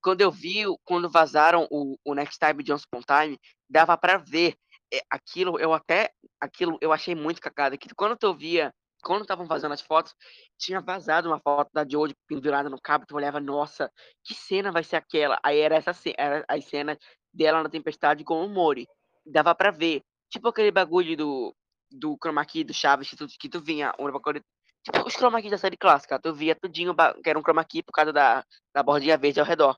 quando 0.02 0.22
eu 0.22 0.30
vi, 0.30 0.64
quando 0.84 1.08
vazaram 1.08 1.66
o, 1.70 1.98
o 2.02 2.14
Next 2.14 2.38
Time 2.38 2.62
Johnson 2.62 2.86
Time, 3.06 3.38
dava 3.68 3.96
para 3.96 4.16
ver 4.16 4.56
é, 4.92 5.00
aquilo. 5.10 5.58
Eu 5.58 5.72
até. 5.72 6.10
Aquilo 6.38 6.76
eu 6.80 6.92
achei 6.92 7.14
muito 7.14 7.40
cagada. 7.40 7.76
Que 7.78 7.94
quando 7.94 8.18
eu 8.22 8.34
via 8.34 8.72
quando 9.02 9.22
estavam 9.22 9.46
fazendo 9.46 9.72
as 9.72 9.80
fotos, 9.80 10.14
tinha 10.56 10.80
vazado 10.80 11.28
uma 11.28 11.40
foto 11.40 11.70
da 11.72 11.86
Jodie 11.86 12.16
pendurada 12.26 12.70
no 12.70 12.80
cabo, 12.80 13.04
tu 13.06 13.16
olhava, 13.16 13.40
nossa, 13.40 13.90
que 14.24 14.34
cena 14.34 14.70
vai 14.70 14.84
ser 14.84 14.96
aquela? 14.96 15.38
Aí 15.42 15.58
era 15.58 15.76
essa 15.76 15.92
era 16.16 16.44
as 16.48 16.64
cenas 16.64 16.98
dela 17.32 17.62
na 17.62 17.68
tempestade 17.68 18.24
com 18.24 18.44
o 18.44 18.48
Mori. 18.48 18.86
Dava 19.26 19.54
para 19.54 19.70
ver. 19.70 20.02
Tipo 20.30 20.48
aquele 20.48 20.70
bagulho 20.70 21.16
do, 21.16 21.54
do 21.90 22.16
chroma 22.16 22.44
key 22.44 22.64
do 22.64 22.72
Chaves 22.72 23.10
que 23.10 23.16
tu, 23.16 23.26
que 23.26 23.48
tu 23.48 23.60
vinha, 23.60 23.92
um 23.98 24.10
bagulho, 24.10 24.42
tipo 24.82 25.06
os 25.06 25.14
chroma 25.14 25.42
key 25.42 25.50
da 25.50 25.58
série 25.58 25.76
clássica, 25.76 26.18
tu 26.18 26.32
via 26.32 26.54
tudinho 26.54 26.94
que 27.22 27.28
era 27.28 27.38
um 27.38 27.42
chroma 27.42 27.64
key 27.64 27.82
por 27.82 27.92
causa 27.92 28.12
da, 28.12 28.44
da 28.74 28.82
bordinha 28.82 29.18
verde 29.18 29.40
ao 29.40 29.46
redor. 29.46 29.76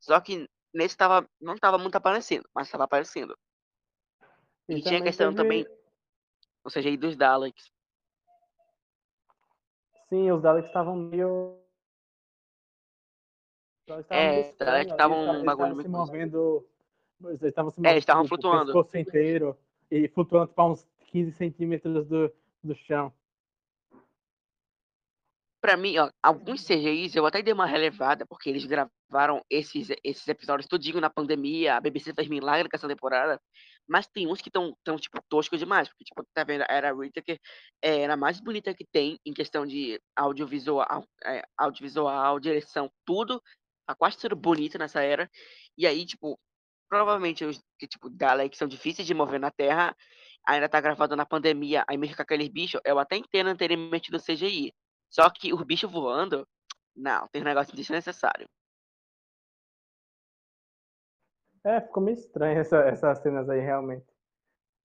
Só 0.00 0.20
que 0.20 0.48
nesse 0.72 0.96
tava, 0.96 1.28
não 1.40 1.56
tava 1.56 1.78
muito 1.78 1.96
aparecendo, 1.96 2.48
mas 2.54 2.70
tava 2.70 2.84
aparecendo. 2.84 3.36
E, 4.68 4.76
e 4.76 4.82
tinha 4.82 5.00
a 5.00 5.02
questão 5.02 5.32
teve... 5.32 5.42
também, 5.42 5.66
ou 6.62 6.70
seja, 6.70 6.88
aí 6.88 6.96
dos 6.96 7.16
Daleks. 7.16 7.72
Sim, 10.08 10.30
os 10.30 10.42
Daleks 10.42 10.68
estavam 10.68 10.96
meio. 10.96 11.58
é, 14.10 14.40
os 14.40 14.56
Daleks 14.56 14.92
estavam 14.92 15.40
um 15.40 15.44
bagulho 15.44 15.74
muito. 15.74 15.90
movendo. 15.90 16.66
Eles 17.24 17.42
estavam 17.42 17.70
se 17.70 17.78
movendo. 17.78 17.90
É, 17.90 17.94
eles 17.94 18.02
estavam 18.02 18.26
flutuando. 18.26 18.72
O 18.76 18.98
inteiro. 18.98 19.56
E 19.90 20.08
flutuando 20.08 20.48
para 20.48 20.64
uns 20.64 20.86
15 21.06 21.32
centímetros 21.32 22.06
do, 22.06 22.32
do 22.62 22.74
chão 22.74 23.12
para 25.60 25.76
mim, 25.76 25.98
ó, 25.98 26.10
alguns 26.22 26.64
CGIs 26.64 27.14
eu 27.14 27.26
até 27.26 27.42
dei 27.42 27.52
uma 27.52 27.66
relevada, 27.66 28.24
porque 28.24 28.48
eles 28.48 28.64
gravaram 28.64 29.44
esses, 29.50 29.88
esses 30.04 30.26
episódios 30.28 30.68
tudinho 30.68 31.00
na 31.00 31.10
pandemia, 31.10 31.76
a 31.76 31.80
BBC 31.80 32.14
fez 32.14 32.28
milagre 32.28 32.68
com 32.68 32.76
essa 32.76 32.88
temporada, 32.88 33.40
mas 33.88 34.06
tem 34.06 34.26
uns 34.26 34.40
que 34.40 34.48
estão, 34.48 34.76
tão, 34.84 34.96
tipo, 34.96 35.20
toscos 35.28 35.58
demais, 35.58 35.88
porque, 35.88 36.04
tipo, 36.04 36.22
tá 36.34 36.44
vendo, 36.44 36.64
era 36.68 36.92
que 37.24 37.40
é, 37.82 38.00
era 38.02 38.14
a 38.14 38.16
mais 38.16 38.40
bonita 38.40 38.74
que 38.74 38.84
tem 38.84 39.18
em 39.24 39.32
questão 39.32 39.66
de 39.66 40.00
audiovisual, 40.16 41.04
é, 41.24 41.42
audiovisual, 41.56 42.38
direção, 42.38 42.90
tudo, 43.06 43.42
tá 43.86 43.94
quase 43.94 44.18
tudo 44.18 44.36
bonito 44.36 44.78
nessa 44.78 45.02
era, 45.02 45.30
e 45.76 45.86
aí, 45.86 46.04
tipo, 46.04 46.38
provavelmente 46.88 47.44
os 47.44 47.60
que, 47.78 47.86
tipo, 47.88 48.10
Daleks 48.10 48.58
são 48.58 48.68
difíceis 48.68 49.06
de 49.06 49.14
mover 49.14 49.40
na 49.40 49.50
Terra, 49.50 49.96
ainda 50.46 50.68
tá 50.68 50.80
gravado 50.80 51.16
na 51.16 51.26
pandemia, 51.26 51.84
aí 51.88 51.96
mesmo 51.96 52.16
com 52.16 52.22
aqueles 52.22 52.48
bichos, 52.48 52.80
eu 52.84 52.98
até 52.98 53.16
entendo 53.16 53.56
terem 53.56 53.76
metido 53.76 54.18
CGI, 54.20 54.72
só 55.10 55.28
que 55.30 55.52
o 55.52 55.64
bicho 55.64 55.88
voando, 55.88 56.46
não, 56.94 57.28
tem 57.28 57.42
um 57.42 57.44
negócio 57.44 57.74
desnecessário. 57.74 58.48
É, 61.68 61.82
ficou 61.82 62.02
meio 62.02 62.14
estranho 62.14 62.58
essa, 62.58 62.78
essas 62.78 63.18
cenas 63.18 63.46
aí, 63.50 63.60
realmente. 63.60 64.06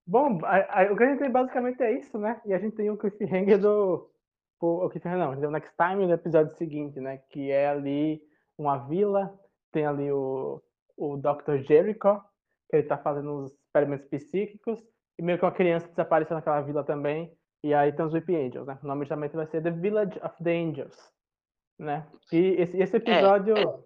Bom, 0.05 0.39
a, 0.43 0.81
a, 0.81 0.91
o 0.91 0.97
que 0.97 1.03
a 1.03 1.07
gente 1.07 1.19
tem 1.19 1.31
basicamente 1.31 1.81
é 1.81 1.97
isso, 1.97 2.17
né? 2.17 2.41
E 2.45 2.53
a 2.53 2.59
gente 2.59 2.75
tem 2.75 2.89
o 2.89 2.97
cliffhanger 2.97 3.57
do. 3.57 4.11
O, 4.59 4.85
o 4.85 4.89
cliffhanger 4.89 5.17
não, 5.17 5.31
o 5.31 5.51
Next 5.51 5.73
Time 5.77 6.05
no 6.05 6.13
episódio 6.13 6.53
seguinte, 6.57 6.99
né? 6.99 7.19
Que 7.29 7.51
é 7.51 7.69
ali 7.69 8.21
uma 8.57 8.77
vila, 8.77 9.33
tem 9.71 9.85
ali 9.85 10.11
o, 10.11 10.61
o 10.97 11.15
Dr. 11.15 11.59
Jericho, 11.65 12.21
que 12.69 12.75
ele 12.75 12.87
tá 12.87 12.97
fazendo 12.97 13.33
os 13.43 13.53
experimentos 13.53 14.07
psíquicos, 14.07 14.83
e 15.17 15.23
meio 15.23 15.39
que 15.39 15.45
uma 15.45 15.53
criança 15.53 15.87
desapareceu 15.87 16.35
naquela 16.35 16.59
vila 16.59 16.83
também, 16.83 17.33
e 17.63 17.73
aí 17.73 17.93
tem 17.93 18.05
os 18.05 18.13
Weep 18.13 18.29
Angels, 18.29 18.67
né? 18.67 18.77
O 18.83 18.87
nome 18.87 19.05
também 19.05 19.29
vai 19.29 19.47
ser 19.47 19.63
The 19.63 19.71
Village 19.71 20.19
of 20.21 20.43
the 20.43 20.51
Angels, 20.51 21.13
né? 21.79 22.05
E 22.29 22.61
esse, 22.61 22.77
esse 22.77 22.97
episódio, 22.97 23.55
é, 23.55 23.61
é. 23.61 23.79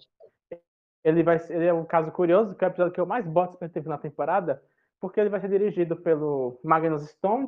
Ele 1.07 1.23
vai 1.23 1.39
ele 1.49 1.65
é 1.65 1.73
um 1.73 1.85
caso 1.85 2.11
curioso, 2.11 2.53
que 2.53 2.65
é 2.65 2.67
o 2.67 2.69
episódio 2.69 2.93
que 2.93 2.99
eu 2.99 3.05
mais 3.05 3.25
boto 3.25 3.57
que 3.57 3.69
teve 3.69 3.87
na 3.87 3.97
temporada, 3.97 4.61
porque 4.99 5.19
ele 5.19 5.29
vai 5.29 5.39
ser 5.39 5.47
dirigido 5.49 5.95
pelo 5.95 6.59
Magnus 6.63 7.07
Stone, 7.09 7.47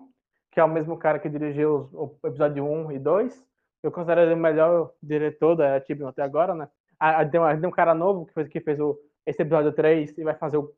que 0.50 0.60
é 0.60 0.64
o 0.64 0.70
mesmo 0.70 0.98
cara 0.98 1.20
que 1.20 1.28
dirigiu 1.28 1.90
o 1.92 2.18
episódio 2.26 2.64
1 2.64 2.94
e 2.94 3.00
2. 3.00 3.46
Eu 3.84 3.92
considero 3.92 4.22
ele 4.22 4.34
o 4.34 4.38
melhor 4.38 4.94
diretor 5.04 5.56
da 5.56 5.80
TV 5.82 6.06
até 6.06 6.22
agora, 6.22 6.56
né? 6.56 6.70
Ah, 6.98 7.26
tem, 7.26 7.40
um, 7.40 7.60
tem 7.60 7.70
um 7.70 7.72
cara 7.72 7.94
novo 7.94 8.26
que 8.26 8.34
fez, 8.34 8.48
que 8.48 8.60
fez 8.62 8.80
o, 8.80 8.98
esse 9.26 9.42
episódio 9.42 9.74
3 9.74 10.18
e 10.18 10.24
vai 10.24 10.36
fazer 10.36 10.58
o 10.58 10.74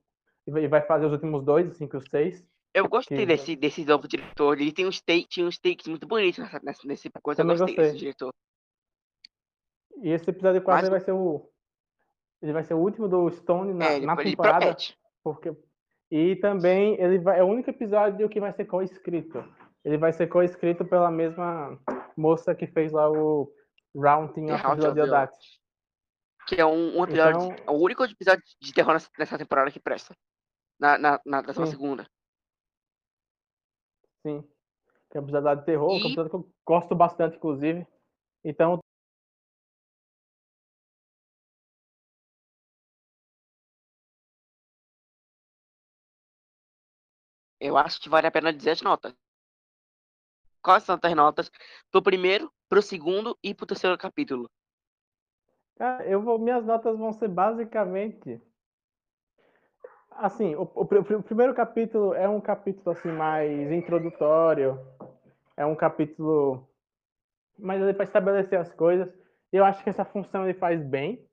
e 0.47 0.67
vai 0.67 0.81
fazer 0.81 1.05
os 1.05 1.11
últimos 1.11 1.43
dois, 1.43 1.67
o 1.67 1.75
5 1.75 1.95
e 1.95 1.99
o 1.99 2.09
6. 2.09 2.47
Eu 2.73 2.89
gostei 2.89 3.19
que... 3.19 3.25
desse, 3.27 3.55
desse 3.55 3.85
novo 3.85 4.07
diretor. 4.07 4.59
Ele 4.59 4.71
tem 4.71 4.87
uns 4.87 4.99
takes, 4.99 5.37
uns 5.37 5.59
takes 5.59 5.87
muito 5.87 6.07
bonitos 6.07 6.39
nessa, 6.39 6.59
nessa, 6.63 6.87
nesse 6.87 7.11
coisa. 7.21 7.43
Eu 7.43 7.45
gostei, 7.45 7.67
gostei 7.67 7.85
desse 7.85 7.97
diretor. 7.97 8.33
E 10.01 10.09
esse 10.09 10.27
episódio 10.27 10.63
4 10.63 10.81
Mas... 10.81 10.89
vai 10.89 10.99
ser 10.99 11.11
o. 11.11 11.50
Ele 12.41 12.53
vai 12.53 12.63
ser 12.63 12.73
o 12.73 12.79
último 12.79 13.07
do 13.07 13.29
Stone 13.29 13.73
na, 13.73 13.85
é, 13.85 13.99
na 13.99 14.15
temporada. 14.15 14.75
Porque... 15.23 15.55
E 16.09 16.35
também 16.37 16.99
ele 16.99 17.19
vai, 17.19 17.39
é 17.39 17.43
o 17.43 17.47
único 17.47 17.69
episódio 17.69 18.27
que 18.27 18.39
vai 18.39 18.51
ser 18.51 18.65
co-escrito. 18.65 19.43
Ele 19.83 19.97
vai 19.97 20.11
ser 20.11 20.27
co-escrito 20.27 20.83
pela 20.83 21.09
mesma 21.09 21.79
moça 22.17 22.53
que 22.53 22.67
fez 22.67 22.91
lá 22.91 23.09
o 23.09 23.49
Rounding 23.95 24.51
of 24.51 24.63
the. 24.81 25.29
Que 26.47 26.59
é 26.59 26.65
um, 26.65 26.99
um 26.99 27.03
episódio. 27.05 27.53
Então... 27.53 27.75
o 27.75 27.81
único 27.81 28.03
episódio 28.03 28.43
de 28.59 28.73
terror 28.73 28.97
nessa 29.17 29.37
temporada 29.37 29.71
que 29.71 29.79
presta. 29.79 30.13
Na, 30.77 30.97
na, 30.97 31.21
na, 31.25 31.41
na 31.41 31.65
segunda. 31.65 32.05
Sim. 34.25 34.43
Que 35.09 35.17
é 35.17 35.21
um 35.21 35.23
episódio 35.23 35.55
de 35.55 35.65
terror, 35.65 35.95
e... 35.95 35.99
que 35.99 36.03
é 36.03 36.07
um 36.07 36.11
episódio 36.11 36.29
que 36.29 36.35
eu 36.35 36.53
gosto 36.65 36.95
bastante, 36.95 37.37
inclusive. 37.37 37.87
Então. 38.43 38.80
Eu 47.61 47.77
acho 47.77 48.01
que 48.01 48.09
vale 48.09 48.25
a 48.25 48.31
pena 48.31 48.51
dizer 48.51 48.71
as 48.71 48.81
notas. 48.81 49.13
Quais 50.63 50.83
são 50.83 50.99
as 51.01 51.15
notas 51.15 51.51
pro 51.91 52.01
primeiro, 52.01 52.51
pro 52.67 52.81
segundo 52.81 53.37
e 53.43 53.53
pro 53.53 53.67
terceiro 53.67 53.95
capítulo? 53.97 54.49
Cara, 55.77 56.03
eu 56.05 56.21
vou, 56.21 56.39
minhas 56.39 56.65
notas 56.65 56.97
vão 56.97 57.13
ser 57.13 57.27
basicamente 57.27 58.41
assim, 60.11 60.55
o, 60.55 60.63
o, 60.63 60.81
o, 60.81 61.23
primeiro 61.23 61.53
capítulo 61.53 62.13
é 62.13 62.27
um 62.27 62.41
capítulo 62.41 62.91
assim 62.91 63.11
mais 63.11 63.71
introdutório, 63.71 64.79
é 65.55 65.65
um 65.65 65.75
capítulo 65.75 66.67
mais 67.57 67.95
para 67.95 68.05
estabelecer 68.05 68.59
as 68.59 68.73
coisas. 68.73 69.07
Eu 69.51 69.63
acho 69.63 69.83
que 69.83 69.89
essa 69.89 70.05
função 70.05 70.45
ele 70.45 70.57
faz 70.57 70.83
bem. 70.83 71.23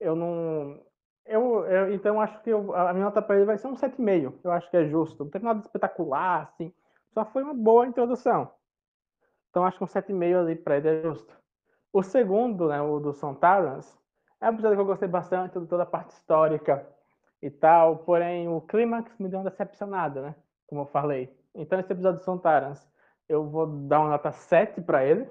Eu 0.00 0.16
não 0.16 0.82
eu, 1.26 1.64
eu 1.66 1.94
então 1.94 2.20
acho 2.20 2.40
que 2.42 2.50
eu, 2.50 2.74
a 2.74 2.92
minha 2.92 3.06
nota 3.06 3.22
para 3.22 3.36
ele 3.36 3.44
vai 3.44 3.58
ser 3.58 3.68
um 3.68 3.74
7,5. 3.74 4.34
Eu 4.42 4.52
acho 4.52 4.70
que 4.70 4.76
é 4.76 4.86
justo. 4.86 5.24
Não 5.24 5.30
teve 5.30 5.44
nada 5.44 5.60
espetacular 5.60 6.42
assim, 6.42 6.72
só 7.12 7.24
foi 7.24 7.42
uma 7.42 7.54
boa 7.54 7.86
introdução. 7.86 8.50
Então 9.50 9.64
acho 9.64 9.78
que 9.78 9.84
um 9.84 9.86
7,5 9.86 10.40
ali 10.40 10.56
para 10.56 10.76
ele 10.76 10.88
é 10.88 11.02
justo. 11.02 11.36
O 11.92 12.02
segundo, 12.02 12.68
né, 12.68 12.80
o 12.80 12.98
do 12.98 13.12
Sontarans, 13.12 13.98
é 14.40 14.46
um 14.48 14.54
episódio 14.54 14.76
que 14.76 14.82
eu 14.82 14.86
gostei 14.86 15.08
bastante, 15.08 15.60
toda 15.66 15.82
a 15.82 15.86
parte 15.86 16.10
histórica 16.10 16.86
e 17.40 17.50
tal, 17.50 17.98
porém 17.98 18.48
o 18.48 18.60
clímax 18.60 19.16
me 19.18 19.28
deu 19.28 19.38
uma 19.40 19.50
decepcionada, 19.50 20.22
né? 20.22 20.34
Como 20.66 20.80
eu 20.80 20.86
falei. 20.86 21.36
Então 21.54 21.78
esse 21.78 21.92
episódio 21.92 22.18
de 22.20 22.24
Sontarans, 22.24 22.88
eu 23.28 23.48
vou 23.48 23.66
dar 23.66 24.00
uma 24.00 24.10
nota 24.10 24.32
7 24.32 24.80
para 24.80 25.04
ele. 25.04 25.28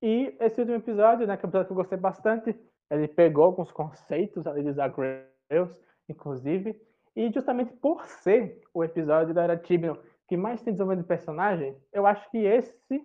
E 0.00 0.36
esse 0.40 0.60
último 0.60 0.78
episódio, 0.78 1.26
né, 1.26 1.36
que 1.36 1.44
é 1.44 1.46
um 1.46 1.50
episódio 1.50 1.66
que 1.66 1.72
eu 1.72 1.76
gostei 1.76 1.98
bastante, 1.98 2.58
ele 2.90 3.08
pegou 3.08 3.44
alguns 3.44 3.70
conceitos 3.70 4.46
ali 4.46 4.62
de 4.62 4.72
Zagreus, 4.72 5.78
inclusive, 6.08 6.80
e 7.14 7.30
justamente 7.32 7.72
por 7.74 8.06
ser 8.06 8.60
o 8.72 8.84
episódio 8.84 9.34
da 9.34 9.42
Era 9.42 9.56
Tibion 9.56 9.96
que 10.28 10.36
mais 10.36 10.62
tem 10.62 10.74
desenvolvimento 10.74 11.04
de 11.04 11.08
personagem, 11.08 11.76
eu 11.92 12.06
acho 12.06 12.30
que 12.30 12.38
esse 12.38 13.02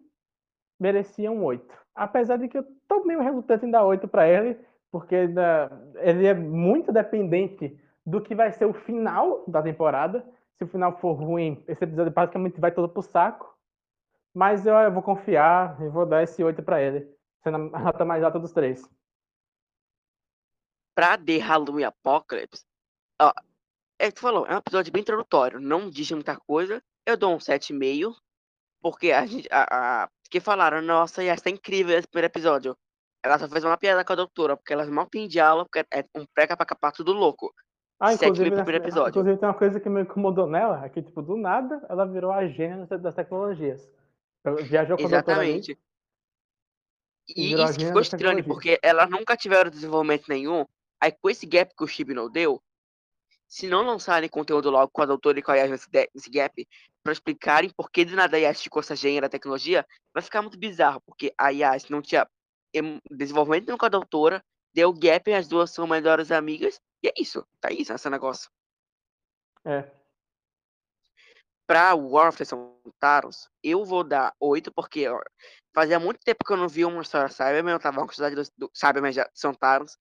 merecia 0.79 1.31
um 1.31 1.43
8. 1.43 1.65
Apesar 1.95 2.37
de 2.37 2.49
que 2.49 2.57
eu 2.57 2.65
tô 2.87 3.05
meio 3.05 3.21
relutante 3.21 3.65
em 3.65 3.71
dar 3.71 3.85
8 3.85 4.07
para 4.09 4.27
ele, 4.27 4.59
porque 4.91 5.15
ele 5.15 6.27
é 6.27 6.33
muito 6.33 6.91
dependente 6.91 7.79
do 8.05 8.21
que 8.21 8.35
vai 8.35 8.51
ser 8.51 8.65
o 8.65 8.73
final 8.73 9.43
da 9.47 9.61
temporada. 9.61 10.23
Se 10.57 10.65
o 10.65 10.67
final 10.67 10.97
for 10.99 11.13
ruim, 11.13 11.63
esse 11.67 11.83
episódio 11.83 12.11
praticamente 12.11 12.59
vai 12.59 12.71
todo 12.71 12.89
pro 12.89 13.01
saco. 13.01 13.57
Mas 14.33 14.65
eu, 14.65 14.75
eu 14.75 14.91
vou 14.91 15.01
confiar 15.01 15.81
e 15.81 15.87
vou 15.87 16.05
dar 16.05 16.23
esse 16.23 16.43
8 16.43 16.61
para 16.61 16.81
ele, 16.81 17.07
sendo 17.41 17.55
a 17.73 17.79
nota 17.79 18.03
mais 18.03 18.23
alta 18.23 18.39
dos 18.39 18.51
três. 18.51 18.83
Pra 20.95 21.17
The 21.17 21.37
Halloween 21.37 21.85
Apocalypse, 21.85 22.63
ó, 23.19 23.33
é 23.99 24.07
que 24.07 24.15
tu 24.15 24.21
falou, 24.21 24.45
é 24.45 24.53
um 24.53 24.59
episódio 24.59 24.91
bem 24.91 25.01
introdutório, 25.01 25.59
não 25.59 25.89
diz 25.89 26.11
muita 26.11 26.37
coisa. 26.37 26.81
Eu 27.05 27.17
dou 27.17 27.33
um 27.33 27.37
7,5, 27.37 28.13
porque 28.81 29.11
a, 29.11 29.25
gente, 29.25 29.47
a, 29.51 30.03
a, 30.03 30.09
que 30.29 30.39
falaram, 30.39 30.81
nossa, 30.81 31.23
Yas, 31.23 31.41
tá 31.41 31.49
incrível 31.49 31.97
esse 31.97 32.07
primeiro 32.07 32.31
episódio. 32.31 32.77
Ela 33.23 33.39
só 33.39 33.47
fez 33.47 33.63
uma 33.63 33.77
piada 33.77 34.03
com 34.03 34.13
a 34.13 34.17
doutora, 34.17 34.57
porque 34.57 34.73
ela 34.73 34.85
mal 34.85 35.07
tem 35.07 35.27
diálogo, 35.27 35.69
porque 35.71 35.87
é 35.93 36.05
um 36.15 36.25
preca 36.33 36.57
pra 36.57 36.65
capar 36.65 36.91
tudo 36.91 37.13
louco. 37.13 37.53
Ah, 37.99 38.13
inclusive, 38.13 38.49
nessa, 38.49 39.09
inclusive 39.09 39.37
tem 39.37 39.47
uma 39.47 39.57
coisa 39.57 39.79
que 39.79 39.89
me 39.89 40.01
incomodou 40.01 40.45
nela, 40.45 40.83
é 40.83 40.89
que, 40.89 41.01
tipo, 41.01 41.21
do 41.21 41.37
nada, 41.37 41.85
ela 41.89 42.05
virou 42.05 42.31
a 42.31 42.45
gênia 42.47 42.85
das 42.85 43.15
tecnologias. 43.15 43.89
Viajou 44.63 44.97
com 44.97 45.03
Exatamente. 45.03 45.05
a 45.05 45.15
doutora 45.15 45.39
ali, 45.39 45.77
e 47.29 47.53
isso 47.53 47.79
ficou 47.79 48.01
estranho, 48.01 48.43
porque 48.43 48.77
elas 48.83 49.09
nunca 49.09 49.37
tiveram 49.37 49.69
desenvolvimento 49.69 50.25
nenhum. 50.27 50.65
Aí 51.03 51.11
com 51.11 51.29
esse 51.29 51.45
gap 51.45 51.75
que 51.75 51.83
o 51.83 51.87
Shibino 51.87 52.29
deu, 52.29 52.63
se 53.45 53.67
não 53.67 53.81
lançarem 53.81 54.29
conteúdo 54.29 54.69
logo 54.69 54.89
com 54.89 55.01
a 55.01 55.05
doutora 55.05 55.37
e 55.37 55.41
com 55.41 55.51
a 55.51 55.55
Yas 55.55 55.69
nesse, 55.69 56.29
gap, 56.29 56.65
para 57.03 57.11
explicarem 57.11 57.69
por 57.71 57.91
que 57.91 58.05
de 58.05 58.15
nada 58.15 58.37
a 58.37 58.39
Yas 58.39 58.63
ficou 58.63 58.79
essa 58.79 58.95
gênia 58.95 59.19
da 59.19 59.27
tecnologia, 59.27 59.85
vai 60.13 60.23
ficar 60.23 60.41
muito 60.41 60.57
bizarro, 60.57 61.01
porque 61.05 61.33
a 61.37 61.49
Yas 61.49 61.89
não 61.89 62.01
tinha 62.01 62.25
desenvolvimento 63.11 63.77
com 63.77 63.85
a 63.85 63.89
doutora, 63.89 64.41
deu 64.73 64.93
gap 64.93 65.29
e 65.29 65.33
as 65.33 65.45
duas 65.45 65.71
são 65.71 65.85
melhores 65.85 66.31
amigas, 66.31 66.79
e 67.03 67.09
é 67.09 67.13
isso, 67.17 67.45
tá 67.59 67.69
isso 67.69 67.91
esse 67.91 68.09
negócio. 68.09 68.49
É. 69.65 69.91
Pra 71.67 71.93
War 71.95 72.29
of 72.29 72.37
the 72.37 72.45
Sontaros, 72.45 73.49
eu 73.61 73.83
vou 73.83 74.05
dar 74.05 74.33
8, 74.39 74.71
porque 74.71 75.05
ó, 75.09 75.19
fazia 75.75 75.99
muito 75.99 76.21
tempo 76.23 76.45
que 76.45 76.53
eu 76.53 76.57
não 76.57 76.69
vi 76.69 76.85
uma 76.85 77.01
história 77.01 77.27
Cyberman, 77.27 77.73
eu 77.73 77.79
tava 77.79 77.99
com 77.99 78.07
curiosidade 78.07 78.35
do, 78.35 78.43
do 78.57 78.71
Cyberman 78.73 79.11
de 79.11 79.19
Sontaros. 79.33 79.97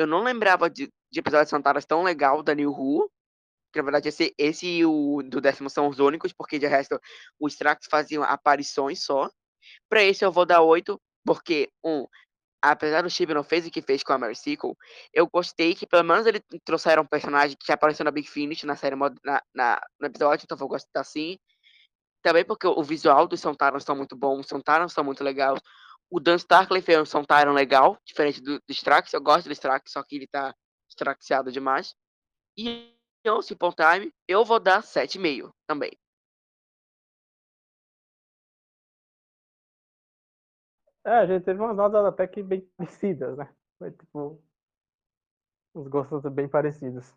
Eu 0.00 0.06
não 0.06 0.22
lembrava 0.22 0.70
de, 0.70 0.90
de 1.12 1.20
episódio 1.20 1.44
de 1.44 1.50
Sontaros 1.50 1.84
tão 1.84 2.02
legal 2.02 2.42
da 2.42 2.54
New 2.54 2.70
Who, 2.70 3.10
que 3.70 3.78
na 3.78 3.82
verdade 3.82 4.08
esse, 4.08 4.34
esse 4.38 4.66
e 4.66 4.86
o 4.86 5.22
do 5.22 5.42
décimo 5.42 5.68
são 5.68 5.88
os 5.88 5.98
únicos, 5.98 6.32
porque 6.32 6.58
de 6.58 6.66
resto 6.66 6.98
os 7.38 7.52
Strax 7.52 7.86
faziam 7.86 8.22
aparições 8.22 9.04
só. 9.04 9.30
Pra 9.90 10.02
esse 10.02 10.24
eu 10.24 10.32
vou 10.32 10.46
dar 10.46 10.62
8, 10.62 10.98
porque, 11.22 11.68
um, 11.84 12.06
apesar 12.62 13.02
do 13.02 13.10
Chib 13.10 13.34
não 13.34 13.44
fez 13.44 13.66
o 13.66 13.70
que 13.70 13.82
fez 13.82 14.02
com 14.02 14.14
a 14.14 14.18
Mary 14.18 14.34
Sequel, 14.34 14.74
eu 15.12 15.28
gostei 15.28 15.74
que 15.74 15.86
pelo 15.86 16.02
menos 16.02 16.26
ele 16.26 16.42
trouxeram 16.64 17.02
um 17.02 17.06
personagem 17.06 17.54
que 17.60 17.70
apareceu 17.70 18.02
na 18.02 18.10
Big 18.10 18.26
Finish, 18.26 18.62
na 18.62 18.76
série, 18.76 18.96
na, 18.96 19.42
na, 19.54 19.82
no 20.00 20.06
episódio, 20.06 20.44
então 20.46 20.56
vou 20.56 20.68
gostar 20.68 21.02
assim. 21.02 21.36
Também 22.22 22.42
porque 22.42 22.66
o 22.66 22.82
visual 22.82 23.28
dos 23.28 23.40
Sontarans 23.40 23.82
estão 23.82 23.94
muito 23.94 24.16
bom, 24.16 24.40
os 24.40 24.46
Sontarans 24.46 24.92
estão 24.92 25.04
muito 25.04 25.22
legais. 25.22 25.60
O 26.10 26.18
Dan 26.18 26.36
Starkley 26.36 26.82
fez 26.82 26.98
um 26.98 27.06
Sontaran 27.06 27.52
legal, 27.52 27.96
diferente 28.04 28.40
do, 28.40 28.58
do 28.58 28.72
Strax. 28.72 29.12
Eu 29.12 29.22
gosto 29.22 29.46
do 29.46 29.52
Strax, 29.52 29.92
só 29.92 30.02
que 30.02 30.16
ele 30.16 30.26
tá 30.26 30.54
Straxiado 30.88 31.52
demais. 31.52 31.94
E 32.58 32.92
o 33.24 33.40
Simple 33.40 33.74
Time, 33.74 34.12
eu 34.26 34.44
vou 34.44 34.58
dar 34.58 34.82
7,5 34.82 35.52
também. 35.68 35.92
É, 41.04 41.10
a 41.10 41.26
gente 41.26 41.44
teve 41.44 41.60
umas 41.60 41.76
notas 41.76 42.04
até 42.04 42.26
que 42.26 42.42
bem 42.42 42.60
parecidas, 42.76 43.36
né? 43.38 43.54
Foi 43.78 43.90
tipo. 43.92 44.42
Os 45.72 45.86
gostos 45.86 46.20
bem 46.32 46.48
parecidos. 46.48 47.14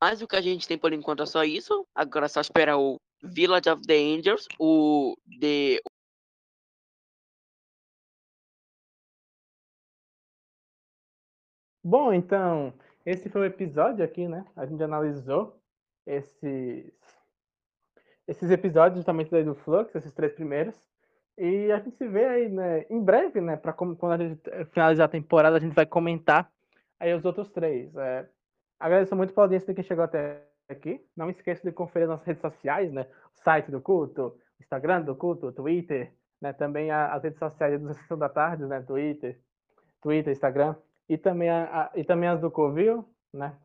Mas 0.00 0.22
o 0.22 0.28
que 0.28 0.36
a 0.36 0.40
gente 0.40 0.68
tem 0.68 0.78
por 0.78 0.92
enquanto 0.92 1.22
é 1.22 1.26
só 1.26 1.42
isso. 1.42 1.86
Agora 1.94 2.26
é 2.26 2.28
só 2.28 2.40
esperar 2.40 2.78
o 2.78 3.00
Village 3.22 3.68
of 3.68 3.82
the 3.82 3.96
Angels, 3.96 4.46
o 4.58 5.16
The 5.40 5.80
Bom, 11.86 12.14
então, 12.14 12.72
esse 13.04 13.28
foi 13.28 13.42
o 13.42 13.44
episódio 13.44 14.02
aqui, 14.02 14.26
né? 14.26 14.46
A 14.56 14.64
gente 14.64 14.82
analisou 14.82 15.60
esses, 16.06 16.90
esses 18.26 18.50
episódios 18.50 18.96
justamente 18.96 19.28
do 19.44 19.54
Flux, 19.54 19.94
esses 19.94 20.10
três 20.14 20.32
primeiros. 20.32 20.74
E 21.36 21.70
a 21.70 21.78
gente 21.80 21.94
se 21.96 22.08
vê 22.08 22.24
aí, 22.24 22.48
né, 22.48 22.86
em 22.88 23.02
breve, 23.02 23.38
né, 23.42 23.58
para 23.58 23.74
quando 23.74 24.02
a 24.02 24.16
gente 24.16 24.40
finalizar 24.72 25.04
a 25.04 25.10
temporada, 25.10 25.58
a 25.58 25.60
gente 25.60 25.74
vai 25.74 25.84
comentar 25.84 26.50
aí 26.98 27.12
os 27.12 27.26
outros 27.26 27.50
três. 27.50 27.94
É, 27.96 28.26
agradeço 28.80 29.14
muito 29.14 29.34
pela 29.34 29.44
audiência 29.44 29.66
de 29.66 29.74
quem 29.74 29.84
chegou 29.84 30.04
até 30.04 30.42
aqui. 30.70 31.04
Não 31.14 31.28
esqueça 31.28 31.68
de 31.68 31.72
conferir 31.72 32.08
nossas 32.08 32.26
redes 32.26 32.40
sociais, 32.40 32.90
né, 32.92 33.06
o 33.36 33.42
site 33.42 33.70
do 33.70 33.82
culto, 33.82 34.38
o 34.58 34.62
Instagram 34.62 35.02
do 35.02 35.14
culto, 35.14 35.48
o 35.48 35.52
Twitter, 35.52 36.14
né, 36.40 36.54
também 36.54 36.90
as 36.90 37.22
redes 37.22 37.38
sociais 37.38 37.78
do 37.78 37.92
Sessão 37.92 38.16
da 38.16 38.30
Tarde, 38.30 38.64
né, 38.64 38.80
Twitter, 38.80 39.38
Twitter, 40.00 40.32
Instagram, 40.32 40.76
e 41.08 41.18
também, 41.18 41.50
a, 41.50 41.90
e 41.94 42.04
também 42.04 42.28
as 42.28 42.40
do 42.40 42.50
Covil, 42.50 43.04
né, 43.32 43.56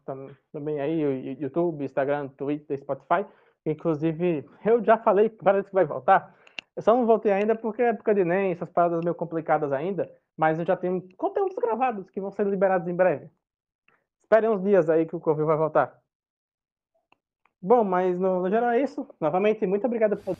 também 0.52 0.80
aí 0.80 1.38
YouTube, 1.40 1.86
Instagram, 1.86 2.28
Twitter, 2.30 2.78
Spotify. 2.80 3.26
Inclusive, 3.66 4.50
eu 4.66 4.84
já 4.84 4.98
falei, 4.98 5.30
parece 5.30 5.68
que 5.68 5.74
vai 5.74 5.86
voltar, 5.86 6.34
eu 6.76 6.82
só 6.82 6.96
não 6.96 7.06
voltei 7.06 7.32
ainda 7.32 7.56
porque 7.56 7.82
é 7.82 7.90
época 7.90 8.16
de 8.16 8.24
NEM, 8.24 8.52
essas 8.52 8.70
paradas 8.70 9.04
meio 9.04 9.14
complicadas 9.14 9.72
ainda, 9.74 10.10
mas 10.38 10.58
eu 10.58 10.66
já 10.66 10.78
tenho 10.78 11.06
conteúdos 11.18 11.58
gravados 11.58 12.10
que 12.10 12.22
vão 12.22 12.32
ser 12.32 12.48
liberados 12.48 12.88
em 12.88 12.96
breve. 12.96 13.30
Esperem 14.24 14.50
uns 14.50 14.64
dias 14.64 14.90
aí 14.90 15.06
que 15.06 15.16
o 15.16 15.20
Covil 15.20 15.46
vai 15.46 15.58
voltar. 15.58 16.00
Bom, 17.62 17.84
mas 17.84 18.18
no, 18.18 18.42
no 18.42 18.50
geral 18.50 18.70
é 18.70 18.82
isso. 18.82 19.06
Novamente, 19.20 19.68
muito 19.68 19.86
obrigado 19.86 20.16
por. 20.16 20.38